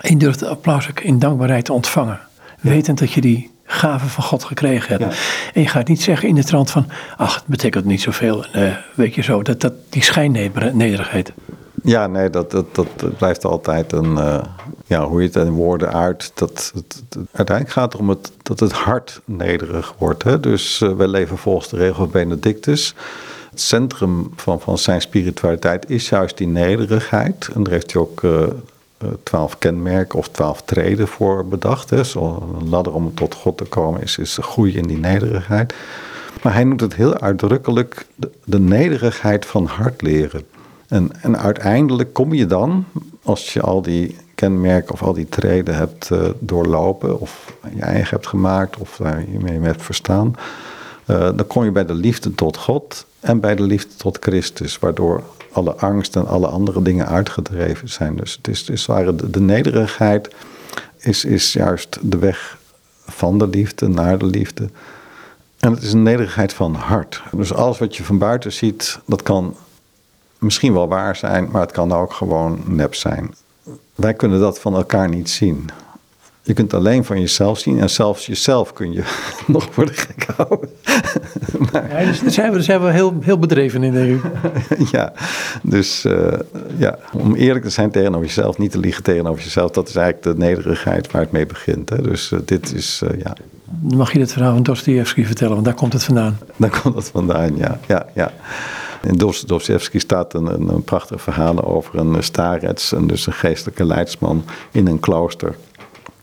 En 0.00 0.10
je 0.10 0.16
durft 0.16 0.40
het 0.40 0.48
applaus 0.48 0.88
ook 0.90 1.00
in 1.00 1.18
dankbaarheid 1.18 1.64
te 1.64 1.72
ontvangen. 1.72 2.20
Wetend 2.60 2.98
dat 2.98 3.12
je 3.12 3.20
die 3.20 3.50
gave 3.64 4.06
van 4.06 4.24
God 4.24 4.44
gekregen 4.44 4.88
hebt. 4.88 5.14
Ja. 5.14 5.20
En 5.54 5.60
je 5.60 5.68
gaat 5.68 5.88
niet 5.88 6.02
zeggen 6.02 6.28
in 6.28 6.34
de 6.34 6.44
trant 6.44 6.70
van, 6.70 6.86
ach, 7.16 7.34
het 7.34 7.46
betekent 7.46 7.84
niet 7.84 8.00
zoveel. 8.00 8.44
Uh, 8.56 8.76
weet 8.94 9.14
je 9.14 9.22
zo, 9.22 9.42
dat, 9.42 9.60
dat, 9.60 9.72
die 9.88 10.02
schijnnederigheid. 10.02 11.32
Ja, 11.82 12.06
nee, 12.06 12.30
dat, 12.30 12.50
dat, 12.50 12.74
dat 12.74 13.16
blijft 13.16 13.44
altijd 13.44 13.92
een, 13.92 14.12
uh, 14.12 14.38
ja, 14.86 15.04
hoe 15.04 15.20
je 15.20 15.26
het 15.26 15.36
in 15.36 15.50
woorden 15.50 15.92
uit. 15.92 16.32
Dat, 16.34 16.72
het, 16.74 17.02
uiteindelijk 17.32 17.76
gaat 17.76 17.92
het 17.92 18.00
om 18.00 18.08
het, 18.08 18.32
dat 18.42 18.60
het 18.60 18.72
hart 18.72 19.20
nederig 19.24 19.94
wordt. 19.98 20.22
Hè? 20.22 20.40
Dus 20.40 20.80
uh, 20.80 20.92
wij 20.92 21.06
leven 21.06 21.38
volgens 21.38 21.68
de 21.68 21.76
regel 21.76 21.94
van 21.94 22.10
Benedictus. 22.10 22.94
Het 23.50 23.60
centrum 23.60 24.30
van, 24.36 24.60
van 24.60 24.78
zijn 24.78 25.00
spiritualiteit 25.00 25.90
is 25.90 26.08
juist 26.08 26.38
die 26.38 26.46
nederigheid. 26.46 27.48
En 27.54 27.62
daar 27.62 27.72
heeft 27.72 27.92
hij 27.92 28.02
ook 28.02 28.22
twaalf 29.22 29.58
kenmerken 29.58 30.18
of 30.18 30.28
twaalf 30.28 30.62
treden 30.62 31.08
voor 31.08 31.46
bedacht. 31.46 31.90
Hè. 31.90 32.00
Een 32.14 32.68
ladder 32.68 32.94
om 32.94 33.14
tot 33.14 33.34
God 33.34 33.56
te 33.56 33.64
komen 33.64 34.02
is, 34.02 34.18
is 34.18 34.38
groei 34.40 34.76
in 34.76 34.86
die 34.86 34.98
nederigheid. 34.98 35.74
Maar 36.42 36.52
hij 36.52 36.64
noemt 36.64 36.80
het 36.80 36.94
heel 36.94 37.18
uitdrukkelijk 37.18 38.06
de, 38.14 38.30
de 38.44 38.58
nederigheid 38.58 39.46
van 39.46 39.64
hart 39.64 40.02
leren. 40.02 40.42
En, 40.88 41.10
en, 41.22 41.38
uiteindelijk 41.38 42.12
kom 42.12 42.34
je 42.34 42.46
dan, 42.46 42.84
als 43.22 43.52
je 43.52 43.60
al 43.60 43.82
die 43.82 44.16
kenmerken 44.34 44.92
of 44.92 45.02
al 45.02 45.12
die 45.12 45.28
treden 45.28 45.74
hebt 45.74 46.10
uh, 46.12 46.28
doorlopen, 46.38 47.20
of 47.20 47.56
je 47.74 47.82
eigen 47.82 48.10
hebt 48.10 48.26
gemaakt, 48.26 48.76
of 48.76 48.96
daar 48.96 49.20
je 49.32 49.38
mee 49.38 49.60
hebt 49.60 49.82
verstaan, 49.82 50.34
dan 51.18 51.46
kom 51.46 51.64
je 51.64 51.70
bij 51.70 51.84
de 51.84 51.94
liefde 51.94 52.34
tot 52.34 52.56
God 52.56 53.06
en 53.20 53.40
bij 53.40 53.54
de 53.54 53.62
liefde 53.62 53.94
tot 53.96 54.18
Christus, 54.20 54.78
waardoor 54.78 55.22
alle 55.52 55.74
angst 55.74 56.16
en 56.16 56.26
alle 56.26 56.46
andere 56.46 56.82
dingen 56.82 57.06
uitgedreven 57.06 57.88
zijn. 57.88 58.16
Dus 58.16 58.36
het 58.36 58.48
is, 58.48 58.68
is 58.68 58.86
waar 58.86 59.16
de, 59.16 59.30
de 59.30 59.40
nederigheid 59.40 60.34
is, 60.98 61.24
is 61.24 61.52
juist 61.52 61.98
de 62.02 62.18
weg 62.18 62.58
van 63.06 63.38
de 63.38 63.48
liefde 63.48 63.88
naar 63.88 64.18
de 64.18 64.26
liefde. 64.26 64.68
En 65.58 65.72
het 65.72 65.82
is 65.82 65.92
een 65.92 66.02
nederigheid 66.02 66.52
van 66.52 66.74
hart. 66.74 67.22
Dus 67.32 67.52
alles 67.52 67.78
wat 67.78 67.96
je 67.96 68.04
van 68.04 68.18
buiten 68.18 68.52
ziet, 68.52 68.98
dat 69.06 69.22
kan 69.22 69.56
misschien 70.38 70.72
wel 70.72 70.88
waar 70.88 71.16
zijn, 71.16 71.48
maar 71.50 71.60
het 71.60 71.72
kan 71.72 71.92
ook 71.92 72.12
gewoon 72.12 72.62
nep 72.64 72.94
zijn. 72.94 73.34
Wij 73.94 74.14
kunnen 74.14 74.40
dat 74.40 74.60
van 74.60 74.74
elkaar 74.74 75.08
niet 75.08 75.30
zien. 75.30 75.70
Je 76.42 76.52
kunt 76.52 76.74
alleen 76.74 77.04
van 77.04 77.20
jezelf 77.20 77.58
zien 77.58 77.80
en 77.80 77.90
zelfs 77.90 78.26
jezelf 78.26 78.72
kun 78.72 78.92
je 78.92 79.02
nog 79.46 79.68
voor 79.70 79.86
de 79.86 79.92
gek 79.92 80.26
houden. 80.36 80.68
maar, 81.72 82.02
ja, 82.02 82.06
dus 82.06 82.20
daar 82.20 82.30
zijn 82.30 82.52
we, 82.52 82.62
zijn 82.62 82.82
we 82.82 82.90
heel, 82.90 83.16
heel 83.20 83.38
bedreven 83.38 83.82
in, 83.82 83.92
denk 83.92 84.24
ik. 84.24 84.30
ja, 84.96 85.12
dus 85.62 86.04
uh, 86.04 86.32
ja, 86.76 86.98
om 87.12 87.34
eerlijk 87.34 87.64
te 87.64 87.70
zijn 87.70 87.90
tegenover 87.90 88.26
jezelf, 88.26 88.58
niet 88.58 88.70
te 88.70 88.78
liegen 88.78 89.02
tegenover 89.02 89.42
jezelf, 89.42 89.70
dat 89.70 89.88
is 89.88 89.96
eigenlijk 89.96 90.36
de 90.36 90.44
nederigheid 90.44 91.10
waar 91.10 91.22
het 91.22 91.32
mee 91.32 91.46
begint. 91.46 91.88
Hè. 91.88 92.02
Dus 92.02 92.30
uh, 92.30 92.40
dit 92.44 92.74
is, 92.74 93.02
uh, 93.04 93.20
ja. 93.20 93.36
Mag 93.80 94.12
je 94.12 94.20
het 94.20 94.32
verhaal 94.32 94.52
van 94.52 94.62
Dostoevsky 94.62 95.24
vertellen, 95.24 95.52
want 95.52 95.64
daar 95.64 95.74
komt 95.74 95.92
het 95.92 96.04
vandaan. 96.04 96.38
Daar 96.56 96.80
komt 96.82 96.94
het 96.94 97.08
vandaan, 97.08 97.56
ja. 97.56 97.80
ja, 97.86 98.06
ja. 98.14 98.32
In 99.02 99.16
Dostoevsky 99.16 99.98
staat 99.98 100.34
een, 100.34 100.46
een, 100.46 100.68
een 100.68 100.82
prachtig 100.82 101.22
verhaal 101.22 101.64
over 101.64 101.98
een 101.98 102.22
starets, 102.22 102.92
een, 102.92 103.06
dus 103.06 103.26
een 103.26 103.32
geestelijke 103.32 103.84
leidsman 103.84 104.44
in 104.70 104.86
een 104.86 105.00
klooster. 105.00 105.54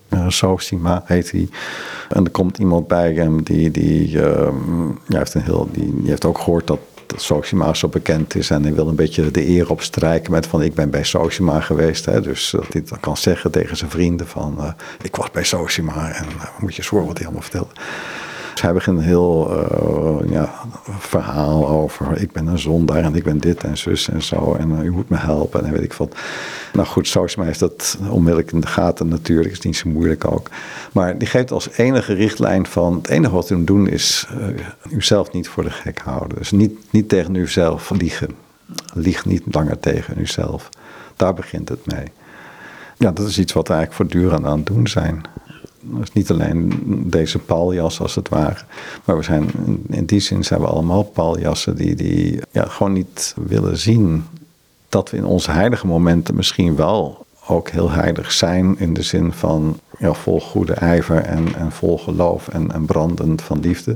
Uh, 0.09 0.29
Sosima 0.29 1.03
heet 1.05 1.31
hij. 1.31 1.49
En 2.09 2.23
er 2.23 2.31
komt 2.31 2.57
iemand 2.57 2.87
bij 2.87 3.13
hem 3.13 3.43
die, 3.43 3.71
die, 3.71 4.11
uh, 4.11 4.49
ja, 5.07 5.17
heeft, 5.17 5.33
een 5.33 5.41
heel, 5.41 5.69
die, 5.71 6.01
heeft 6.05 6.25
ook 6.25 6.37
gehoord 6.37 6.67
dat 6.67 6.79
Sosima 7.15 7.73
zo 7.73 7.87
bekend 7.87 8.35
is. 8.35 8.49
En 8.49 8.63
hij 8.63 8.73
wil 8.73 8.87
een 8.87 8.95
beetje 8.95 9.31
de 9.31 9.47
eer 9.47 9.69
opstrijken 9.69 10.31
met 10.31 10.47
van 10.47 10.61
ik 10.61 10.73
ben 10.73 10.89
bij 10.89 11.03
Sosima 11.03 11.59
geweest. 11.59 12.05
Hè, 12.05 12.21
dus 12.21 12.49
dat 12.49 12.73
hij 12.73 12.83
dat 12.89 12.99
kan 12.99 13.17
zeggen 13.17 13.51
tegen 13.51 13.77
zijn 13.77 13.89
vrienden 13.89 14.27
van 14.27 14.55
uh, 14.59 14.71
ik 15.01 15.15
was 15.15 15.31
bij 15.31 15.43
Sosima. 15.43 16.11
En 16.11 16.25
moet 16.59 16.75
je 16.75 16.83
zorgen 16.83 17.07
wat 17.07 17.17
hij 17.17 17.25
allemaal 17.25 17.43
vertelt. 17.43 17.71
Hij 18.61 18.73
begint 18.73 18.97
een 18.97 19.03
heel 19.03 19.51
ja, 20.29 20.53
verhaal 20.99 21.67
over 21.67 22.21
ik 22.21 22.31
ben 22.31 22.47
een 22.47 22.59
zondaar 22.59 23.03
en 23.03 23.15
ik 23.15 23.23
ben 23.23 23.37
dit 23.37 23.63
en 23.63 23.77
zus 23.77 24.09
en 24.09 24.21
zo. 24.21 24.53
En 24.53 24.71
uh, 24.71 24.83
u 24.83 24.91
moet 24.91 25.09
me 25.09 25.17
helpen 25.17 25.65
en 25.65 25.71
weet 25.71 25.83
ik 25.83 25.93
wat. 25.93 26.15
Nou 26.73 26.87
goed, 26.87 27.07
Sosima 27.07 27.45
heeft 27.45 27.59
dat 27.59 27.97
onmiddellijk 28.09 28.51
in 28.51 28.59
de 28.59 28.67
gaten 28.67 29.07
natuurlijk. 29.07 29.51
Is 29.51 29.59
niet 29.59 29.75
zo 29.75 29.89
moeilijk 29.89 30.31
ook. 30.31 30.49
Maar 30.91 31.17
die 31.17 31.27
geeft 31.27 31.51
als 31.51 31.69
enige 31.69 32.13
richtlijn 32.13 32.65
van 32.65 32.95
het 32.95 33.07
enige 33.07 33.33
wat 33.33 33.49
u 33.49 33.55
moet 33.55 33.67
doen 33.67 33.87
is 33.87 34.27
uh, 34.39 34.47
uzelf 34.91 35.31
niet 35.31 35.47
voor 35.47 35.63
de 35.63 35.71
gek 35.71 35.99
houden. 35.99 36.37
Dus 36.37 36.51
niet, 36.51 36.73
niet 36.89 37.09
tegen 37.09 37.35
uzelf 37.35 37.89
liegen. 37.89 38.29
Lieg 38.93 39.25
niet 39.25 39.43
langer 39.51 39.79
tegen 39.79 40.19
uzelf. 40.19 40.69
Daar 41.15 41.33
begint 41.33 41.69
het 41.69 41.85
mee. 41.85 42.05
Ja, 42.97 43.11
dat 43.11 43.27
is 43.27 43.39
iets 43.39 43.53
wat 43.53 43.67
we 43.67 43.73
eigenlijk 43.73 44.11
voortdurend 44.11 44.45
aan 44.45 44.57
het 44.57 44.65
doen 44.65 44.87
zijn. 44.87 45.21
Dus 45.89 46.13
niet 46.13 46.31
alleen 46.31 46.73
deze 47.05 47.39
paljas 47.39 47.99
als 47.99 48.15
het 48.15 48.29
ware. 48.29 48.63
Maar 49.05 49.17
we 49.17 49.23
zijn, 49.23 49.51
in 49.89 50.05
die 50.05 50.19
zin 50.19 50.43
zijn 50.43 50.59
we 50.59 50.67
allemaal 50.67 51.03
paljassen 51.03 51.75
die, 51.75 51.95
die 51.95 52.39
ja, 52.51 52.65
gewoon 52.65 52.93
niet 52.93 53.35
willen 53.47 53.77
zien 53.77 54.25
dat 54.89 55.09
we 55.09 55.17
in 55.17 55.25
onze 55.25 55.51
heilige 55.51 55.87
momenten 55.87 56.35
misschien 56.35 56.75
wel 56.75 57.25
ook 57.47 57.69
heel 57.69 57.91
heilig 57.91 58.31
zijn. 58.31 58.79
In 58.79 58.93
de 58.93 59.01
zin 59.01 59.33
van 59.33 59.79
ja, 59.99 60.13
vol 60.13 60.41
goede 60.41 60.73
ijver 60.73 61.21
en, 61.21 61.55
en 61.55 61.71
vol 61.71 61.97
geloof 61.97 62.47
en, 62.47 62.71
en 62.71 62.85
brandend 62.85 63.41
van 63.41 63.59
liefde. 63.59 63.95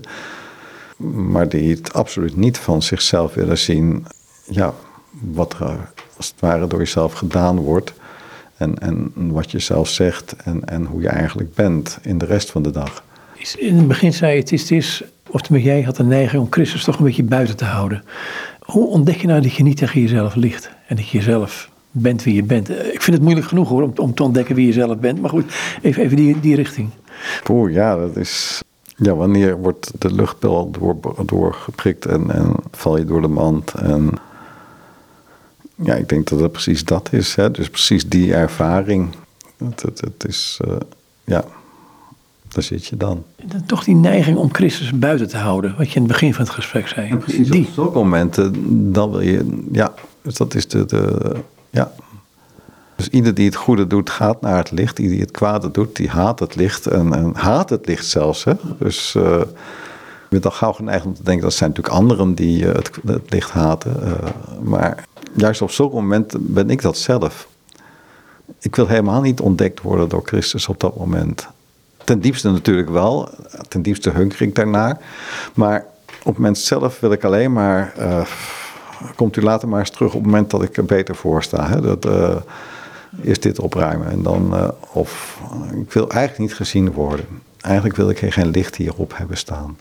Maar 1.31 1.49
die 1.49 1.75
het 1.75 1.93
absoluut 1.93 2.35
niet 2.35 2.57
van 2.57 2.81
zichzelf 2.81 3.33
willen 3.33 3.57
zien. 3.57 4.05
Ja, 4.43 4.73
wat 5.19 5.53
er 5.53 5.91
als 6.17 6.27
het 6.27 6.39
ware 6.39 6.67
door 6.67 6.79
jezelf 6.79 7.13
gedaan 7.13 7.59
wordt. 7.59 7.93
En, 8.61 8.79
en 8.79 9.11
wat 9.31 9.51
je 9.51 9.59
zelf 9.59 9.89
zegt 9.89 10.35
en, 10.43 10.65
en 10.65 10.85
hoe 10.85 11.01
je 11.01 11.07
eigenlijk 11.07 11.53
bent 11.53 11.99
in 12.01 12.17
de 12.17 12.25
rest 12.25 12.51
van 12.51 12.61
de 12.61 12.71
dag. 12.71 13.03
In 13.57 13.77
het 13.77 13.87
begin 13.87 14.13
zei 14.13 14.33
je, 14.33 14.39
het 14.39 14.51
is, 14.51 14.61
het 14.61 14.71
is 14.71 15.03
of 15.29 15.41
tenminste 15.41 15.71
jij 15.71 15.81
had 15.81 15.95
de 15.95 16.03
neiging 16.03 16.41
om 16.41 16.47
Christus 16.49 16.83
toch 16.83 16.97
een 16.97 17.05
beetje 17.05 17.23
buiten 17.23 17.57
te 17.57 17.65
houden. 17.65 18.03
Hoe 18.59 18.87
ontdek 18.87 19.15
je 19.15 19.27
nou 19.27 19.41
dat 19.41 19.53
je 19.53 19.63
niet 19.63 19.77
tegen 19.77 20.01
jezelf 20.01 20.35
ligt 20.35 20.71
en 20.87 20.95
dat 20.95 21.09
je 21.09 21.17
jezelf 21.17 21.69
bent 21.91 22.23
wie 22.23 22.35
je 22.35 22.43
bent? 22.43 22.69
Ik 22.69 23.01
vind 23.01 23.15
het 23.15 23.21
moeilijk 23.21 23.47
genoeg 23.47 23.69
hoor, 23.69 23.83
om, 23.83 23.93
om 23.95 24.13
te 24.13 24.23
ontdekken 24.23 24.55
wie 24.55 24.65
je 24.65 24.73
zelf 24.73 24.97
bent. 24.97 25.21
Maar 25.21 25.29
goed, 25.29 25.53
even, 25.81 26.03
even 26.03 26.17
die, 26.17 26.39
die 26.39 26.55
richting. 26.55 26.89
Oeh, 27.49 27.73
ja, 27.73 27.95
dat 27.95 28.15
is... 28.15 28.61
Ja, 28.95 29.15
wanneer 29.15 29.57
wordt 29.57 29.91
de 29.97 30.13
luchtbel 30.13 30.71
door, 30.71 30.97
doorgeprikt 31.25 32.05
en, 32.05 32.31
en 32.31 32.55
val 32.71 32.97
je 32.97 33.05
door 33.05 33.21
de 33.21 33.27
mand 33.27 33.73
en 33.73 34.13
ja, 35.83 35.95
ik 35.95 36.09
denk 36.09 36.29
dat 36.29 36.39
het 36.39 36.51
precies 36.51 36.85
dat 36.85 37.09
is. 37.11 37.35
Hè? 37.35 37.51
Dus 37.51 37.69
precies 37.69 38.09
die 38.09 38.33
ervaring. 38.33 39.15
Het, 39.57 39.81
het, 39.81 40.01
het 40.01 40.25
is, 40.27 40.59
uh, 40.67 40.75
ja, 41.23 41.43
daar 42.47 42.63
zit 42.63 42.85
je 42.85 42.97
dan. 42.97 43.23
Toch 43.65 43.83
die 43.83 43.95
neiging 43.95 44.37
om 44.37 44.53
Christus 44.53 44.99
buiten 44.99 45.27
te 45.27 45.37
houden, 45.37 45.75
wat 45.77 45.89
je 45.89 45.95
in 45.95 46.01
het 46.01 46.11
begin 46.11 46.33
van 46.33 46.43
het 46.43 46.53
gesprek 46.53 46.87
zei. 46.87 47.07
Ja, 47.07 47.15
precies 47.15 47.49
die. 47.49 47.65
op 47.67 47.73
zulke 47.73 47.97
momenten, 47.97 48.53
dan 48.93 49.11
wil 49.11 49.21
je, 49.21 49.59
ja, 49.71 49.93
dus 50.21 50.33
dat 50.33 50.55
is 50.55 50.67
de, 50.67 50.85
de, 50.85 51.35
ja. 51.69 51.91
Dus 52.95 53.09
ieder 53.09 53.33
die 53.33 53.45
het 53.45 53.55
goede 53.55 53.87
doet, 53.87 54.09
gaat 54.09 54.41
naar 54.41 54.57
het 54.57 54.71
licht. 54.71 54.99
Ieder 54.99 55.13
die 55.13 55.23
het 55.23 55.31
kwade 55.31 55.71
doet, 55.71 55.95
die 55.95 56.09
haat 56.09 56.39
het 56.39 56.55
licht. 56.55 56.85
En, 56.85 57.13
en 57.13 57.35
haat 57.35 57.69
het 57.69 57.87
licht 57.87 58.05
zelfs, 58.05 58.43
hè. 58.43 58.53
Dus... 58.79 59.15
Uh, 59.17 59.41
ik 60.31 60.41
ben 60.41 60.51
al 60.51 60.57
gauw 60.57 60.71
geneigd 60.71 61.05
om 61.05 61.13
te 61.13 61.23
denken 61.23 61.43
dat 61.43 61.53
zijn 61.53 61.69
natuurlijk 61.69 61.95
anderen 61.95 62.35
die 62.35 62.63
uh, 62.63 62.73
het, 62.73 62.91
het, 63.05 63.31
licht 63.31 63.51
haten. 63.51 63.95
Uh, 64.03 64.13
maar 64.61 65.07
juist 65.35 65.61
op 65.61 65.71
zulke 65.71 65.95
momenten 65.95 66.53
ben 66.53 66.69
ik 66.69 66.81
dat 66.81 66.97
zelf. 66.97 67.47
Ik 68.59 68.75
wil 68.75 68.87
helemaal 68.87 69.21
niet 69.21 69.39
ontdekt 69.39 69.81
worden 69.81 70.09
door 70.09 70.21
Christus 70.25 70.67
op 70.67 70.79
dat 70.79 70.97
moment. 70.97 71.47
Ten 72.03 72.19
diepste 72.19 72.51
natuurlijk 72.51 72.89
wel, 72.89 73.29
ten 73.67 73.81
diepste 73.81 74.09
hunker 74.09 74.41
ik 74.41 74.55
daarnaar. 74.55 74.97
Maar 75.53 75.85
op 76.19 76.25
het 76.25 76.37
moment 76.37 76.57
zelf 76.57 76.99
wil 76.99 77.11
ik 77.11 77.23
alleen 77.23 77.53
maar. 77.53 77.93
Uh, 77.99 78.25
komt 79.15 79.37
u 79.37 79.41
later 79.41 79.67
maar 79.67 79.79
eens 79.79 79.89
terug 79.89 80.13
op 80.13 80.21
het 80.21 80.31
moment 80.31 80.49
dat 80.49 80.63
ik 80.63 80.77
er 80.77 80.85
beter 80.85 81.15
voor 81.15 81.43
sta. 81.43 81.67
Hè? 81.67 81.81
Dat, 81.81 82.05
uh, 82.05 82.35
eerst 83.23 83.41
dit 83.41 83.59
opruimen 83.59 84.11
en 84.11 84.23
dan. 84.23 84.53
Uh, 84.53 84.69
of 84.93 85.39
ik 85.73 85.91
wil 85.91 86.09
eigenlijk 86.09 86.39
niet 86.39 86.57
gezien 86.57 86.91
worden. 86.91 87.25
Eigenlijk 87.61 87.95
wil 87.95 88.09
ik 88.09 88.17
geen 88.17 88.49
licht 88.49 88.75
hierop 88.75 89.17
hebben 89.17 89.37
staan. 89.37 89.77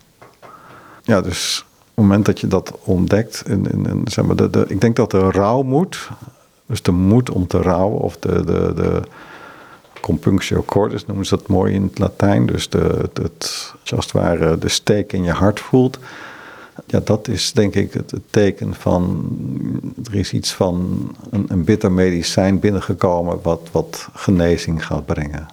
Ja, 1.02 1.20
dus 1.20 1.64
moment 2.00 2.26
dat 2.26 2.40
je 2.40 2.46
dat 2.46 2.78
ontdekt, 2.84 3.42
in, 3.46 3.66
in, 3.70 4.00
zeg 4.04 4.24
maar, 4.24 4.36
de, 4.36 4.64
ik 4.68 4.80
denk 4.80 4.96
dat 4.96 5.10
de 5.10 5.30
rouwmoed, 5.30 6.08
dus 6.66 6.82
de 6.82 6.92
moed 6.92 7.30
om 7.30 7.46
te 7.46 7.62
rouwen, 7.62 8.00
of 8.00 8.16
de, 8.16 8.44
de, 8.44 8.72
de 8.74 9.02
compunctio 10.00 10.62
cordis 10.62 11.06
noemen 11.06 11.26
ze 11.26 11.36
dat 11.36 11.48
mooi 11.48 11.74
in 11.74 11.82
het 11.82 11.98
Latijn, 11.98 12.46
dus 12.46 12.68
de, 12.68 12.98
het, 13.00 13.18
het, 13.18 13.74
als 13.94 14.04
het 14.04 14.12
ware 14.12 14.58
de 14.58 14.68
steek 14.68 15.12
in 15.12 15.22
je 15.22 15.32
hart 15.32 15.60
voelt. 15.60 15.98
Ja, 16.86 17.00
dat 17.04 17.28
is 17.28 17.52
denk 17.52 17.74
ik 17.74 17.92
het, 17.92 18.10
het 18.10 18.22
teken 18.30 18.74
van, 18.74 19.28
er 20.04 20.14
is 20.14 20.32
iets 20.32 20.52
van 20.52 20.98
een, 21.30 21.44
een 21.48 21.64
bitter 21.64 21.92
medicijn 21.92 22.58
binnengekomen 22.58 23.38
wat, 23.42 23.68
wat 23.72 24.08
genezing 24.14 24.86
gaat 24.86 25.06
brengen. 25.06 25.46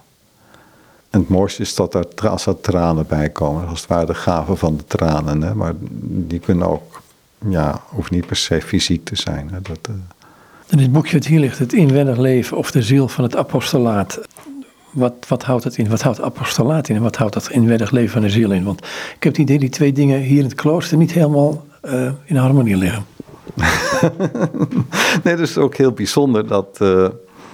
En 1.10 1.20
het 1.20 1.28
mooiste 1.28 1.62
is 1.62 1.74
dat 1.74 1.94
er, 1.94 2.28
als 2.28 2.46
er 2.46 2.60
tranen 2.60 3.06
bij 3.06 3.28
komen, 3.28 3.68
als 3.68 3.80
het 3.80 3.88
ware 3.88 4.06
de 4.06 4.14
gave 4.14 4.56
van 4.56 4.76
de 4.76 4.84
tranen. 4.84 5.42
Hè? 5.42 5.54
Maar 5.54 5.72
die 6.00 6.38
kunnen 6.38 6.68
ook, 6.68 7.02
ja, 7.48 7.80
hoeft 7.88 8.10
niet 8.10 8.26
per 8.26 8.36
se 8.36 8.62
fysiek 8.62 9.04
te 9.04 9.16
zijn. 9.16 9.50
Hè? 9.52 9.60
Dat, 9.62 9.78
uh... 9.90 9.94
In 10.68 10.78
het 10.78 10.92
boekje 10.92 11.18
wat 11.18 11.26
hier 11.26 11.40
ligt, 11.40 11.58
het 11.58 11.72
inwendig 11.72 12.16
leven 12.16 12.56
of 12.56 12.70
de 12.70 12.82
ziel 12.82 13.08
van 13.08 13.24
het 13.24 13.36
apostolaat. 13.36 14.20
Wat, 14.90 15.14
wat 15.28 15.42
houdt 15.42 15.64
het 15.64 15.76
in? 15.76 15.88
Wat 15.88 16.02
houdt 16.02 16.20
apostolaat 16.20 16.88
in? 16.88 16.96
En 16.96 17.02
wat 17.02 17.16
houdt 17.16 17.34
dat 17.34 17.50
inwendig 17.50 17.90
leven 17.90 18.12
van 18.12 18.22
de 18.22 18.30
ziel 18.30 18.52
in? 18.52 18.64
Want 18.64 18.80
ik 19.16 19.22
heb 19.22 19.32
het 19.32 19.38
idee 19.38 19.58
die 19.58 19.68
twee 19.68 19.92
dingen 19.92 20.20
hier 20.20 20.38
in 20.38 20.44
het 20.44 20.54
klooster 20.54 20.96
niet 20.96 21.12
helemaal 21.12 21.66
uh, 21.84 22.10
in 22.24 22.36
harmonie 22.36 22.76
liggen. 22.76 23.04
nee, 25.24 25.36
dat 25.36 25.48
is 25.48 25.56
ook 25.56 25.76
heel 25.76 25.92
bijzonder 25.92 26.46
dat... 26.46 26.78
Uh, 26.82 27.08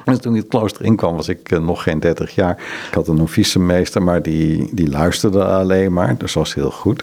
en 0.05 0.21
toen 0.21 0.35
ik 0.35 0.41
het 0.41 0.51
klooster 0.51 0.85
inkwam 0.85 1.17
was 1.17 1.29
ik 1.29 1.51
uh, 1.51 1.59
nog 1.59 1.83
geen 1.83 2.01
30 2.01 2.35
jaar. 2.35 2.57
Ik 2.89 2.95
had 2.95 3.09
een 3.09 3.21
officiemeester, 3.21 4.03
maar 4.03 4.23
die, 4.23 4.69
die 4.73 4.91
luisterde 4.91 5.45
alleen 5.45 5.93
maar. 5.93 6.17
Dus 6.17 6.35
was 6.35 6.55
heel 6.55 6.71
goed. 6.71 7.03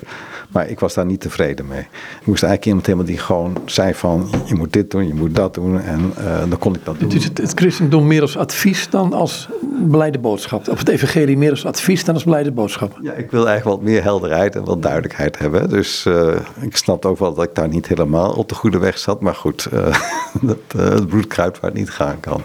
Maar 0.51 0.69
ik 0.69 0.79
was 0.79 0.93
daar 0.93 1.05
niet 1.05 1.21
tevreden 1.21 1.67
mee. 1.67 1.79
Ik 1.79 2.25
moest 2.25 2.43
eigenlijk 2.43 2.65
iemand 2.65 2.85
hebben 2.85 3.05
die 3.05 3.17
gewoon 3.17 3.57
zei 3.65 3.93
van... 3.93 4.29
je 4.45 4.55
moet 4.55 4.73
dit 4.73 4.91
doen, 4.91 5.07
je 5.07 5.13
moet 5.13 5.35
dat 5.35 5.53
doen. 5.53 5.81
En 5.81 6.13
uh, 6.19 6.39
dan 6.49 6.57
kon 6.57 6.75
ik 6.75 6.85
dat 6.85 6.99
doen. 6.99 7.09
Dus 7.09 7.23
het, 7.23 7.37
het 7.37 7.51
christendom 7.53 8.07
meer 8.07 8.21
als 8.21 8.37
advies 8.37 8.89
dan 8.89 9.13
als 9.13 9.49
blijde 9.89 10.19
boodschap? 10.19 10.67
Of 10.67 10.79
het 10.79 10.89
evangelie 10.89 11.37
meer 11.37 11.49
als 11.49 11.65
advies 11.65 12.05
dan 12.05 12.13
als 12.13 12.23
blijde 12.23 12.51
boodschap? 12.51 12.97
Ja, 13.01 13.13
ik 13.13 13.31
wil 13.31 13.47
eigenlijk 13.47 13.77
wat 13.77 13.89
meer 13.89 14.03
helderheid 14.03 14.55
en 14.55 14.65
wat 14.65 14.81
duidelijkheid 14.81 15.39
hebben. 15.39 15.69
Dus 15.69 16.05
uh, 16.05 16.35
ik 16.61 16.77
snapte 16.77 17.07
ook 17.07 17.19
wel 17.19 17.33
dat 17.33 17.43
ik 17.43 17.55
daar 17.55 17.67
niet 17.67 17.87
helemaal 17.87 18.33
op 18.33 18.49
de 18.49 18.55
goede 18.55 18.77
weg 18.77 18.97
zat. 18.97 19.21
Maar 19.21 19.35
goed, 19.35 19.67
uh, 19.73 19.95
dat, 20.41 20.57
het 20.77 21.07
bloed 21.07 21.27
kruipt 21.27 21.59
waar 21.59 21.69
het 21.69 21.79
niet 21.79 21.89
gaan 21.89 22.19
kan. 22.19 22.41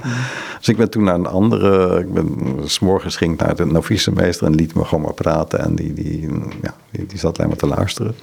Dus 0.58 0.68
ik 0.68 0.76
ben 0.76 0.90
toen 0.90 1.04
naar 1.04 1.14
een 1.14 1.26
andere... 1.26 1.98
Ik 1.98 2.12
ben, 2.12 2.56
s'morgens 2.64 3.16
ging 3.16 3.32
ik 3.32 3.40
naar 3.40 3.56
de 3.56 3.64
novicemeester 3.64 4.46
en 4.46 4.54
liet 4.54 4.74
me 4.74 4.84
gewoon 4.84 5.04
maar 5.04 5.14
praten. 5.14 5.58
En 5.58 5.74
die, 5.74 5.92
die, 5.92 6.28
ja, 6.62 6.74
die, 7.06 7.18
zat 7.18 7.36
alleen 7.38 7.48
maar 7.48 7.58
te 7.58 7.66
luisteren. 7.66 8.14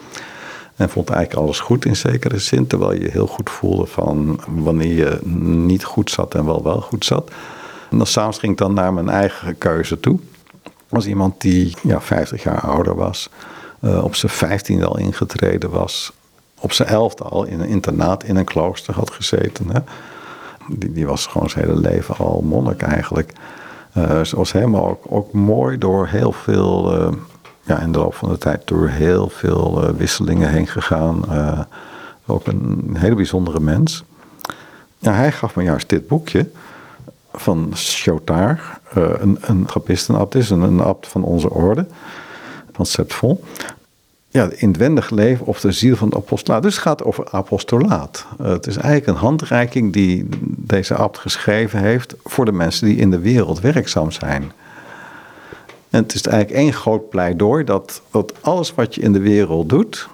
En 0.76 0.90
vond 0.90 1.10
eigenlijk 1.10 1.46
alles 1.46 1.60
goed 1.60 1.86
in 1.86 1.96
zekere 1.96 2.40
zin. 2.40 2.68
Terwijl 2.68 2.94
je 3.02 3.10
heel 3.12 3.28
goed 3.28 3.50
voelde 3.50 3.86
van 3.86 4.40
wanneer 4.48 4.96
je 4.96 5.20
niet 5.68 5.84
goed 5.84 6.10
zat 6.10 6.36
en 6.36 6.46
wel 6.46 6.64
wel 6.64 6.82
goed 6.82 7.06
zat. 7.06 7.32
En 7.90 7.98
dan 7.98 8.08
s'avonds 8.08 8.38
ging 8.38 8.52
ik 8.52 8.58
dan 8.58 8.74
naar 8.74 8.94
mijn 8.94 9.10
eigen 9.10 9.58
keuze 9.58 10.00
toe. 10.00 10.20
Was 10.90 11.06
iemand 11.06 11.42
die 11.42 11.76
ja, 11.84 12.02
50 12.02 12.44
jaar 12.44 12.62
ouder 12.62 12.96
was. 12.96 13.30
Uh, 13.82 14.04
op 14.04 14.16
zijn 14.16 14.32
15 14.32 14.84
al 14.84 14.98
ingetreden 14.98 15.70
was. 15.70 16.12
Op 16.60 16.72
zijn 16.72 16.90
elfde 16.90 17.24
al 17.24 17.44
in 17.44 17.60
een 17.60 17.68
internaat 17.68 18.24
in 18.24 18.36
een 18.36 18.46
klooster 18.46 18.94
had 18.94 19.12
gezeten. 19.12 19.70
Hè. 19.70 19.80
Die, 20.68 20.92
die 20.92 21.08
was 21.08 21.26
gewoon 21.26 21.50
zijn 21.50 21.66
hele 21.66 21.80
leven 21.80 22.18
al 22.18 22.42
monnik 22.42 22.82
eigenlijk. 22.82 23.34
Uh, 23.98 24.22
ze 24.22 24.36
was 24.36 24.52
helemaal 24.52 24.88
ook, 24.88 25.04
ook, 25.10 25.34
mooi 25.34 25.78
door 25.78 26.08
heel 26.08 26.32
veel, 26.32 27.00
uh, 27.00 27.14
ja, 27.64 27.80
in 27.80 27.92
de 27.92 28.00
loop 28.00 28.16
van 28.16 28.30
de 28.30 28.38
tijd 28.38 28.62
door 28.68 28.88
heel 28.88 29.30
veel 29.30 29.84
uh, 29.84 29.90
wisselingen 29.90 30.50
heen 30.50 30.68
gegaan. 30.68 31.26
ook 32.26 32.48
een 32.48 32.96
hele 32.98 33.16
bijzondere 33.16 33.60
mens. 33.60 34.04
Ja, 34.98 35.14
hij 35.14 35.32
gaf 35.32 35.56
me 35.56 35.64
juist 35.64 35.90
dit 35.90 36.08
boekje 36.08 36.50
van 37.34 37.72
Chotard, 37.74 38.62
een, 38.94 39.38
een 39.42 39.66
trapistenabt 39.66 40.36
is, 40.36 40.50
een, 40.50 40.80
abt 40.80 41.08
van 41.08 41.24
onze 41.24 41.50
orde, 41.50 41.86
van 42.72 42.86
Septvol 42.86 43.44
ja, 44.34 44.50
inwendig 44.56 45.10
leven 45.10 45.46
of 45.46 45.60
de 45.60 45.72
ziel 45.72 45.96
van 45.96 46.10
de 46.10 46.16
apostolaat. 46.16 46.62
Dus 46.62 46.74
het 46.74 46.84
gaat 46.84 47.04
over 47.04 47.28
apostolaat. 47.32 48.26
Uh, 48.42 48.48
het 48.48 48.68
is 48.68 48.76
eigenlijk 48.76 49.08
een 49.08 49.26
handreiking 49.28 49.94
die 49.94 50.28
deze 50.46 50.96
abt 50.96 51.18
geschreven 51.18 51.80
heeft 51.80 52.16
voor 52.24 52.46
de 52.46 52.52
mensen 52.52 52.88
die 52.88 52.98
in 52.98 53.12
de 53.12 53.20
wereld 53.20 53.60
werkzaam 53.60 54.12
zijn. 54.12 54.52
En 55.94 56.02
het 56.02 56.14
is 56.14 56.22
eigenlijk 56.22 56.64
één 56.64 56.74
groot 56.74 57.10
pleidooi 57.10 57.64
dat, 57.64 58.02
alles 58.42 58.74
wat 58.74 58.96
je 58.96 59.02
in 59.02 59.14
de 59.14 59.20
wereld 59.20 59.70
doet, 59.70 60.10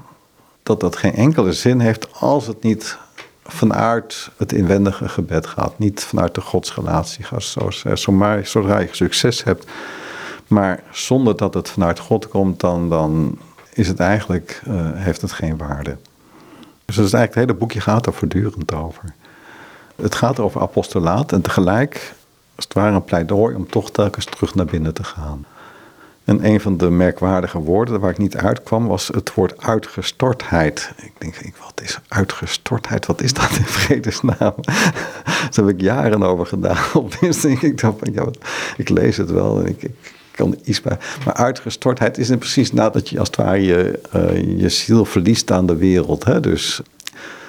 dat 0.64 0.80
dat 0.80 0.96
geen 0.96 1.16
enkele 1.16 1.54
zin 1.54 1.80
heeft 1.80 2.08
als 2.14 2.48
het 2.48 2.64
niet 2.64 2.98
vanuit 3.44 4.30
het 4.38 4.52
inwendige 4.52 5.10
gebed 5.10 5.48
gaat. 5.48 5.80
Niet 5.80 6.04
vanuit 6.04 6.36
de 6.36 6.42
godsrelatie 6.42 7.24
gaat. 7.24 7.56
Zomaar, 7.94 8.46
zodra 8.46 8.80
je 8.80 8.88
succes 8.92 9.44
hebt, 9.44 9.66
maar 10.48 10.84
zonder 10.92 11.38
dat 11.38 11.54
het 11.54 11.70
vanuit 11.70 12.00
God 12.00 12.28
komt, 12.28 12.60
dan, 12.60 12.90
dan 12.90 13.38
is 13.74 13.88
het 13.88 14.00
eigenlijk, 14.00 14.62
uh, 14.68 14.74
heeft 14.94 15.22
het 15.22 15.32
geen 15.32 15.58
waarde. 15.58 15.98
Dus 16.86 16.98
eigenlijk, 16.98 17.34
het 17.34 17.44
hele 17.46 17.54
boekje 17.54 17.82
gaat 17.82 18.06
er 18.06 18.14
voortdurend 18.14 18.74
over. 18.74 19.14
Het 19.96 20.16
gaat 20.16 20.40
over 20.40 20.62
apostolaat 20.62 21.32
en 21.32 21.42
tegelijk, 21.42 22.14
als 22.56 22.66
het 22.66 22.74
ware 22.74 22.96
een 22.96 23.04
pleidooi 23.04 23.56
om 23.56 23.70
toch 23.70 23.92
telkens 23.92 24.26
terug 24.26 24.56
naar 24.56 24.66
binnen 24.66 24.94
te 24.94 25.04
gaan. 25.04 25.46
En 26.30 26.46
een 26.46 26.62
van 26.62 26.78
de 26.78 26.90
merkwaardige 26.90 27.60
woorden 27.60 28.00
waar 28.00 28.10
ik 28.10 28.18
niet 28.18 28.38
uitkwam 28.38 28.88
was 28.88 29.08
het 29.08 29.34
woord 29.34 29.62
uitgestortheid. 29.62 30.92
Ik 30.98 31.12
denk, 31.18 31.36
wat 31.66 31.82
is 31.82 32.00
uitgestortheid? 32.08 33.06
Wat 33.06 33.22
is 33.22 33.34
dat 33.34 33.50
in 33.58 33.66
vredesnaam? 33.66 34.54
Daar 34.62 35.50
heb 35.52 35.68
ik 35.68 35.82
jaren 35.82 36.24
over 36.24 36.46
gedaan. 36.46 36.78
Denk 37.42 37.62
ik, 37.62 37.82
ja, 38.14 38.28
ik 38.78 38.90
lees 38.90 39.18
het 39.18 39.32
wel 39.32 39.60
en 39.60 39.66
ik, 39.66 39.84
ik 39.84 39.92
kan 40.32 40.56
iets 40.64 40.82
bij. 40.82 40.98
Maar 41.26 41.34
uitgestortheid 41.34 42.18
is 42.18 42.30
precies 42.30 42.74
nadat 42.74 43.10
je 43.10 43.20
als 43.20 43.28
het 43.28 43.38
ware 43.38 43.62
je, 43.62 44.00
uh, 44.16 44.60
je 44.60 44.70
ziel 44.70 45.06
verliest 45.06 45.52
aan 45.52 45.66
de 45.66 45.76
wereld. 45.76 46.24
Hè? 46.24 46.40
Dus 46.40 46.82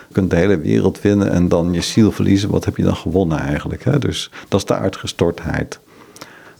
je 0.09 0.13
kunt 0.15 0.31
de 0.31 0.37
hele 0.37 0.59
wereld 0.59 1.01
winnen 1.01 1.31
en 1.31 1.49
dan 1.49 1.73
je 1.73 1.81
ziel 1.81 2.13
verliezen. 2.13 2.51
Wat 2.51 2.65
heb 2.65 2.77
je 2.77 2.83
dan 2.83 2.97
gewonnen 2.97 3.39
eigenlijk? 3.39 3.85
Hè? 3.85 3.99
Dus 3.99 4.31
dat 4.49 4.61
is 4.61 4.67
de 4.67 4.75
uitgestortheid. 4.75 5.81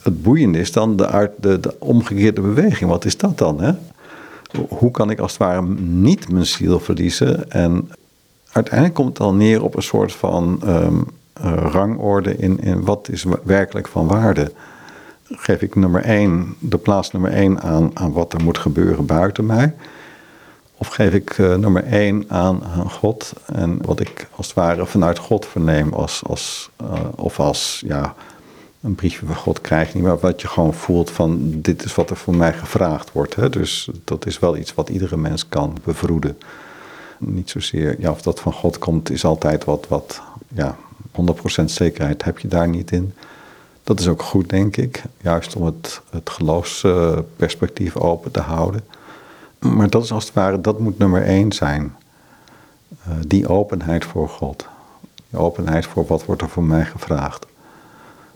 Het 0.03 0.23
boeiende 0.23 0.59
is 0.59 0.73
dan 0.73 0.97
de, 0.97 1.31
de, 1.37 1.61
de 1.61 1.77
omgekeerde 1.79 2.41
beweging. 2.41 2.91
Wat 2.91 3.05
is 3.05 3.17
dat 3.17 3.39
dan? 3.39 3.61
Hè? 3.61 3.73
Hoe 4.69 4.91
kan 4.91 5.11
ik 5.11 5.19
als 5.19 5.33
het 5.33 5.41
ware 5.41 5.63
niet 5.79 6.33
mijn 6.33 6.47
ziel 6.47 6.81
verliezen? 6.81 7.51
En 7.51 7.91
uiteindelijk 8.53 8.95
komt 8.95 9.09
het 9.09 9.17
dan 9.17 9.37
neer 9.37 9.63
op 9.63 9.77
een 9.77 9.83
soort 9.83 10.13
van 10.13 10.61
um, 10.67 11.07
rangorde 11.73 12.37
in, 12.37 12.85
wat 12.85 13.09
is 13.09 13.25
werkelijk 13.45 13.89
van 13.89 14.07
waarde 14.07 14.53
geef 15.31 15.63
ik 15.63 15.75
nummer 15.75 16.03
één, 16.03 16.55
de 16.59 16.79
plaats 16.79 17.11
nummer 17.11 17.33
één 17.33 17.61
aan, 17.61 17.91
aan 17.95 18.13
wat 18.13 18.33
er 18.33 18.43
moet 18.43 18.59
gebeuren 18.59 19.07
buiten 19.07 19.47
mij? 19.47 19.75
Of 20.77 20.89
geef 20.89 21.13
ik 21.13 21.39
uh, 21.39 21.55
nummer 21.55 21.85
één 21.85 22.25
aan, 22.29 22.65
aan 22.65 22.91
God 22.91 23.33
en 23.47 23.79
wat 23.83 24.01
ik 24.01 24.29
als 24.37 24.47
het 24.47 24.57
ware 24.57 24.87
vanuit 24.87 25.19
God 25.19 25.47
verneem 25.47 25.93
als, 25.93 26.23
als, 26.27 26.71
uh, 26.83 26.93
of 27.15 27.41
als 27.41 27.83
ja, 27.87 28.15
een 28.81 28.95
briefje 28.95 29.27
van 29.27 29.37
God 29.37 29.61
krijg 29.61 29.95
niet, 29.95 30.03
maar 30.03 30.19
wat 30.19 30.41
je 30.41 30.49
gewoon 30.49 30.75
voelt 30.75 31.11
van 31.11 31.39
dit 31.61 31.85
is 31.85 31.95
wat 31.95 32.11
er 32.11 32.17
voor 32.17 32.35
mij 32.35 32.53
gevraagd 32.53 33.13
wordt. 33.13 33.35
Hè? 33.35 33.51
Dus 33.51 33.89
dat 34.05 34.27
is 34.27 34.39
wel 34.39 34.57
iets 34.57 34.75
wat 34.75 34.89
iedere 34.89 35.17
mens 35.17 35.49
kan 35.49 35.77
bevroeden. 35.85 36.39
Niet 37.19 37.51
zozeer, 37.51 38.01
ja, 38.01 38.11
of 38.11 38.23
dat 38.23 38.41
van 38.41 38.53
God 38.53 38.79
komt 38.79 39.11
is 39.11 39.25
altijd 39.25 39.65
wat, 39.65 39.87
wat 39.89 40.23
ja, 40.49 40.77
100% 41.61 41.65
zekerheid 41.65 42.25
heb 42.25 42.39
je 42.39 42.49
daar 42.49 42.69
niet 42.69 42.93
in. 42.93 43.15
Dat 43.83 44.01
is 44.01 44.09
ook 44.09 44.23
goed, 44.23 44.49
denk 44.49 44.77
ik. 44.77 45.03
Juist 45.21 45.57
om 45.57 45.65
het, 45.65 46.01
het 46.11 46.31
geloofsperspectief 46.31 47.97
open 47.97 48.31
te 48.31 48.41
houden. 48.41 48.85
Maar 49.59 49.91
dat 49.91 50.05
is 50.05 50.13
als 50.13 50.25
het 50.25 50.35
ware, 50.35 50.61
dat 50.61 50.79
moet 50.79 50.99
nummer 50.99 51.23
één 51.23 51.53
zijn. 51.53 51.97
Uh, 53.09 53.15
die 53.27 53.49
openheid 53.49 54.05
voor 54.05 54.29
God. 54.29 54.67
Die 55.31 55.41
openheid 55.41 55.87
voor 55.87 56.07
wat 56.07 56.25
wordt 56.25 56.43
er 56.43 56.49
voor 56.49 56.65
mij 56.65 56.85
gevraagd. 56.85 57.47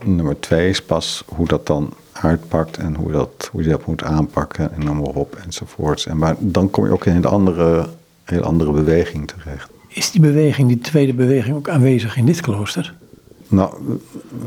Nummer 0.04 0.40
twee 0.40 0.68
is 0.68 0.82
pas 0.82 1.24
hoe 1.26 1.46
dat 1.46 1.66
dan 1.66 1.92
uitpakt 2.12 2.76
en 2.76 2.94
hoe, 2.94 3.12
dat, 3.12 3.48
hoe 3.52 3.62
je 3.62 3.68
dat 3.68 3.86
moet 3.86 4.02
aanpakken 4.02 4.72
en 4.72 4.84
maar 4.84 5.02
op 5.02 5.36
enzovoorts. 5.44 6.06
En 6.06 6.16
maar 6.16 6.36
dan 6.38 6.70
kom 6.70 6.84
je 6.84 6.92
ook 6.92 7.06
in 7.06 7.16
een 7.16 7.24
andere, 7.24 7.86
heel 8.24 8.42
andere 8.42 8.72
beweging 8.72 9.28
terecht. 9.28 9.70
Is 9.88 10.10
die 10.10 10.20
beweging, 10.20 10.68
die 10.68 10.78
tweede 10.78 11.14
beweging, 11.14 11.56
ook 11.56 11.68
aanwezig 11.68 12.16
in 12.16 12.26
dit 12.26 12.40
klooster? 12.40 12.94
Nou, 13.48 13.98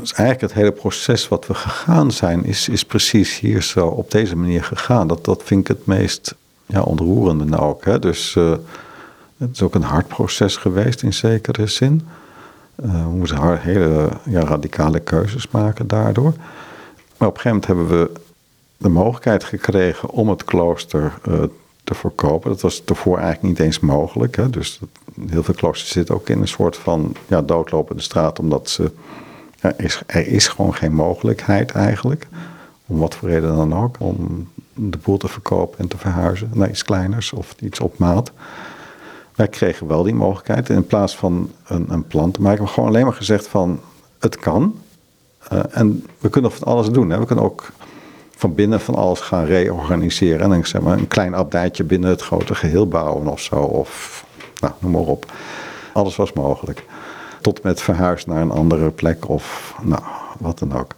is 0.02 0.12
eigenlijk 0.12 0.40
het 0.40 0.52
hele 0.52 0.72
proces 0.72 1.28
wat 1.28 1.46
we 1.46 1.54
gegaan 1.54 2.12
zijn, 2.12 2.44
is, 2.44 2.68
is 2.68 2.84
precies 2.84 3.38
hier 3.38 3.62
zo 3.62 3.86
op 3.86 4.10
deze 4.10 4.36
manier 4.36 4.64
gegaan. 4.64 5.08
Dat, 5.08 5.24
dat 5.24 5.42
vind 5.44 5.60
ik 5.60 5.76
het 5.76 5.86
meest 5.86 6.34
ja, 6.66 6.82
ontroerende 6.82 7.44
nou 7.44 7.62
ook. 7.62 7.84
Hè. 7.84 7.98
Dus 7.98 8.34
uh, 8.34 8.50
het 9.36 9.50
is 9.52 9.62
ook 9.62 9.74
een 9.74 9.82
hard 9.82 10.08
proces 10.08 10.56
geweest 10.56 11.02
in 11.02 11.14
zekere 11.14 11.66
zin. 11.66 12.02
Uh, 12.84 13.02
we 13.04 13.10
moeten 13.10 13.60
hele 13.60 14.08
ja, 14.24 14.40
radicale 14.40 15.00
keuzes 15.00 15.50
maken 15.50 15.86
daardoor. 15.86 16.32
Maar 17.16 17.28
op 17.28 17.34
een 17.34 17.40
gegeven 17.40 17.50
moment 17.50 17.66
hebben 17.66 17.88
we 17.88 18.10
de 18.76 18.88
mogelijkheid 18.88 19.44
gekregen 19.44 20.10
om 20.10 20.28
het 20.28 20.44
klooster 20.44 21.12
uh, 21.28 21.42
te 21.84 21.94
verkopen. 21.94 22.50
Dat 22.50 22.60
was 22.60 22.82
tevoren 22.84 23.22
eigenlijk 23.22 23.54
niet 23.54 23.66
eens 23.66 23.80
mogelijk. 23.80 24.36
Hè. 24.36 24.50
Dus 24.50 24.80
heel 25.28 25.42
veel 25.42 25.54
kloosters 25.54 25.92
zitten 25.92 26.14
ook 26.14 26.28
in 26.28 26.40
een 26.40 26.48
soort 26.48 26.76
van 26.76 27.14
ja, 27.26 27.42
doodlopende 27.42 28.02
straat, 28.02 28.38
omdat 28.38 28.68
ze, 28.68 28.92
is, 29.76 30.02
er 30.06 30.26
is 30.26 30.48
gewoon 30.48 30.74
geen 30.74 30.94
mogelijkheid 30.94 31.72
eigenlijk, 31.72 32.26
om 32.86 32.98
wat 32.98 33.14
voor 33.14 33.28
reden 33.28 33.56
dan 33.56 33.74
ook, 33.74 33.96
om 33.98 34.48
de 34.74 34.98
boel 35.02 35.16
te 35.16 35.28
verkopen 35.28 35.78
en 35.78 35.88
te 35.88 35.98
verhuizen 35.98 36.50
naar 36.52 36.68
iets 36.68 36.82
kleiners 36.82 37.32
of 37.32 37.54
iets 37.60 37.80
op 37.80 37.98
maat. 37.98 38.32
Wij 39.38 39.48
kregen 39.48 39.86
wel 39.86 40.02
die 40.02 40.14
mogelijkheid. 40.14 40.68
In 40.68 40.86
plaats 40.86 41.16
van 41.16 41.50
een, 41.66 41.86
een 41.88 42.06
plan 42.06 42.30
te 42.30 42.42
maken, 42.42 42.64
we 42.64 42.70
gewoon 42.70 42.88
alleen 42.88 43.04
maar 43.04 43.14
gezegd 43.14 43.46
van 43.46 43.80
het 44.18 44.36
kan. 44.36 44.74
Uh, 45.52 45.60
en 45.70 46.06
we 46.18 46.28
kunnen 46.28 46.52
van 46.52 46.66
alles 46.66 46.88
doen. 46.88 47.10
Hè. 47.10 47.18
We 47.18 47.26
kunnen 47.26 47.44
ook 47.44 47.72
van 48.36 48.54
binnen 48.54 48.80
van 48.80 48.94
alles 48.94 49.20
gaan 49.20 49.44
reorganiseren. 49.44 50.40
En 50.40 50.50
dan 50.50 50.66
zeg 50.66 50.80
maar 50.80 50.98
een 50.98 51.08
klein 51.08 51.34
abdijtje 51.34 51.84
binnen 51.84 52.10
het 52.10 52.22
grote 52.22 52.54
geheel 52.54 52.88
bouwen 52.88 53.26
of 53.26 53.40
zo. 53.40 53.56
Of 53.56 54.24
nou, 54.60 54.72
noem 54.78 54.92
maar 54.92 55.00
op. 55.00 55.32
Alles 55.92 56.16
was 56.16 56.32
mogelijk. 56.32 56.84
Tot 57.40 57.62
met 57.62 57.82
verhuis 57.82 58.26
naar 58.26 58.40
een 58.40 58.50
andere 58.50 58.90
plek 58.90 59.28
of 59.28 59.74
nou, 59.82 60.02
wat 60.38 60.58
dan 60.58 60.72
ook. 60.72 60.94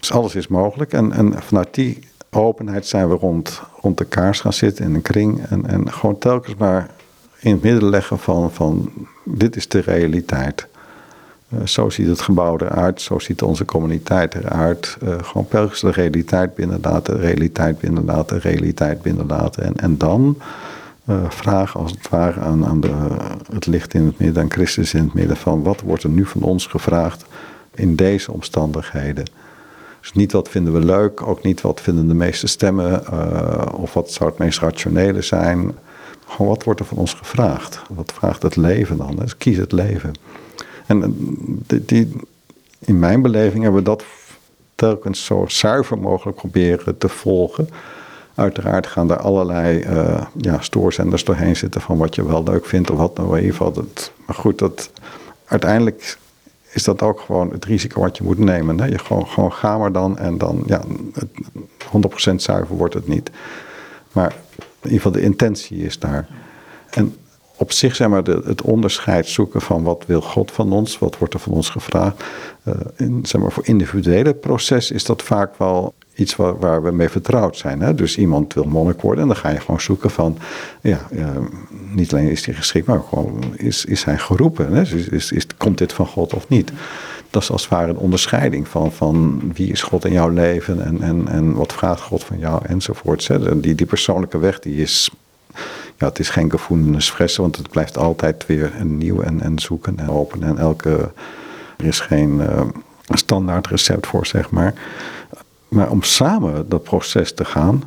Dus 0.00 0.12
alles 0.12 0.34
is 0.34 0.48
mogelijk. 0.48 0.92
En, 0.92 1.12
en 1.12 1.42
vanuit 1.42 1.74
die 1.74 2.00
openheid 2.30 2.86
zijn 2.86 3.08
we 3.08 3.14
rond, 3.14 3.62
rond 3.80 3.98
de 3.98 4.04
kaars 4.04 4.40
gaan 4.40 4.52
zitten 4.52 4.84
in 4.84 4.94
een 4.94 5.02
kring. 5.02 5.46
En, 5.46 5.66
en 5.66 5.92
gewoon 5.92 6.18
telkens 6.18 6.54
maar 6.54 6.96
in 7.40 7.52
het 7.52 7.62
midden 7.62 7.88
leggen 7.88 8.18
van, 8.18 8.50
van 8.52 8.92
dit 9.24 9.56
is 9.56 9.68
de 9.68 9.80
realiteit. 9.80 10.66
Uh, 11.48 11.66
zo 11.66 11.90
ziet 11.90 12.06
het 12.06 12.20
gebouw 12.20 12.58
eruit, 12.58 13.00
zo 13.00 13.18
ziet 13.18 13.42
onze 13.42 13.64
communiteit 13.64 14.34
eruit. 14.34 14.96
Uh, 15.02 15.14
gewoon 15.22 15.48
telkens 15.48 15.80
de 15.80 15.90
realiteit 15.90 16.54
binnenlaten, 16.54 17.20
realiteit 17.20 17.78
binnenlaten, 17.78 18.38
realiteit 18.38 19.02
binnenlaten. 19.02 19.64
En, 19.64 19.76
en 19.76 19.98
dan 19.98 20.38
uh, 21.04 21.16
vragen 21.28 21.80
als 21.80 21.90
het 21.90 22.08
ware 22.08 22.40
aan, 22.40 22.66
aan 22.66 22.80
de, 22.80 22.94
het 23.52 23.66
licht 23.66 23.94
in 23.94 24.04
het 24.04 24.18
midden, 24.18 24.42
aan 24.42 24.50
Christus 24.50 24.94
in 24.94 25.02
het 25.02 25.14
midden, 25.14 25.36
van 25.36 25.62
wat 25.62 25.80
wordt 25.80 26.02
er 26.02 26.10
nu 26.10 26.24
van 26.24 26.42
ons 26.42 26.66
gevraagd 26.66 27.24
in 27.74 27.96
deze 27.96 28.32
omstandigheden. 28.32 29.24
Dus 30.00 30.12
niet 30.12 30.32
wat 30.32 30.48
vinden 30.48 30.72
we 30.72 30.84
leuk, 30.84 31.26
ook 31.26 31.42
niet 31.42 31.60
wat 31.60 31.80
vinden 31.80 32.08
de 32.08 32.14
meeste 32.14 32.46
stemmen, 32.46 33.12
of 33.74 33.94
wat 33.94 34.12
zou 34.12 34.30
het 34.30 34.38
meest 34.38 34.58
rationele 34.58 35.22
zijn. 35.22 35.74
Gewoon 36.28 36.48
wat 36.48 36.64
wordt 36.64 36.80
er 36.80 36.86
van 36.86 36.96
ons 36.96 37.14
gevraagd? 37.14 37.82
Wat 37.88 38.12
vraagt 38.14 38.42
het 38.42 38.56
leven 38.56 38.96
dan? 38.96 39.16
Dus 39.16 39.36
kies 39.36 39.56
het 39.56 39.72
leven. 39.72 40.12
En 40.86 41.02
eh, 41.02 41.78
die, 41.82 42.12
in 42.78 42.98
mijn 42.98 43.22
beleving 43.22 43.62
hebben 43.62 43.80
we 43.80 43.88
dat 43.88 44.04
telkens 44.74 45.24
zo 45.24 45.44
zuiver 45.48 45.98
mogelijk 45.98 46.36
proberen 46.36 46.98
te 46.98 47.08
volgen. 47.08 47.68
Uiteraard 48.34 48.86
gaan 48.86 49.10
er 49.10 49.18
allerlei 49.18 49.78
uh, 49.78 50.22
ja, 50.36 50.60
stoorzenders 50.60 51.24
doorheen 51.24 51.56
zitten 51.56 51.80
van 51.80 51.98
wat 51.98 52.14
je 52.14 52.26
wel 52.26 52.42
leuk 52.42 52.66
vindt 52.66 52.90
of 52.90 52.98
wat 52.98 53.16
nou 53.16 53.40
geval. 53.40 53.72
Dat, 53.72 54.12
maar 54.26 54.36
goed, 54.36 54.58
dat, 54.58 54.90
uiteindelijk 55.44 56.18
is 56.72 56.84
dat 56.84 57.02
ook 57.02 57.20
gewoon 57.20 57.50
het 57.50 57.64
risico 57.64 58.00
wat 58.00 58.16
je 58.16 58.24
moet 58.24 58.38
nemen. 58.38 58.80
Hè? 58.80 58.86
Je 58.86 58.98
gewoon, 58.98 59.26
gewoon 59.26 59.52
ga 59.52 59.78
maar 59.78 59.92
dan 59.92 60.18
en 60.18 60.38
dan, 60.38 60.62
ja, 60.66 60.82
100% 62.30 62.34
zuiver 62.34 62.76
wordt 62.76 62.94
het 62.94 63.08
niet. 63.08 63.30
Maar 64.12 64.36
in 64.82 64.90
ieder 64.90 64.96
geval 64.96 65.12
de 65.12 65.26
intentie 65.26 65.78
is 65.78 65.98
daar. 65.98 66.28
En 66.90 67.14
op 67.56 67.72
zich 67.72 67.96
zeg 67.96 68.08
maar 68.08 68.22
het 68.22 68.62
onderscheid 68.62 69.26
zoeken 69.26 69.60
van 69.60 69.82
wat 69.82 70.04
wil 70.06 70.20
God 70.20 70.50
van 70.50 70.72
ons, 70.72 70.98
wat 70.98 71.18
wordt 71.18 71.34
er 71.34 71.40
van 71.40 71.52
ons 71.52 71.70
gevraagd. 71.70 72.24
Uh, 72.64 72.74
in, 72.96 73.20
zeg 73.26 73.40
maar, 73.40 73.52
voor 73.52 73.66
individuele 73.66 74.34
proces 74.34 74.90
is 74.90 75.04
dat 75.04 75.22
vaak 75.22 75.58
wel 75.58 75.94
iets 76.14 76.36
waar, 76.36 76.58
waar 76.58 76.82
we 76.82 76.90
mee 76.90 77.08
vertrouwd 77.08 77.56
zijn. 77.56 77.80
Hè? 77.80 77.94
Dus 77.94 78.16
iemand 78.16 78.54
wil 78.54 78.64
monnik 78.64 79.00
worden 79.00 79.22
en 79.22 79.28
dan 79.28 79.36
ga 79.36 79.48
je 79.48 79.60
gewoon 79.60 79.80
zoeken 79.80 80.10
van, 80.10 80.38
ja, 80.80 81.00
niet 81.92 82.12
alleen 82.12 82.30
is 82.30 82.46
hij 82.46 82.54
geschikt, 82.54 82.86
maar 82.86 83.00
gewoon 83.08 83.44
is, 83.56 83.84
is 83.84 84.04
hij 84.04 84.18
geroepen? 84.18 84.72
Hè? 84.72 84.82
Is, 85.10 85.32
is, 85.32 85.46
komt 85.56 85.78
dit 85.78 85.92
van 85.92 86.06
God 86.06 86.34
of 86.34 86.48
niet? 86.48 86.72
Dat 87.30 87.42
is 87.42 87.50
als 87.50 87.62
het 87.62 87.70
ware 87.70 87.88
een 87.90 87.96
onderscheiding 87.96 88.68
van, 88.68 88.92
van 88.92 89.40
wie 89.54 89.70
is 89.70 89.82
God 89.82 90.04
in 90.04 90.12
jouw 90.12 90.28
leven 90.28 90.84
en, 90.84 91.02
en, 91.02 91.28
en 91.28 91.52
wat 91.54 91.72
vraagt 91.72 92.00
God 92.00 92.24
van 92.24 92.38
jou 92.38 92.62
enzovoorts. 92.66 93.28
Hè? 93.28 93.60
Die, 93.60 93.74
die 93.74 93.86
persoonlijke 93.86 94.38
weg 94.38 94.58
die 94.58 94.76
is 94.76 95.10
ja, 95.98 96.06
het 96.06 96.18
is 96.18 96.30
geen 96.30 96.50
gevoelens 96.50 97.10
fressen, 97.10 97.42
want 97.42 97.56
het 97.56 97.70
blijft 97.70 97.98
altijd 97.98 98.46
weer 98.46 98.72
nieuw 98.82 99.20
en, 99.20 99.40
en 99.40 99.58
zoeken 99.58 99.98
en 99.98 100.10
openen. 100.10 100.48
En 100.48 100.58
elke, 100.58 101.10
er 101.76 101.84
is 101.84 102.00
geen 102.00 102.40
uh, 102.40 102.60
standaard 103.08 103.66
recept 103.66 104.06
voor, 104.06 104.26
zeg 104.26 104.50
maar. 104.50 104.74
Maar 105.68 105.90
om 105.90 106.02
samen 106.02 106.68
dat 106.68 106.82
proces 106.82 107.34
te 107.34 107.44
gaan, 107.44 107.82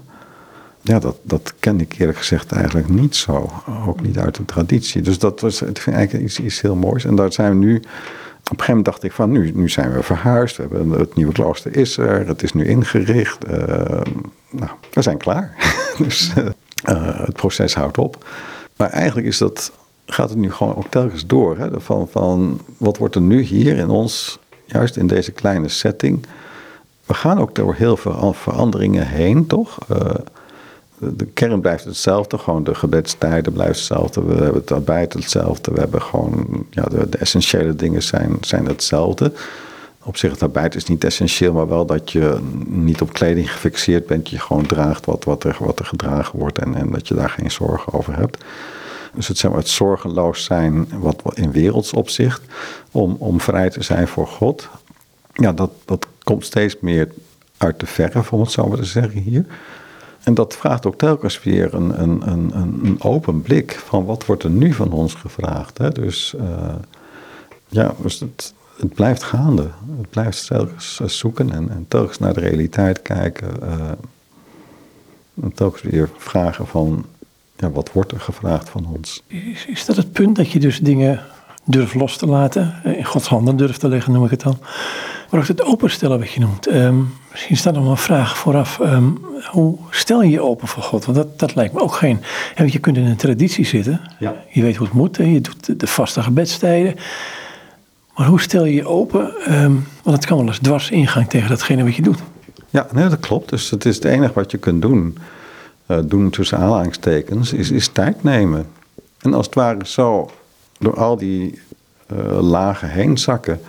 ja, 0.81 0.99
dat, 0.99 1.17
dat 1.21 1.53
ken 1.59 1.79
ik 1.79 1.95
eerlijk 1.97 2.17
gezegd 2.17 2.51
eigenlijk 2.51 2.89
niet 2.89 3.15
zo. 3.15 3.51
Ook 3.87 4.01
niet 4.01 4.17
uit 4.17 4.35
de 4.35 4.45
traditie. 4.45 5.01
Dus 5.01 5.19
dat 5.19 5.39
was, 5.39 5.61
ik 5.61 5.77
vind 5.77 5.95
eigenlijk 5.95 6.25
iets, 6.25 6.39
iets 6.39 6.61
heel 6.61 6.75
moois. 6.75 7.05
En 7.05 7.15
daar 7.15 7.33
zijn 7.33 7.59
we 7.59 7.65
nu. 7.65 7.81
Op 8.43 8.57
een 8.57 8.63
gegeven 8.63 8.67
moment 8.67 8.85
dacht 8.85 9.03
ik 9.03 9.11
van 9.11 9.31
nu, 9.31 9.51
nu 9.55 9.69
zijn 9.69 9.93
we 9.93 10.03
verhuisd. 10.03 10.57
We 10.57 10.61
hebben, 10.61 10.89
het 10.89 11.15
nieuwe 11.15 11.33
klooster 11.33 11.75
is 11.75 11.97
er. 11.97 12.27
Het 12.27 12.43
is 12.43 12.53
nu 12.53 12.65
ingericht. 12.67 13.47
Uh, 13.49 13.55
nou, 14.49 14.71
we 14.93 15.01
zijn 15.01 15.17
klaar. 15.17 15.55
dus 15.97 16.33
uh, 16.35 17.25
het 17.25 17.33
proces 17.33 17.73
houdt 17.73 17.97
op. 17.97 18.25
Maar 18.77 18.89
eigenlijk 18.89 19.27
is 19.27 19.37
dat, 19.37 19.71
gaat 20.05 20.29
het 20.29 20.37
nu 20.37 20.51
gewoon 20.51 20.75
ook 20.75 20.87
telkens 20.89 21.25
door. 21.25 21.57
Hè? 21.57 21.81
Van, 21.81 22.07
van 22.11 22.61
wat 22.77 22.97
wordt 22.97 23.15
er 23.15 23.21
nu 23.21 23.41
hier 23.41 23.77
in 23.77 23.89
ons, 23.89 24.39
juist 24.65 24.97
in 24.97 25.07
deze 25.07 25.31
kleine 25.31 25.67
setting 25.67 26.25
we 27.11 27.17
gaan 27.17 27.39
ook 27.39 27.55
door 27.55 27.73
heel 27.73 27.97
veel 27.97 28.33
veranderingen 28.33 29.07
heen, 29.07 29.47
toch? 29.47 29.77
De 31.01 31.25
kern 31.25 31.61
blijft 31.61 31.83
hetzelfde, 31.83 32.37
gewoon 32.37 32.63
de 32.63 32.75
gebedstijden 32.75 33.53
blijven 33.53 33.75
hetzelfde. 33.75 34.23
We 34.23 34.33
hebben 34.33 34.61
het 34.61 34.71
arbeid 34.71 35.13
hetzelfde. 35.13 35.71
We 35.71 35.79
hebben 35.79 36.01
gewoon, 36.01 36.65
ja, 36.69 36.83
de, 36.83 37.17
essentiële 37.17 37.75
dingen 37.75 38.03
zijn, 38.03 38.37
zijn 38.41 38.65
hetzelfde. 38.65 39.31
Op 40.03 40.17
zich, 40.17 40.31
het 40.31 40.43
arbeid 40.43 40.75
is 40.75 40.85
niet 40.85 41.03
essentieel, 41.03 41.53
maar 41.53 41.67
wel 41.67 41.85
dat 41.85 42.11
je 42.11 42.37
niet 42.65 43.01
op 43.01 43.13
kleding 43.13 43.51
gefixeerd 43.51 44.05
bent. 44.05 44.29
Je 44.29 44.39
gewoon 44.39 44.65
draagt 44.65 45.05
wat, 45.05 45.23
wat, 45.23 45.43
er, 45.43 45.57
wat 45.59 45.79
er 45.79 45.85
gedragen 45.85 46.39
wordt 46.39 46.59
en, 46.59 46.75
en 46.75 46.91
dat 46.91 47.07
je 47.07 47.13
daar 47.13 47.29
geen 47.29 47.51
zorgen 47.51 47.93
over 47.93 48.15
hebt. 48.15 48.43
Dus 49.13 49.27
het, 49.27 49.37
zeg 49.37 49.51
maar, 49.51 49.59
het 49.59 49.69
zorgeloos 49.69 50.43
zijn 50.43 50.87
wat, 50.99 51.21
in 51.33 51.51
werelds 51.51 51.93
opzicht, 51.93 52.41
om, 52.91 53.15
om 53.19 53.41
vrij 53.41 53.69
te 53.69 53.83
zijn 53.83 54.07
voor 54.07 54.27
God. 54.27 54.69
Ja, 55.33 55.51
dat, 55.51 55.71
dat 55.85 56.07
komt 56.23 56.45
steeds 56.45 56.75
meer 56.79 57.07
uit 57.57 57.79
de 57.79 57.85
verf, 57.85 58.33
om 58.33 58.39
het 58.39 58.51
zo 58.51 58.67
maar 58.67 58.77
te 58.77 58.83
zeggen 58.83 59.21
hier. 59.21 59.45
En 60.23 60.33
dat 60.33 60.55
vraagt 60.55 60.85
ook 60.85 60.97
telkens 60.97 61.43
weer 61.43 61.73
een, 61.73 62.01
een, 62.01 62.29
een, 62.31 62.51
een 62.55 63.01
open 63.01 63.41
blik 63.41 63.71
van 63.71 64.05
wat 64.05 64.25
wordt 64.25 64.43
er 64.43 64.49
nu 64.49 64.73
van 64.73 64.91
ons 64.91 65.13
gevraagd. 65.13 65.77
Hè? 65.77 65.89
Dus 65.89 66.33
uh, 66.37 66.75
ja, 67.67 67.93
dus 68.01 68.19
het, 68.19 68.53
blijft 68.93 69.23
gaande. 69.23 69.67
Het 69.97 70.09
blijft 70.09 70.47
telkens 70.47 70.99
zoeken 71.05 71.51
en, 71.51 71.69
en 71.69 71.85
telkens 71.87 72.19
naar 72.19 72.33
de 72.33 72.39
realiteit 72.39 73.01
kijken. 73.01 73.49
Uh, 73.63 73.91
en 75.41 75.53
telkens 75.53 75.81
weer 75.81 76.09
vragen 76.17 76.67
van, 76.67 77.05
ja, 77.57 77.71
wat 77.71 77.91
wordt 77.91 78.11
er 78.11 78.19
gevraagd 78.19 78.69
van 78.69 78.87
ons? 78.93 79.23
Is, 79.27 79.65
is 79.65 79.85
dat 79.85 79.95
het 79.95 80.11
punt 80.11 80.35
dat 80.35 80.51
je 80.51 80.59
dus 80.59 80.79
dingen 80.79 81.21
durft 81.71 81.93
los 81.93 82.17
te 82.17 82.25
laten, 82.25 82.73
in 82.83 83.05
Gods 83.05 83.27
handen 83.27 83.57
durft 83.57 83.79
te 83.79 83.87
leggen, 83.87 84.13
noem 84.13 84.25
ik 84.25 84.31
het 84.31 84.41
dan? 84.41 84.57
Maar 85.29 85.39
ook 85.39 85.47
het 85.47 85.63
openstellen 85.63 86.19
wat 86.19 86.31
je 86.31 86.39
noemt. 86.39 86.73
Um, 86.73 87.13
misschien 87.31 87.57
staat 87.57 87.73
nog 87.73 87.83
wel 87.83 87.91
een 87.91 87.97
vraag 87.97 88.37
vooraf. 88.37 88.79
Um, 88.79 89.19
hoe 89.51 89.77
stel 89.89 90.23
je 90.23 90.29
je 90.29 90.41
open 90.41 90.67
voor 90.67 90.83
God? 90.83 91.05
Want 91.05 91.17
dat, 91.17 91.39
dat 91.39 91.55
lijkt 91.55 91.73
me 91.73 91.79
ook 91.79 91.93
geen... 91.93 92.19
Je 92.65 92.79
kunt 92.79 92.97
in 92.97 93.05
een 93.05 93.15
traditie 93.15 93.65
zitten. 93.65 94.01
Ja. 94.19 94.35
Je 94.49 94.61
weet 94.61 94.75
hoe 94.75 94.87
het 94.87 94.95
moet. 94.95 95.17
Je 95.17 95.41
doet 95.41 95.79
de 95.79 95.87
vaste 95.87 96.23
gebedstijden. 96.23 96.95
Maar 98.15 98.27
hoe 98.27 98.41
stel 98.41 98.65
je 98.65 98.73
je 98.73 98.87
open? 98.87 99.33
Um, 99.49 99.87
want 100.03 100.15
het 100.15 100.25
kan 100.25 100.37
wel 100.37 100.47
eens 100.47 100.59
dwars 100.59 100.89
ingang 100.89 101.29
tegen 101.29 101.49
datgene 101.49 101.83
wat 101.83 101.95
je 101.95 102.01
doet. 102.01 102.19
Ja, 102.69 102.87
nee, 102.91 103.07
dat 103.07 103.19
klopt. 103.19 103.49
Dus 103.49 103.69
het 103.69 103.85
is 103.85 103.95
het 103.95 104.05
enige 104.05 104.33
wat 104.33 104.51
je 104.51 104.57
kunt 104.57 104.81
doen. 104.81 105.17
Uh, 105.87 105.97
doen 106.05 106.29
tussen 106.29 106.57
aanhalingstekens. 106.57 107.53
Is, 107.53 107.71
is 107.71 107.87
tijd 107.87 108.23
nemen. 108.23 108.67
En 109.19 109.33
als 109.33 109.45
het 109.45 109.55
ware 109.55 109.79
zo 109.83 110.29
door 110.81 110.95
al 110.95 111.17
die 111.17 111.61
uh, 112.13 112.41
lagen 112.41 112.89
heen 112.89 113.17
zakken 113.17 113.59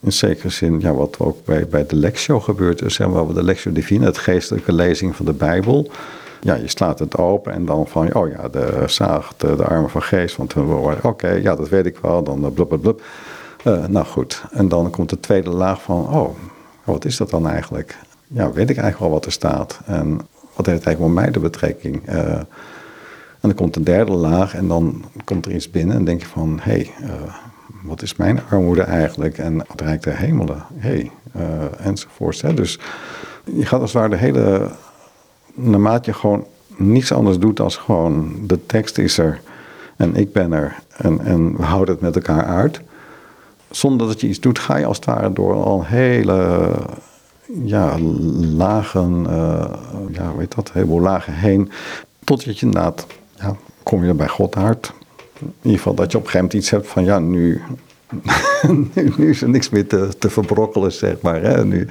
in 0.00 0.12
zekere 0.12 0.48
zin, 0.48 0.80
ja, 0.80 0.92
wat 0.94 1.18
ook 1.18 1.44
bij, 1.44 1.66
bij 1.66 1.86
de 1.86 1.96
Lectio 1.96 2.40
gebeurt, 2.40 2.82
zeg 2.86 3.08
maar, 3.08 3.26
de 3.26 3.44
Lectio 3.44 3.72
Divina, 3.72 4.04
het 4.04 4.18
geestelijke 4.18 4.72
lezing 4.72 5.16
van 5.16 5.26
de 5.26 5.32
Bijbel. 5.32 5.90
Ja, 6.40 6.54
je 6.54 6.68
slaat 6.68 6.98
het 6.98 7.16
open 7.16 7.52
en 7.52 7.64
dan 7.64 7.86
van, 7.86 8.14
oh 8.14 8.30
ja, 8.30 8.48
de 8.48 8.82
zaag, 8.86 9.32
de, 9.36 9.56
de 9.56 9.64
armen 9.64 9.90
van 9.90 10.02
geest. 10.02 10.36
Want 10.36 10.54
oké, 11.02 11.28
ja, 11.28 11.56
dat 11.56 11.68
weet 11.68 11.86
ik 11.86 11.98
wel. 12.02 12.22
Dan 12.22 12.52
blub, 12.54 12.68
blub, 12.68 12.80
blub. 12.80 13.02
Uh, 13.66 13.86
nou 13.86 14.06
goed, 14.06 14.42
en 14.50 14.68
dan 14.68 14.90
komt 14.90 15.10
de 15.10 15.20
tweede 15.20 15.50
laag 15.50 15.82
van, 15.82 16.08
oh, 16.08 16.36
wat 16.84 17.04
is 17.04 17.16
dat 17.16 17.30
dan 17.30 17.48
eigenlijk? 17.48 17.98
Ja, 18.26 18.52
weet 18.52 18.70
ik 18.70 18.76
eigenlijk 18.76 18.98
wel 18.98 19.10
wat 19.10 19.24
er 19.24 19.32
staat. 19.32 19.80
En 19.86 20.20
wat 20.54 20.66
heeft 20.66 20.78
het 20.78 20.86
eigenlijk 20.86 21.14
met 21.14 21.24
mij 21.24 21.32
de 21.32 21.40
betrekking? 21.40 22.08
Uh, 22.08 22.40
en 23.40 23.48
dan 23.48 23.54
komt 23.54 23.74
de 23.74 23.82
derde 23.82 24.12
laag 24.12 24.54
en 24.54 24.68
dan 24.68 25.04
komt 25.24 25.46
er 25.46 25.54
iets 25.54 25.70
binnen 25.70 25.96
en 25.96 26.04
denk 26.04 26.20
je 26.20 26.26
van, 26.26 26.58
hé, 26.62 26.72
hey, 26.72 26.90
uh, 27.02 27.08
wat 27.82 28.02
is 28.02 28.16
mijn 28.16 28.40
armoede 28.50 28.82
eigenlijk? 28.82 29.38
En 29.38 29.58
het 29.68 29.80
Rijk 29.80 30.02
der 30.02 30.18
Hemelen, 30.18 30.62
hey, 30.74 31.10
uh, 31.36 31.86
enzovoorts. 31.86 32.42
Hè? 32.42 32.54
Dus 32.54 32.78
je 33.44 33.66
gaat 33.66 33.80
als 33.80 33.92
het 33.92 34.00
ware 34.02 34.14
de 34.14 34.16
hele, 34.16 34.70
naarmate 35.54 36.10
je 36.10 36.16
gewoon 36.16 36.46
niets 36.76 37.12
anders 37.12 37.38
doet 37.38 37.60
als 37.60 37.76
gewoon 37.76 38.32
de 38.42 38.66
tekst 38.66 38.98
is 38.98 39.18
er 39.18 39.40
en 39.96 40.16
ik 40.16 40.32
ben 40.32 40.52
er 40.52 40.76
en, 40.96 41.20
en 41.20 41.56
we 41.56 41.62
houden 41.62 41.94
het 41.94 42.02
met 42.02 42.14
elkaar 42.16 42.44
uit. 42.44 42.80
Zonder 43.70 44.06
dat 44.06 44.20
je 44.20 44.28
iets 44.28 44.40
doet, 44.40 44.58
ga 44.58 44.76
je 44.76 44.86
als 44.86 44.96
het 44.96 45.06
ware 45.06 45.32
door 45.32 45.54
al 45.54 45.84
hele 45.84 46.70
ja, 47.64 47.98
lagen, 48.56 49.26
uh, 49.28 49.64
ja, 50.10 50.36
weet 50.36 50.54
dat, 50.54 50.68
een 50.68 50.74
heleboel 50.74 51.00
lagen 51.00 51.32
heen. 51.32 51.70
Totdat 52.24 52.58
je 52.58 52.66
inderdaad, 52.66 53.06
kom 53.88 54.04
je 54.04 54.14
bij 54.14 54.28
God 54.28 54.56
uit. 54.56 54.92
In 55.40 55.52
ieder 55.62 55.78
geval 55.78 55.94
dat 55.94 56.12
je 56.12 56.18
op 56.18 56.24
een 56.24 56.30
gegeven 56.30 56.46
moment 56.46 56.52
iets 56.52 56.70
hebt 56.70 56.86
van 56.86 57.04
ja, 57.04 57.18
nu, 57.18 57.62
nu, 59.16 59.30
is 59.30 59.42
er 59.42 59.48
niks 59.48 59.68
meer 59.68 59.86
te, 60.18 60.30
verbrokkelen, 60.30 60.92
zeg 60.92 61.20
maar. 61.20 61.42
Hè? 61.42 61.64
Nu, 61.64 61.88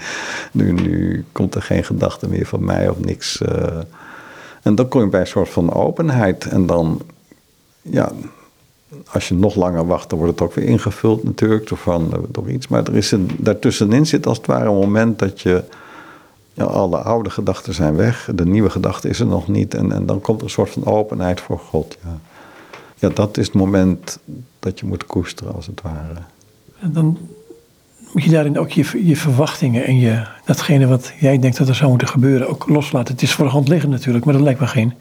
nu, 0.52 0.72
nu 0.72 1.26
komt 1.32 1.56
er 1.56 1.62
geen 1.62 1.84
gedachte 1.84 2.30
meer 2.30 2.46
van 2.46 2.66
mij 2.66 2.90
of 2.90 3.00
niks. 3.00 3.42
Uh. 3.42 3.78
En 4.62 4.76
dan 4.76 4.88
kom 4.88 5.02
je 5.02 5.08
bij 5.08 5.20
een 5.20 5.28
soort 5.28 5.50
van 5.50 5.74
openheid. 5.74 6.46
En 6.46 6.66
dan, 6.66 7.02
ja, 7.82 8.12
als 9.12 9.28
je 9.28 9.34
nog 9.34 9.56
langer 9.56 9.88
wacht, 9.88 10.10
dan 10.10 10.20
wordt 10.20 10.40
het 10.40 10.50
ook 10.50 10.56
weer 10.56 10.66
ingevuld 10.66 11.24
natuurlijk 11.24 11.68
door, 11.68 11.78
van, 11.78 12.14
eh, 12.14 12.20
door 12.30 12.50
iets. 12.50 12.68
Maar 12.68 12.84
er 12.84 12.96
is 12.96 13.12
een, 13.12 13.30
daartussenin 13.38 14.06
zit 14.06 14.28
als 14.28 14.38
het 14.38 14.46
ware 14.46 14.70
een 14.70 14.76
moment 14.76 15.20
dat 15.20 15.42
je... 15.42 15.64
Ja, 16.58 16.64
alle 16.64 16.98
oude 16.98 17.30
gedachten 17.30 17.74
zijn 17.74 17.96
weg, 17.96 18.30
de 18.34 18.46
nieuwe 18.46 18.70
gedachte 18.70 19.10
is 19.10 19.20
er 19.20 19.26
nog 19.26 19.48
niet. 19.48 19.74
En, 19.74 19.92
en 19.92 20.06
dan 20.06 20.22
komt 20.22 20.40
er 20.40 20.46
een 20.46 20.52
soort 20.52 20.70
van 20.70 20.86
openheid 20.86 21.42
voor 21.42 21.60
God. 21.60 21.98
Ja 22.04 22.20
ja, 23.00 23.10
dat 23.10 23.38
is 23.38 23.46
het 23.46 23.56
moment 23.56 24.20
dat 24.60 24.80
je 24.80 24.86
moet 24.86 25.06
koesteren, 25.06 25.54
als 25.54 25.68
het 25.68 25.82
ware. 25.82 26.16
En 26.80 26.94
dan 26.94 27.18
moet 28.14 28.24
je 28.24 28.30
daarin 28.30 28.60
ook 28.60 28.72
je, 28.72 29.06
je 29.06 29.16
verwachtingen 29.16 29.86
en 29.86 30.00
je, 30.00 30.28
datgene 30.46 30.88
wat 30.88 31.14
jij 31.20 31.40
denkt 31.40 31.58
dat 31.58 31.68
er 31.68 31.76
zou 31.76 31.90
moeten 31.90 32.08
gebeuren 32.08 32.50
ook 32.50 32.70
loslaten. 32.70 33.14
Het 33.14 33.24
is 33.24 33.34
voor 33.34 33.46
de 33.46 33.52
hand 33.52 33.68
liggend 33.68 33.92
natuurlijk, 33.92 34.26
maar 34.26 34.34
dat 34.34 34.44
lijkt 34.44 34.60
me 34.60 34.68
geen 34.68 34.94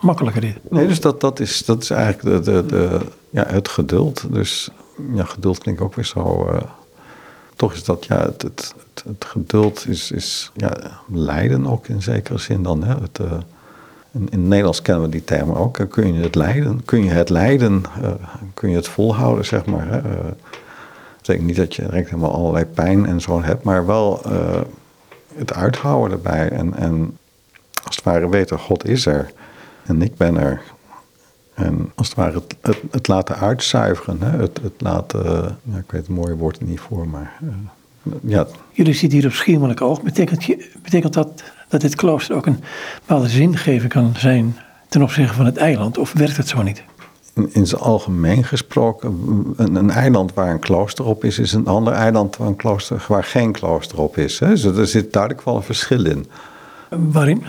makkelijker 0.00 0.40
dit. 0.40 0.58
Nee, 0.70 0.86
dus 0.86 1.00
dat, 1.00 1.20
dat, 1.20 1.40
is, 1.40 1.64
dat 1.64 1.82
is 1.82 1.90
eigenlijk 1.90 2.44
de, 2.44 2.52
de, 2.52 2.66
de 2.66 3.00
ja, 3.30 3.44
het 3.46 3.68
geduld. 3.68 4.32
Dus 4.32 4.70
ja, 5.14 5.24
geduld 5.24 5.58
klinkt 5.58 5.80
ook 5.80 5.94
weer 5.94 6.04
zo. 6.04 6.48
Uh, 6.52 6.60
toch 7.56 7.72
is 7.72 7.84
dat, 7.84 8.04
ja, 8.04 8.22
het, 8.22 8.42
het, 8.42 8.74
het, 9.04 9.24
geduld 9.24 9.88
is, 9.88 10.10
is 10.10 10.50
ja, 10.54 10.72
lijden 11.12 11.66
ook 11.66 11.88
in 11.88 12.02
zekere 12.02 12.38
zin 12.38 12.62
dan. 12.62 12.84
Hè? 12.84 12.94
Het, 12.94 13.18
uh, 13.18 13.32
in, 14.10 14.28
in 14.30 14.38
het 14.38 14.48
Nederlands 14.48 14.82
kennen 14.82 15.04
we 15.04 15.10
die 15.10 15.24
termen 15.24 15.56
ook. 15.56 15.86
Kun 15.90 16.14
je 16.14 16.22
het 16.22 16.34
leiden? 16.34 16.84
Kun 16.84 17.04
je 17.04 17.10
het 17.10 17.28
leiden? 17.28 17.82
Uh, 18.02 18.10
kun 18.54 18.70
je 18.70 18.76
het 18.76 18.88
volhouden, 18.88 19.44
zeg 19.44 19.66
maar? 19.66 19.88
Hè? 19.88 20.02
Dat 20.02 20.36
betekent 21.16 21.46
niet 21.46 21.56
dat 21.56 21.74
je 21.74 21.82
direct 21.82 22.10
helemaal 22.10 22.34
allerlei 22.34 22.64
pijn 22.64 23.06
en 23.06 23.20
zo 23.20 23.42
hebt, 23.42 23.64
maar 23.64 23.86
wel 23.86 24.22
het 25.34 25.52
uithouden 25.52 26.16
erbij. 26.16 26.48
En, 26.48 26.74
en 26.74 27.18
als 27.84 27.96
het 27.96 28.04
ware 28.04 28.28
weten, 28.28 28.58
God 28.58 28.86
is 28.86 29.06
er 29.06 29.32
en 29.86 30.02
ik 30.02 30.16
ben 30.16 30.36
er. 30.36 30.62
En 31.56 31.92
als 31.94 32.08
het 32.08 32.16
ware 32.16 32.34
het, 32.34 32.56
het, 32.60 32.82
het 32.90 33.08
laten 33.08 33.36
uitzuiveren, 33.36 34.20
hè? 34.20 34.38
Het, 34.38 34.60
het 34.62 34.72
laten, 34.78 35.24
ja, 35.62 35.76
ik 35.76 35.90
weet 35.90 36.06
het 36.06 36.08
mooie 36.08 36.36
woord 36.36 36.60
niet 36.60 36.80
voor, 36.80 37.08
maar 37.08 37.38
ja. 38.22 38.46
Jullie 38.72 38.94
zitten 38.94 39.18
hier 39.18 39.28
op 39.28 39.34
Schiermelijk 39.34 39.80
Oog. 39.80 40.02
Betekent, 40.02 40.46
betekent 40.82 41.12
dat 41.12 41.42
dat 41.68 41.80
dit 41.80 41.94
klooster 41.94 42.36
ook 42.36 42.46
een 42.46 42.60
bepaalde 43.00 43.28
zingeving 43.28 43.92
kan 43.92 44.14
zijn 44.16 44.56
ten 44.88 45.02
opzichte 45.02 45.34
van 45.34 45.44
het 45.44 45.56
eiland? 45.56 45.98
Of 45.98 46.12
werkt 46.12 46.36
het 46.36 46.48
zo 46.48 46.62
niet? 46.62 46.82
in 47.48 47.66
zijn 47.66 47.80
algemeen 47.80 48.44
gesproken, 48.44 49.08
een, 49.56 49.74
een, 49.74 49.90
eiland 49.90 50.34
waar 50.34 50.50
een 50.50 50.58
klooster 50.58 51.04
op 51.04 51.24
is, 51.24 51.38
is 51.38 51.52
een 51.52 51.66
ander 51.66 51.92
eiland 51.92 52.36
waar, 52.36 52.48
een 52.48 52.56
klooster, 52.56 53.04
waar 53.08 53.24
geen 53.24 53.52
klooster 53.52 54.00
op 54.00 54.18
is. 54.18 54.38
Hè? 54.38 54.48
Dus 54.48 54.64
er 54.64 54.86
zit 54.86 55.12
duidelijk 55.12 55.44
wel 55.44 55.56
een 55.56 55.62
verschil 55.62 56.04
in. 56.04 56.26
Waarin? 56.88 57.44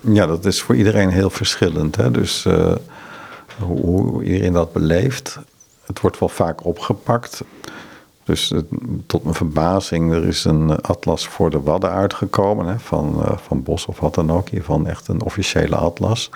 Ja, 0.00 0.26
dat 0.26 0.44
is 0.44 0.62
voor 0.62 0.76
iedereen 0.76 1.10
heel 1.10 1.30
verschillend. 1.30 1.96
Hè? 1.96 2.10
Dus 2.10 2.44
uh, 2.44 2.74
hoe, 3.60 4.24
iedereen 4.24 4.52
dat 4.52 4.72
beleeft. 4.72 5.38
Het 5.86 6.00
wordt 6.00 6.18
wel 6.18 6.28
vaak 6.28 6.64
opgepakt. 6.64 7.42
Dus 8.24 8.52
tot 9.06 9.22
mijn 9.22 9.34
verbazing, 9.34 10.12
er 10.12 10.26
is 10.26 10.44
een 10.44 10.80
atlas 10.80 11.28
voor 11.28 11.50
de 11.50 11.60
Wadden 11.60 11.90
uitgekomen. 11.90 12.66
Hè? 12.66 12.78
Van, 12.78 13.14
uh, 13.18 13.36
van 13.36 13.62
Bos 13.62 13.86
of 13.86 14.00
wat 14.00 14.14
dan 14.14 14.32
ook. 14.32 14.48
Hiervan 14.48 14.86
echt 14.86 15.08
een 15.08 15.22
officiële 15.22 15.76
atlas. 15.76 16.30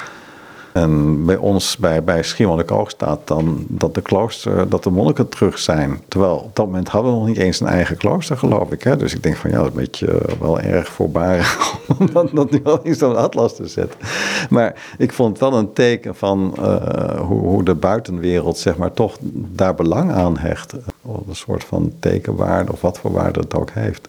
En 0.72 1.24
bij 1.24 1.36
ons, 1.36 1.76
bij, 1.76 2.04
bij 2.04 2.22
Schiermonnikoog 2.22 2.90
staat 2.90 3.20
dan 3.24 3.64
dat 3.68 3.94
de 3.94 4.00
klooster, 4.00 4.68
dat 4.68 4.82
de 4.82 4.90
monniken 4.90 5.28
terug 5.28 5.58
zijn. 5.58 6.00
Terwijl 6.08 6.36
op 6.36 6.56
dat 6.56 6.66
moment 6.66 6.88
hadden 6.88 7.12
we 7.12 7.18
nog 7.18 7.26
niet 7.26 7.36
eens 7.36 7.60
een 7.60 7.66
eigen 7.66 7.96
klooster, 7.96 8.38
geloof 8.38 8.70
ik. 8.70 8.82
Hè? 8.82 8.96
Dus 8.96 9.14
ik 9.14 9.22
denk 9.22 9.36
van 9.36 9.50
ja, 9.50 9.56
dat 9.56 9.66
is 9.66 9.72
een 9.72 9.78
beetje 9.78 10.06
eh, 10.06 10.34
wel 10.40 10.60
erg 10.60 10.88
voorbarig 10.88 11.74
om 11.98 12.12
dat, 12.12 12.30
dat 12.32 12.50
nu 12.50 12.60
al 12.64 12.80
in 12.82 12.94
zo'n 12.94 13.16
atlas 13.16 13.56
te 13.56 13.66
zetten. 13.66 13.98
Maar 14.50 14.94
ik 14.98 15.12
vond 15.12 15.38
wel 15.38 15.52
een 15.52 15.72
teken 15.72 16.14
van 16.14 16.54
uh, 16.58 17.20
hoe, 17.20 17.40
hoe, 17.40 17.64
de 17.64 17.74
buitenwereld 17.74 18.58
zeg 18.58 18.76
maar 18.76 18.92
toch 18.92 19.18
daar 19.32 19.74
belang 19.74 20.12
aan 20.12 20.38
hecht. 20.38 20.74
Of 21.02 21.26
een 21.28 21.36
soort 21.36 21.64
van 21.64 21.92
tekenwaarde 22.00 22.72
of 22.72 22.80
wat 22.80 22.98
voor 22.98 23.12
waarde 23.12 23.40
het 23.40 23.54
ook 23.54 23.70
heeft. 23.70 24.08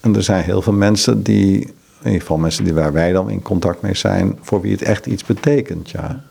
En 0.00 0.16
er 0.16 0.22
zijn 0.22 0.44
heel 0.44 0.62
veel 0.62 0.72
mensen 0.72 1.22
die 1.22 1.74
in 2.00 2.06
ieder 2.06 2.20
geval 2.20 2.36
mensen 2.36 2.64
die 2.64 2.74
waar 2.74 2.92
wij 2.92 3.12
dan 3.12 3.30
in 3.30 3.42
contact 3.42 3.82
mee 3.82 3.94
zijn, 3.94 4.38
voor 4.40 4.60
wie 4.60 4.72
het 4.72 4.82
echt 4.82 5.06
iets 5.06 5.24
betekent. 5.24 5.90
Ja. 5.90 6.22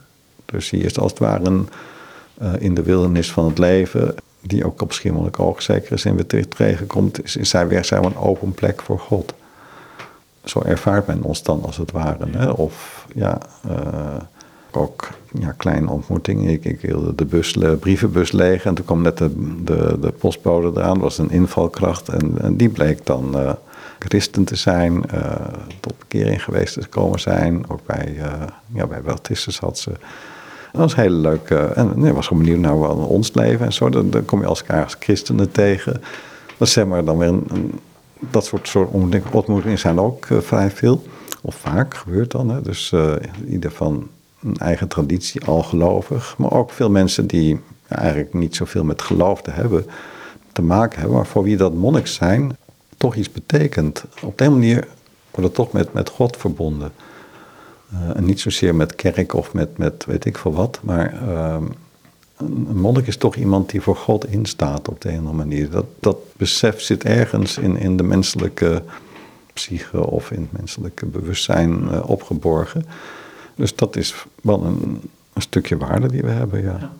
Dus 0.45 0.69
hier 0.69 0.85
is 0.85 0.99
als 0.99 1.11
het 1.11 1.19
ware 1.19 1.45
een, 1.45 1.69
uh, 2.41 2.53
in 2.59 2.73
de 2.73 2.83
wildernis 2.83 3.31
van 3.31 3.45
het 3.45 3.57
leven, 3.57 4.15
die 4.41 4.65
ook 4.65 4.81
op 4.81 4.93
Schiermonnikoog 4.93 5.61
zeker 5.61 5.91
is 5.91 6.03
weer 6.03 6.47
tegenkomt, 6.47 7.23
is, 7.23 7.35
is 7.35 7.49
zij 7.49 7.67
weer 7.67 7.85
zijn 7.85 8.03
een 8.03 8.17
open 8.17 8.51
plek 8.51 8.81
voor 8.81 8.99
God. 8.99 9.33
Zo 10.43 10.61
ervaart 10.61 11.07
men 11.07 11.23
ons 11.23 11.43
dan 11.43 11.63
als 11.63 11.77
het 11.77 11.91
ware. 11.91 12.27
Hè? 12.31 12.49
Of 12.49 13.05
ja, 13.13 13.37
uh, 13.69 13.73
ook 14.71 15.09
ja, 15.39 15.51
kleine 15.51 15.89
ontmoetingen. 15.89 16.49
Ik, 16.49 16.65
ik 16.65 16.81
de 17.15 17.25
bus, 17.25 17.53
de 17.53 17.77
brievenbus 17.77 18.31
leeg 18.31 18.65
en 18.65 18.73
toen 18.73 18.85
kwam 18.85 19.01
net 19.01 19.17
de, 19.17 19.61
de, 19.63 19.97
de 20.01 20.11
postbode 20.11 20.79
eraan. 20.79 20.99
Was 20.99 21.17
een 21.17 21.31
invalkracht 21.31 22.09
en, 22.09 22.57
die 22.57 22.69
bleek 22.69 23.05
dan... 23.05 23.41
Uh, 23.41 23.51
christen 23.99 24.43
te 24.43 24.55
zijn, 24.55 25.03
uh, 25.13 25.35
tot 25.79 25.93
bekering 25.99 26.43
geweest 26.43 26.73
te 26.73 26.87
komen 26.87 27.19
zijn. 27.19 27.69
Ook 27.69 27.85
bij, 27.85 28.13
uh, 28.17 28.33
ja, 28.73 28.87
bij 28.87 29.01
Baptistus 29.01 29.59
had 29.59 29.79
ze. 29.79 29.89
Dat 30.71 30.81
was 30.81 30.95
heel 30.95 31.09
leuk. 31.09 31.49
Uh, 31.49 31.77
en 31.77 31.91
nee, 31.95 32.13
was 32.13 32.27
gewoon 32.27 32.43
benieuwd 32.43 32.59
naar 32.59 32.75
ons 32.89 33.33
leven 33.33 33.65
en 33.65 33.73
zo. 33.73 33.89
Dan, 33.89 34.09
dan 34.09 34.25
kom 34.25 34.41
je 34.41 34.47
als 34.47 34.59
elkaar 34.59 34.83
als 34.83 34.95
christenen 34.99 35.51
tegen. 35.51 36.01
Dat 36.57 36.69
zeg 36.69 36.85
maar 36.85 37.05
dan 37.05 37.17
weer 37.17 37.27
een, 37.27 37.79
dat 38.19 38.45
soort, 38.45 38.67
soort 38.67 38.89
ontmoetingen 39.31 39.79
zijn 39.79 39.99
ook 39.99 40.27
vrij 40.29 40.71
veel. 40.71 41.03
Of 41.41 41.55
vaak 41.55 41.95
gebeurt 41.95 42.31
dan. 42.31 42.49
Hè. 42.49 42.61
Dus 42.61 42.93
ieder 43.47 43.71
van 43.71 44.07
een 44.43 44.57
eigen 44.57 44.87
traditie, 44.87 45.45
al 45.45 45.63
gelovig. 45.63 46.35
Maar 46.37 46.51
ook 46.51 46.71
veel 46.71 46.89
mensen 46.89 47.27
die 47.27 47.59
eigenlijk 47.87 48.33
niet 48.33 48.55
zoveel 48.55 48.83
met 48.83 49.01
geloof 49.01 49.41
te 49.41 49.51
hebben, 49.51 49.85
te 50.51 50.61
maken 50.61 50.99
hebben. 50.99 51.17
Maar 51.17 51.25
voor 51.25 51.43
wie 51.43 51.57
dat 51.57 51.73
monniks 51.73 52.13
zijn, 52.13 52.57
toch 52.97 53.15
iets 53.15 53.31
betekent. 53.31 54.03
Op 54.21 54.37
die 54.37 54.49
manier 54.49 54.87
wordt 55.31 55.45
het 55.45 55.53
toch 55.53 55.71
met, 55.71 55.93
met 55.93 56.09
God 56.09 56.37
verbonden. 56.37 56.91
Uh, 57.93 58.15
en 58.15 58.25
niet 58.25 58.39
zozeer 58.39 58.75
met 58.75 58.95
kerk 58.95 59.33
of 59.33 59.53
met, 59.53 59.77
met 59.77 60.05
weet 60.05 60.25
ik 60.25 60.37
veel 60.37 60.53
wat, 60.53 60.79
maar 60.83 61.13
uh, 61.13 61.57
een 62.37 62.79
monnik 62.79 63.07
is 63.07 63.17
toch 63.17 63.35
iemand 63.35 63.69
die 63.69 63.81
voor 63.81 63.95
God 63.95 64.27
instaat 64.27 64.87
op 64.87 65.01
de 65.01 65.09
een 65.09 65.13
of 65.13 65.19
andere 65.19 65.37
manier. 65.37 65.69
Dat, 65.69 65.85
dat 65.99 66.17
besef 66.37 66.81
zit 66.81 67.03
ergens 67.03 67.57
in, 67.57 67.77
in 67.77 67.97
de 67.97 68.03
menselijke 68.03 68.83
psyche 69.53 70.07
of 70.07 70.31
in 70.31 70.41
het 70.41 70.59
menselijke 70.59 71.05
bewustzijn 71.05 71.83
uh, 71.83 72.09
opgeborgen. 72.09 72.85
Dus 73.55 73.75
dat 73.75 73.95
is 73.95 74.25
wel 74.41 74.63
een, 74.63 75.01
een, 75.33 75.41
stukje 75.41 75.77
waarde 75.77 76.07
die 76.07 76.21
we 76.21 76.29
hebben, 76.29 76.63
ja. 76.63 76.77
ja. 76.79 76.91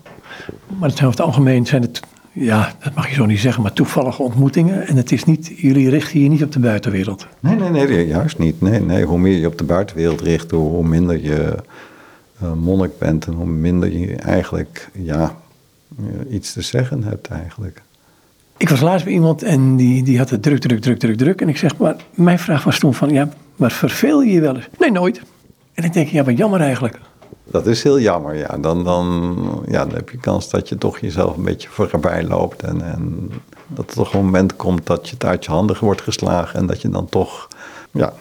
Maar 0.67 0.89
het 0.89 0.97
over 0.97 1.09
het 1.09 1.21
algemeen 1.21 1.65
zijn 1.65 1.81
het 1.81 1.99
ja, 2.39 2.75
dat 2.83 2.93
mag 2.93 3.09
je 3.09 3.13
zo 3.13 3.25
niet 3.25 3.39
zeggen, 3.39 3.63
maar 3.63 3.73
toevallige 3.73 4.21
ontmoetingen. 4.21 4.88
En 4.88 4.95
het 4.95 5.11
is 5.11 5.23
niet, 5.23 5.51
jullie 5.55 5.89
richten 5.89 6.19
je 6.19 6.29
niet 6.29 6.43
op 6.43 6.51
de 6.51 6.59
buitenwereld. 6.59 7.27
Nee, 7.39 7.55
nee, 7.55 7.69
nee, 7.69 8.07
juist 8.07 8.38
niet. 8.38 8.61
Nee, 8.61 8.81
nee, 8.81 9.03
hoe 9.03 9.19
meer 9.19 9.39
je 9.39 9.47
op 9.47 9.57
de 9.57 9.63
buitenwereld 9.63 10.21
richt, 10.21 10.51
hoe, 10.51 10.88
minder 10.88 11.23
je 11.23 11.55
uh, 12.43 12.53
monnik 12.53 12.97
bent 12.97 13.25
en 13.25 13.33
hoe 13.33 13.45
minder 13.45 13.97
je 13.97 14.15
eigenlijk 14.15 14.89
ja, 14.91 15.35
iets 16.29 16.53
te 16.53 16.61
zeggen 16.61 17.03
hebt 17.03 17.27
eigenlijk. 17.27 17.81
Ik 18.57 18.69
was 18.69 18.81
laatst 18.81 19.05
bij 19.05 19.13
iemand 19.13 19.43
en 19.43 19.75
die, 19.75 20.03
die 20.03 20.17
had 20.17 20.29
het 20.29 20.43
druk, 20.43 20.59
druk, 20.59 20.81
druk, 20.81 20.99
druk, 20.99 21.17
druk. 21.17 21.41
En 21.41 21.49
ik 21.49 21.57
zeg, 21.57 21.77
maar 21.77 21.95
mijn 22.13 22.39
vraag 22.39 22.63
was 22.63 22.79
toen 22.79 22.93
van, 22.93 23.09
ja, 23.09 23.29
maar 23.55 23.71
verveel 23.71 24.21
je 24.21 24.31
je 24.31 24.41
wel 24.41 24.55
eens? 24.55 24.67
Nee, 24.79 24.91
nooit. 24.91 25.21
En 25.73 25.83
ik 25.83 25.93
denk, 25.93 26.07
ja, 26.07 26.23
wat 26.23 26.38
jammer 26.38 26.61
eigenlijk. 26.61 26.99
Dat 27.43 27.67
is 27.67 27.84
heel 27.84 27.99
jammer, 27.99 28.36
ja. 28.36 28.57
Dan, 28.57 28.84
dan, 28.84 29.36
ja, 29.67 29.86
dan 29.86 29.95
heb 29.95 30.09
je 30.09 30.17
kans 30.17 30.49
dat 30.49 30.69
je 30.69 30.78
toch 30.78 30.99
jezelf 30.99 31.38
een 31.38 31.43
beetje 31.43 31.69
voorbij 31.69 32.23
loopt. 32.23 32.63
En, 32.63 32.82
en 32.82 33.32
dat 33.67 33.89
er 33.89 33.95
toch 33.95 34.13
een 34.13 34.25
moment 34.25 34.55
komt 34.55 34.86
dat 34.86 35.07
je 35.07 35.13
het 35.13 35.25
uit 35.25 35.45
je 35.45 35.51
handen 35.51 35.78
wordt 35.80 36.01
geslagen. 36.01 36.59
En 36.59 36.65
dat 36.65 36.82
je 36.82 36.89
dan 36.89 37.09
toch, 37.09 37.47
ja, 37.91 38.13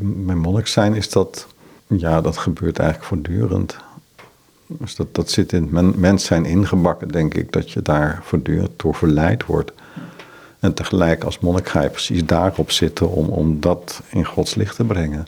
bij 0.00 0.34
monnik 0.34 0.66
zijn 0.66 0.94
is 0.94 1.10
dat, 1.10 1.46
ja, 1.86 2.20
dat 2.20 2.36
gebeurt 2.36 2.78
eigenlijk 2.78 3.08
voortdurend. 3.08 3.76
Dus 4.66 4.96
dat, 4.96 5.14
dat 5.14 5.30
zit 5.30 5.52
in 5.52 5.76
het 5.76 5.96
mens 5.96 6.24
zijn 6.24 6.44
ingebakken, 6.44 7.08
denk 7.08 7.34
ik, 7.34 7.52
dat 7.52 7.70
je 7.70 7.82
daar 7.82 8.20
voortdurend 8.22 8.70
door 8.76 8.94
verleid 8.94 9.46
wordt. 9.46 9.72
En 10.58 10.74
tegelijk 10.74 11.24
als 11.24 11.38
monnik 11.38 11.68
ga 11.68 11.82
je 11.82 11.90
precies 11.90 12.24
daarop 12.24 12.70
zitten 12.70 13.10
om, 13.10 13.28
om 13.28 13.60
dat 13.60 14.02
in 14.08 14.24
Gods 14.24 14.54
licht 14.54 14.76
te 14.76 14.84
brengen. 14.84 15.26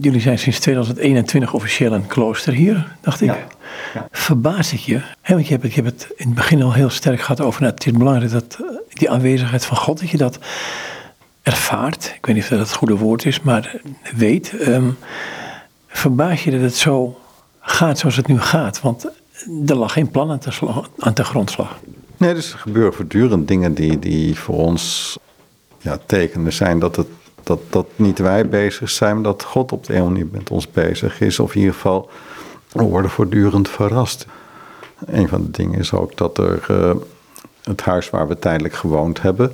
Jullie 0.00 0.20
zijn 0.20 0.38
sinds 0.38 0.58
2021 0.60 1.52
officieel 1.52 1.92
een 1.92 2.06
klooster 2.06 2.52
hier, 2.52 2.96
dacht 3.00 3.20
ik. 3.20 3.28
Ja. 3.28 3.46
Ja. 3.94 4.08
Verbaas 4.10 4.72
ik 4.72 4.78
je? 4.78 5.00
He, 5.20 5.34
want 5.34 5.46
je 5.46 5.54
hebt, 5.54 5.74
je 5.74 5.82
hebt 5.82 6.02
het 6.02 6.12
in 6.16 6.26
het 6.26 6.34
begin 6.34 6.62
al 6.62 6.72
heel 6.72 6.90
sterk 6.90 7.20
gehad 7.20 7.40
over. 7.40 7.60
Nou, 7.60 7.74
het 7.74 7.86
is 7.86 7.92
belangrijk 7.92 8.30
dat 8.32 8.58
eh, 8.60 8.66
die 8.88 9.10
aanwezigheid 9.10 9.64
van 9.64 9.76
God, 9.76 10.00
dat 10.00 10.10
je 10.10 10.16
dat 10.16 10.38
ervaart. 11.42 12.12
Ik 12.16 12.26
weet 12.26 12.34
niet 12.34 12.44
of 12.44 12.50
dat 12.50 12.58
het 12.58 12.72
goede 12.72 12.96
woord 12.96 13.24
is, 13.24 13.40
maar 13.40 13.80
weet. 14.16 14.52
Um, 14.68 14.98
verbaas 15.86 16.44
je 16.44 16.50
dat 16.50 16.60
het 16.60 16.76
zo 16.76 17.20
gaat 17.60 17.98
zoals 17.98 18.16
het 18.16 18.26
nu 18.26 18.40
gaat? 18.40 18.80
Want 18.80 19.04
er 19.66 19.76
lag 19.76 19.92
geen 19.92 20.10
plan 20.10 20.30
aan 20.30 20.38
te, 20.38 20.82
aan 20.98 21.12
te 21.14 21.24
grondslag. 21.24 21.78
Nee, 22.16 22.34
dus 22.34 22.52
er 22.52 22.58
gebeuren 22.58 22.94
voortdurend 22.94 23.48
dingen 23.48 23.74
die, 23.74 23.98
die 23.98 24.38
voor 24.38 24.56
ons 24.56 25.18
ja, 25.78 25.98
tekenen 26.06 26.52
zijn 26.52 26.78
dat 26.78 26.96
het 26.96 27.06
dat, 27.42 27.60
dat 27.70 27.86
niet 27.96 28.18
wij 28.18 28.48
bezig 28.48 28.90
zijn, 28.90 29.14
maar 29.14 29.22
dat 29.22 29.42
God 29.42 29.72
op 29.72 29.86
de 29.86 29.94
een 29.94 30.04
manier 30.04 30.28
met 30.30 30.50
ons 30.50 30.70
bezig 30.70 31.20
is. 31.20 31.38
Of 31.38 31.54
in 31.54 31.60
ieder 31.60 31.74
geval, 31.74 32.10
we 32.72 32.82
worden 32.82 33.10
voortdurend 33.10 33.68
verrast. 33.68 34.26
Een 35.06 35.28
van 35.28 35.42
de 35.42 35.50
dingen 35.50 35.78
is 35.78 35.92
ook 35.92 36.16
dat 36.16 36.38
er 36.38 36.66
uh, 36.70 36.94
het 37.62 37.80
huis 37.80 38.10
waar 38.10 38.28
we 38.28 38.38
tijdelijk 38.38 38.74
gewoond 38.74 39.22
hebben, 39.22 39.52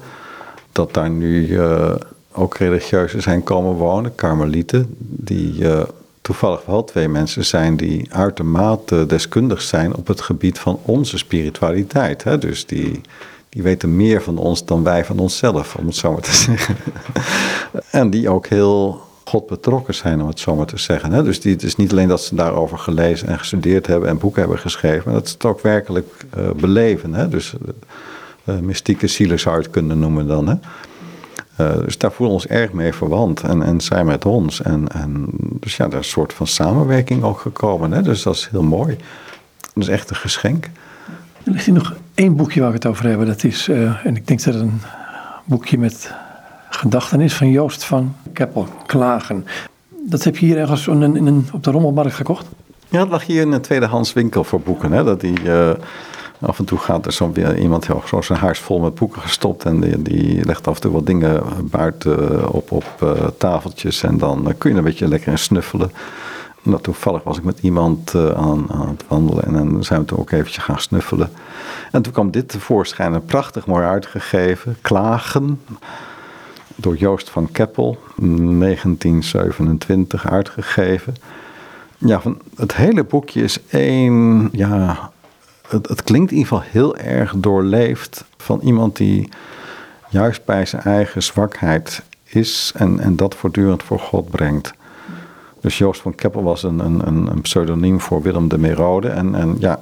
dat 0.73 0.95
daar 0.95 1.11
nu 1.11 1.49
uh, 1.49 1.95
ook 2.33 2.57
religieuzen 2.57 3.23
zijn 3.23 3.43
komen 3.43 3.73
wonen, 3.73 4.15
karmelieten, 4.15 4.95
die 4.99 5.61
uh, 5.61 5.83
toevallig 6.21 6.65
wel 6.65 6.85
twee 6.85 7.09
mensen 7.09 7.45
zijn 7.45 7.77
die 7.77 8.15
uitermate 8.15 9.07
deskundig 9.07 9.63
zijn 9.63 9.95
op 9.95 10.07
het 10.07 10.21
gebied 10.21 10.59
van 10.59 10.79
onze 10.83 11.19
spiritualiteit. 11.19 12.25
Hè? 12.25 12.39
Dus 12.39 12.67
die 12.67 13.01
die 13.59 13.67
weten 13.67 13.97
meer 13.97 14.23
van 14.23 14.39
ons 14.39 14.65
dan 14.65 14.83
wij 14.83 15.05
van 15.05 15.19
onszelf, 15.19 15.75
om 15.75 15.87
het 15.87 15.97
zo 15.97 16.13
maar 16.13 16.21
te 16.21 16.35
zeggen. 16.47 16.77
en 17.91 18.11
die 18.11 18.29
ook 18.29 18.47
heel 18.47 19.01
God 19.25 19.47
betrokken 19.47 19.95
zijn, 19.95 20.21
om 20.21 20.29
het 20.29 20.41
zo 20.41 20.55
maar 20.55 20.67
te 20.67 20.79
zeggen. 20.79 21.25
Dus 21.25 21.41
die, 21.41 21.53
het 21.53 21.63
is 21.63 21.77
niet 21.77 21.91
alleen 21.91 22.09
dat 22.09 22.23
ze 22.23 22.35
daarover 22.35 22.79
gelezen 22.79 23.29
en 23.29 23.39
gestudeerd 23.39 23.87
hebben 23.87 24.09
en 24.09 24.19
boeken 24.19 24.41
hebben 24.41 24.59
geschreven, 24.59 25.03
maar 25.05 25.15
dat 25.15 25.29
ze 25.29 25.35
het 25.35 25.45
ook 25.45 25.61
werkelijk 25.61 26.27
uh, 26.39 26.51
beleven. 26.51 27.31
Dus 27.31 27.55
uh, 28.45 28.59
mystieke 28.59 29.07
zielen 29.07 29.41
zou 29.41 29.67
kunnen 29.71 29.99
noemen 29.99 30.27
dan. 30.27 30.61
Dus 31.57 31.99
daar 31.99 32.13
voelen 32.13 32.37
we 32.37 32.43
ons 32.43 32.53
erg 32.53 32.73
mee 32.73 32.93
verwant 32.93 33.41
en, 33.43 33.63
en 33.63 33.81
zij 33.81 34.05
met 34.05 34.25
ons. 34.25 34.63
En, 34.63 34.89
en, 34.89 35.27
dus 35.33 35.77
ja, 35.77 35.85
er 35.85 35.91
is 35.91 35.97
een 35.97 36.05
soort 36.05 36.33
van 36.33 36.47
samenwerking 36.47 37.23
ook 37.23 37.41
gekomen. 37.41 38.05
Dus 38.05 38.23
dat 38.23 38.35
is 38.35 38.49
heel 38.51 38.63
mooi. 38.63 38.97
Dat 39.75 39.83
is 39.83 39.89
echt 39.89 40.11
een 40.11 40.17
geschenk. 40.17 40.71
Er 41.49 41.55
ligt 41.55 41.67
hier 41.67 41.75
nog 41.75 41.95
één 42.15 42.37
boekje 42.37 42.61
waar 42.61 42.69
we 42.69 42.75
het 42.75 42.87
over 42.87 43.07
hebben. 43.07 43.27
Dat 43.27 43.45
is, 43.45 43.69
uh, 43.69 44.07
en 44.07 44.17
ik 44.17 44.27
denk 44.27 44.43
dat 44.43 44.55
het 44.55 44.63
een 44.63 44.81
boekje 45.45 45.79
met 45.79 46.15
gedachten 46.71 47.21
is 47.21 47.35
van 47.35 47.51
Joost 47.51 47.85
van 47.85 48.15
Keppel, 48.33 48.69
Klagen. 48.87 49.47
Dat 50.07 50.25
heb 50.25 50.37
je 50.37 50.47
hier 50.47 50.59
ergens 50.59 50.87
in 50.87 51.03
een, 51.03 51.49
op 51.53 51.65
de 51.65 51.71
rommelmarkt 51.71 52.15
gekocht? 52.15 52.47
Ja, 52.89 53.01
het 53.01 53.09
lag 53.09 53.27
hier 53.27 53.41
in 53.43 53.53
een 53.53 53.61
tweedehands 53.61 54.13
winkel 54.13 54.45
voor 54.45 54.61
boeken. 54.61 54.93
Hè? 54.93 55.05
Dat 55.05 55.21
die, 55.21 55.43
uh, 55.43 55.71
af 56.41 56.59
en 56.59 56.65
toe 56.65 56.79
gaat 56.79 57.07
er 57.07 57.13
zo 57.13 57.33
iemand 57.59 57.89
zo 58.07 58.21
zijn 58.21 58.39
huis 58.39 58.59
vol 58.59 58.79
met 58.79 58.95
boeken 58.95 59.23
gestopt. 59.23 59.65
En 59.65 59.81
die, 59.81 60.03
die 60.03 60.45
legt 60.45 60.69
af 60.69 60.75
en 60.75 60.81
toe 60.81 60.93
wat 60.93 61.07
dingen 61.07 61.43
buiten 61.63 62.53
op, 62.53 62.73
op 62.73 62.85
uh, 63.03 63.11
tafeltjes. 63.39 64.03
En 64.03 64.19
dan 64.19 64.55
kun 64.59 64.71
je 64.71 64.77
een 64.77 64.85
beetje 64.85 65.09
lekker 65.09 65.31
in 65.31 65.39
snuffelen. 65.39 65.91
Nou, 66.63 66.83
toevallig 66.83 67.23
was 67.23 67.39
ik 67.39 67.45
met 67.45 67.59
iemand 67.61 68.15
uh, 68.15 68.31
aan, 68.31 68.73
aan, 68.73 68.89
het 68.89 69.05
wandelen 69.09 69.45
en 69.45 69.53
dan 69.53 69.85
zijn 69.85 70.01
we 70.01 70.07
toen 70.07 70.19
ook 70.19 70.31
eventjes 70.31 70.65
gaan 70.65 70.81
snuffelen. 70.81 71.31
En 71.93 72.03
toen 72.03 72.13
kwam 72.13 72.31
dit 72.31 72.49
tevoorschijn, 72.49 73.13
een 73.13 73.25
prachtig 73.25 73.67
mooi 73.67 73.85
uitgegeven, 73.85 74.77
Klagen, 74.81 75.61
door 76.75 76.97
Joost 76.97 77.31
van 77.31 77.53
Keppel, 77.53 77.99
1927 78.17 80.31
uitgegeven. 80.31 81.15
Ja, 81.99 82.21
van 82.21 82.39
het 82.57 82.77
hele 82.77 83.05
boekje 83.05 83.43
is 83.43 83.67
één, 83.67 84.49
ja, 84.53 85.11
het, 85.69 85.89
het 85.89 86.03
klinkt 86.03 86.31
in 86.31 86.37
ieder 86.37 86.53
geval 86.53 86.71
heel 86.71 86.97
erg 86.97 87.35
doorleefd 87.37 88.25
van 88.37 88.61
iemand 88.61 88.97
die 88.97 89.29
juist 90.09 90.45
bij 90.45 90.67
zijn 90.67 90.83
eigen 90.83 91.23
zwakheid 91.23 92.03
is 92.25 92.73
en, 92.75 93.01
en 93.01 93.17
dat 93.17 93.35
voortdurend 93.35 93.83
voor 93.83 93.99
God 93.99 94.31
brengt. 94.31 94.73
Dus 95.61 95.79
Joost 95.79 96.01
van 96.01 96.15
Keppel 96.15 96.43
was 96.43 96.63
een, 96.63 96.79
een, 96.79 97.07
een 97.07 97.41
pseudoniem 97.41 98.01
voor 98.01 98.23
Willem 98.23 98.49
de 98.49 98.59
Merode. 98.59 99.09
En, 99.09 99.35
en 99.35 99.57
ja, 99.59 99.81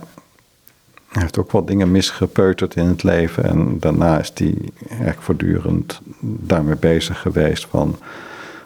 hij 1.08 1.22
heeft 1.22 1.38
ook 1.38 1.50
wat 1.50 1.66
dingen 1.66 1.90
misgepeuterd 1.90 2.76
in 2.76 2.86
het 2.86 3.02
leven. 3.02 3.44
En 3.44 3.78
daarna 3.78 4.18
is 4.18 4.32
hij 4.34 4.54
eigenlijk 4.88 5.22
voortdurend 5.22 6.00
daarmee 6.20 6.76
bezig 6.76 7.20
geweest 7.20 7.66
van... 7.70 7.96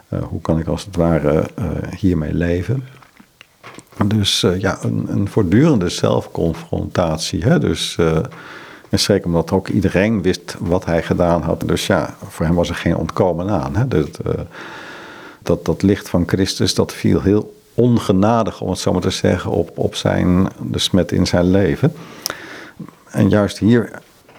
Uh, 0.09 0.23
hoe 0.23 0.41
kan 0.41 0.59
ik 0.59 0.67
als 0.67 0.85
het 0.85 0.97
ware 0.97 1.45
uh, 1.59 1.67
hiermee 1.97 2.35
leven? 2.35 2.85
Dus 4.05 4.43
uh, 4.43 4.61
ja, 4.61 4.79
een, 4.83 5.07
een, 5.09 5.29
voortdurende 5.29 5.89
zelfconfrontatie. 5.89 7.43
Hè? 7.43 7.59
Dus, 7.59 7.97
en 8.91 8.99
zeker 8.99 9.27
omdat 9.27 9.53
ook 9.53 9.69
iedereen 9.69 10.23
wist 10.23 10.57
wat 10.59 10.85
hij 10.85 11.03
gedaan 11.03 11.43
had. 11.43 11.63
Dus 11.67 11.87
ja, 11.87 12.15
voor 12.29 12.47
hem 12.47 12.55
was 12.55 12.69
er 12.69 12.75
geen 12.75 12.97
ontkomen 12.97 13.51
aan. 13.51 13.77
Hè? 13.77 13.89
Dus, 13.89 14.07
dat, 15.43 15.65
dat 15.65 15.83
licht 15.83 16.09
van 16.09 16.25
Christus, 16.27 16.75
dat 16.75 16.93
viel 16.93 17.21
heel 17.21 17.55
ongenadig, 17.75 18.61
om 18.61 18.71
het 18.71 18.79
zo 18.79 18.93
maar 18.93 19.01
te 19.01 19.11
zeggen, 19.11 19.51
op, 19.51 19.79
op 19.79 19.95
zijn, 19.95 20.49
de 20.71 20.79
smet 20.79 21.13
in 21.13 21.27
zijn 21.27 21.51
leven. 21.51 21.93
En 23.11 23.29
juist 23.29 23.59
hier 23.59 23.91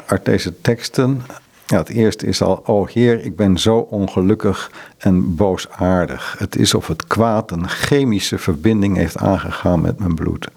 uit 0.05 0.25
deze 0.25 0.61
teksten, 0.61 1.21
ja, 1.71 1.77
het 1.77 1.89
eerste 1.89 2.25
is 2.25 2.41
al, 2.41 2.65
o 2.65 2.85
Heer, 2.85 3.25
ik 3.25 3.35
ben 3.35 3.57
zo 3.57 3.77
ongelukkig 3.77 4.71
en 4.97 5.35
boosaardig. 5.35 6.35
Het 6.37 6.55
is 6.55 6.73
of 6.73 6.87
het 6.87 7.07
kwaad 7.07 7.51
een 7.51 7.69
chemische 7.69 8.37
verbinding 8.37 8.97
heeft 8.97 9.17
aangegaan 9.17 9.81
met 9.81 9.99
mijn 9.99 10.15
bloed. 10.15 10.47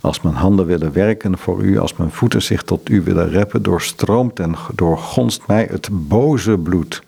Als 0.00 0.20
mijn 0.20 0.34
handen 0.34 0.66
willen 0.66 0.92
werken 0.92 1.38
voor 1.38 1.62
u, 1.62 1.78
als 1.78 1.96
mijn 1.96 2.10
voeten 2.10 2.42
zich 2.42 2.62
tot 2.62 2.88
u 2.88 3.02
willen 3.02 3.30
reppen, 3.30 3.62
doorstroomt 3.62 4.40
en 4.40 4.54
doorgonst 4.74 5.46
mij 5.46 5.68
het 5.70 5.88
boze 5.92 6.58
bloed. 6.58 7.02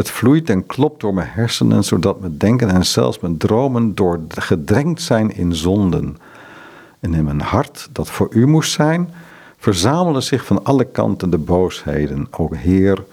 Het 0.00 0.10
vloeit 0.10 0.50
en 0.50 0.66
klopt 0.66 1.00
door 1.00 1.14
mijn 1.14 1.28
hersenen, 1.30 1.84
zodat 1.84 2.20
mijn 2.20 2.36
denken 2.38 2.70
en 2.70 2.86
zelfs 2.86 3.18
mijn 3.18 3.36
dromen 3.36 3.94
door 3.94 4.20
gedrenkt 4.28 5.02
zijn 5.02 5.36
in 5.36 5.54
zonden. 5.54 6.16
En 7.00 7.14
in 7.14 7.24
mijn 7.24 7.40
hart, 7.40 7.88
dat 7.92 8.10
voor 8.10 8.28
u 8.30 8.46
moest 8.46 8.72
zijn, 8.72 9.10
verzamelen 9.58 10.22
zich 10.22 10.44
van 10.44 10.64
alle 10.64 10.84
kanten 10.84 11.30
de 11.30 11.38
boosheden. 11.38 12.26
O 12.30 12.48
Heer, 12.54 13.04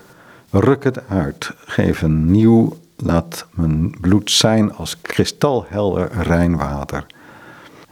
ruk 0.49 0.83
het 0.83 1.07
uit, 1.07 1.51
geef 1.65 2.01
een 2.01 2.31
nieuw, 2.31 2.77
laat 2.95 3.45
mijn 3.51 3.95
bloed 4.01 4.31
zijn 4.31 4.73
als 4.75 5.01
kristalhelder 5.01 6.11
rijnwater. 6.11 7.05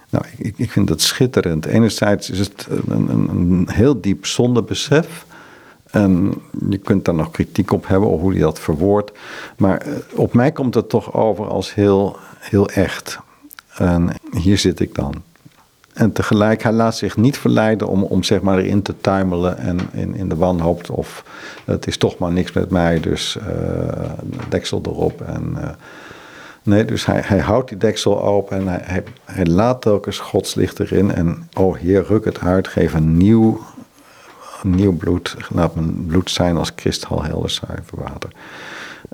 Nou, 0.09 0.25
ik, 0.37 0.57
ik 0.57 0.71
vind 0.71 0.87
dat 0.87 1.01
schitterend. 1.01 1.65
Enerzijds 1.65 2.29
is 2.29 2.39
het 2.39 2.67
een, 2.69 3.09
een, 3.09 3.29
een 3.29 3.67
heel 3.71 4.01
diep 4.01 4.25
zondebesef. 4.25 5.24
En 5.95 6.33
je 6.69 6.77
kunt 6.77 7.05
daar 7.05 7.15
nog 7.15 7.31
kritiek 7.31 7.71
op 7.71 7.87
hebben 7.87 8.09
of 8.09 8.21
hoe 8.21 8.31
hij 8.31 8.41
dat 8.41 8.59
verwoordt. 8.59 9.11
Maar 9.57 9.77
eh, 9.77 9.93
op 10.15 10.33
mij 10.33 10.51
komt 10.51 10.75
het 10.75 10.89
toch 10.89 11.13
over 11.13 11.47
als 11.47 11.73
heel, 11.73 12.17
heel 12.39 12.69
echt. 12.69 13.19
En 13.77 14.09
hier 14.31 14.57
zit 14.57 14.79
ik 14.79 14.95
dan. 14.95 15.13
En 15.93 16.11
tegelijk, 16.11 16.63
hij 16.63 16.71
laat 16.71 16.95
zich 16.95 17.17
niet 17.17 17.37
verleiden 17.37 17.87
om, 17.87 18.03
om 18.03 18.23
zeg 18.23 18.41
maar 18.41 18.57
erin 18.57 18.81
te 18.81 18.93
tuimelen 19.01 19.57
en 19.57 19.79
in, 19.91 20.15
in 20.15 20.29
de 20.29 20.35
wanhoop. 20.35 20.89
Of 20.89 21.23
het 21.65 21.87
is 21.87 21.97
toch 21.97 22.17
maar 22.17 22.31
niks 22.31 22.51
met 22.51 22.69
mij, 22.69 22.99
dus 22.99 23.37
uh, 23.37 24.09
deksel 24.49 24.81
erop. 24.85 25.21
En, 25.21 25.53
uh, 25.57 25.69
nee, 26.63 26.85
dus 26.85 27.05
hij, 27.05 27.21
hij 27.25 27.39
houdt 27.39 27.69
die 27.69 27.77
deksel 27.77 28.23
open 28.23 28.57
en 28.57 28.67
hij, 28.67 28.81
hij, 28.83 29.03
hij 29.25 29.45
laat 29.45 29.81
telkens 29.81 30.19
Gods 30.19 30.55
licht 30.55 30.79
erin. 30.79 31.11
En 31.11 31.49
oh 31.53 31.75
Heer, 31.75 32.03
ruk 32.03 32.25
het 32.25 32.39
uit, 32.39 32.67
geef 32.67 32.93
een 32.93 33.17
nieuw 33.17 33.59
nieuw 34.69 34.97
bloed. 34.97 35.35
Laat 35.49 35.75
mijn 35.75 36.05
bloed 36.05 36.31
zijn 36.31 36.57
als 36.57 36.75
kristalhelder 36.75 37.49
zuiver 37.49 37.97
water. 37.97 38.29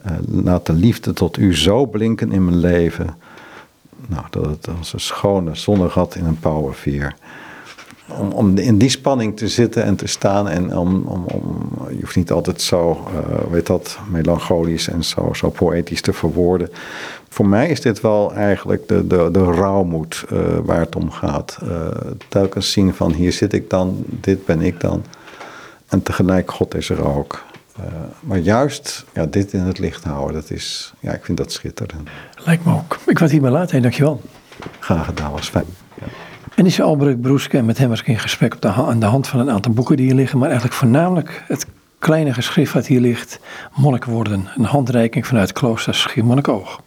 Uh, 0.06 0.12
laat 0.44 0.66
de 0.66 0.74
liefde 0.74 1.14
tot 1.14 1.38
u 1.38 1.56
zo 1.56 1.86
blinken 1.86 2.32
in 2.32 2.46
mijn 2.46 2.58
leven. 2.58 3.16
Nou, 4.08 4.24
dat 4.30 4.46
het 4.46 4.68
als 4.78 4.94
een 4.94 5.00
schone 5.00 5.56
zonnegat 5.56 6.16
in 6.16 6.26
een 6.26 6.40
powerveer. 6.40 7.16
Om, 8.20 8.32
om 8.32 8.58
in 8.58 8.78
die 8.78 8.90
spanning 8.90 9.38
te 9.38 9.48
zitten 9.48 9.84
en 9.84 9.96
te 9.96 10.08
staan. 10.08 10.50
En 10.50 10.78
om, 10.78 11.04
om, 11.06 11.26
om 11.26 11.70
je 11.90 12.00
hoeft 12.00 12.16
niet 12.16 12.32
altijd 12.32 12.62
zo, 12.62 13.08
uh, 13.14 13.52
weet 13.52 13.68
dat, 13.68 14.00
melancholisch 14.10 14.88
en 14.88 15.04
zo, 15.04 15.34
zo 15.34 15.50
poëtisch 15.50 16.02
te 16.02 16.14
verwoorden. 16.14 16.70
Voor 17.30 17.48
mij 17.48 17.70
is 17.70 17.82
dit 17.82 18.02
wel 18.02 18.34
eigenlijk 18.34 18.88
de, 18.88 19.08
de, 19.08 19.30
de 19.32 19.44
rouwmoed 19.44 20.26
uh, 20.34 20.40
waar 20.64 20.80
het 20.80 20.96
om 20.96 21.12
gaat. 21.12 21.58
Telkens 22.28 22.72
zien 22.72 22.94
van 22.94 23.14
hier 23.14 23.32
zit 23.32 23.54
ik 23.54 23.70
dan, 23.70 24.04
dit 24.06 24.46
ben 24.46 24.62
ik 24.62 24.80
dan. 24.80 25.04
En 25.92 26.04
tegelijk, 26.04 26.52
God 26.52 26.76
is 26.76 26.90
er 26.90 27.06
ook. 27.06 27.44
Uh, 27.80 27.86
maar 28.20 28.38
juist 28.38 29.06
ja, 29.14 29.26
dit 29.26 29.54
in 29.54 29.60
het 29.60 29.80
licht 29.80 30.04
houden, 30.04 30.42
dat 30.42 30.50
is, 30.50 30.94
ja, 31.00 31.12
ik 31.12 31.26
vind 31.26 31.38
dat 31.38 31.52
schitterend. 31.52 32.10
Lijkt 32.46 32.66
me 32.66 32.74
ook. 32.74 32.98
Ik 33.06 33.20
wat 33.20 33.32
hier 33.32 33.42
maar 33.42 33.52
laten, 33.52 33.82
dankjewel. 33.82 34.22
Graag 34.80 35.06
gedaan, 35.06 35.32
was 35.32 35.50
fijn. 35.50 35.66
Ja. 36.00 36.06
En 36.56 36.66
is 36.66 36.82
Albrecht 36.82 37.22
Broeske, 37.22 37.58
en 37.58 37.66
met 37.66 37.78
hem 37.78 37.90
was 37.90 38.00
ik 38.00 38.08
in 38.08 38.20
gesprek 38.20 38.54
op 38.54 38.62
de, 38.62 38.68
aan 38.68 39.00
de 39.00 39.06
hand 39.06 39.28
van 39.28 39.40
een 39.40 39.52
aantal 39.52 39.72
boeken 39.72 39.98
die 39.98 40.06
hier 40.06 40.16
liggen, 40.16 40.38
maar 40.38 40.48
eigenlijk 40.48 40.78
voornamelijk 40.78 41.44
het 41.48 41.66
kleine 42.00 42.34
geschrift 42.34 42.74
wat 42.74 42.88
hier 42.88 43.02
ligt, 43.02 43.40
Monnik 43.76 44.06
worden, 44.06 44.50
een 44.56 44.66
handreiking 44.66 45.28
vanuit 45.28 45.52
klooster 45.52 45.96
Schiermonnikoog. 45.96 46.78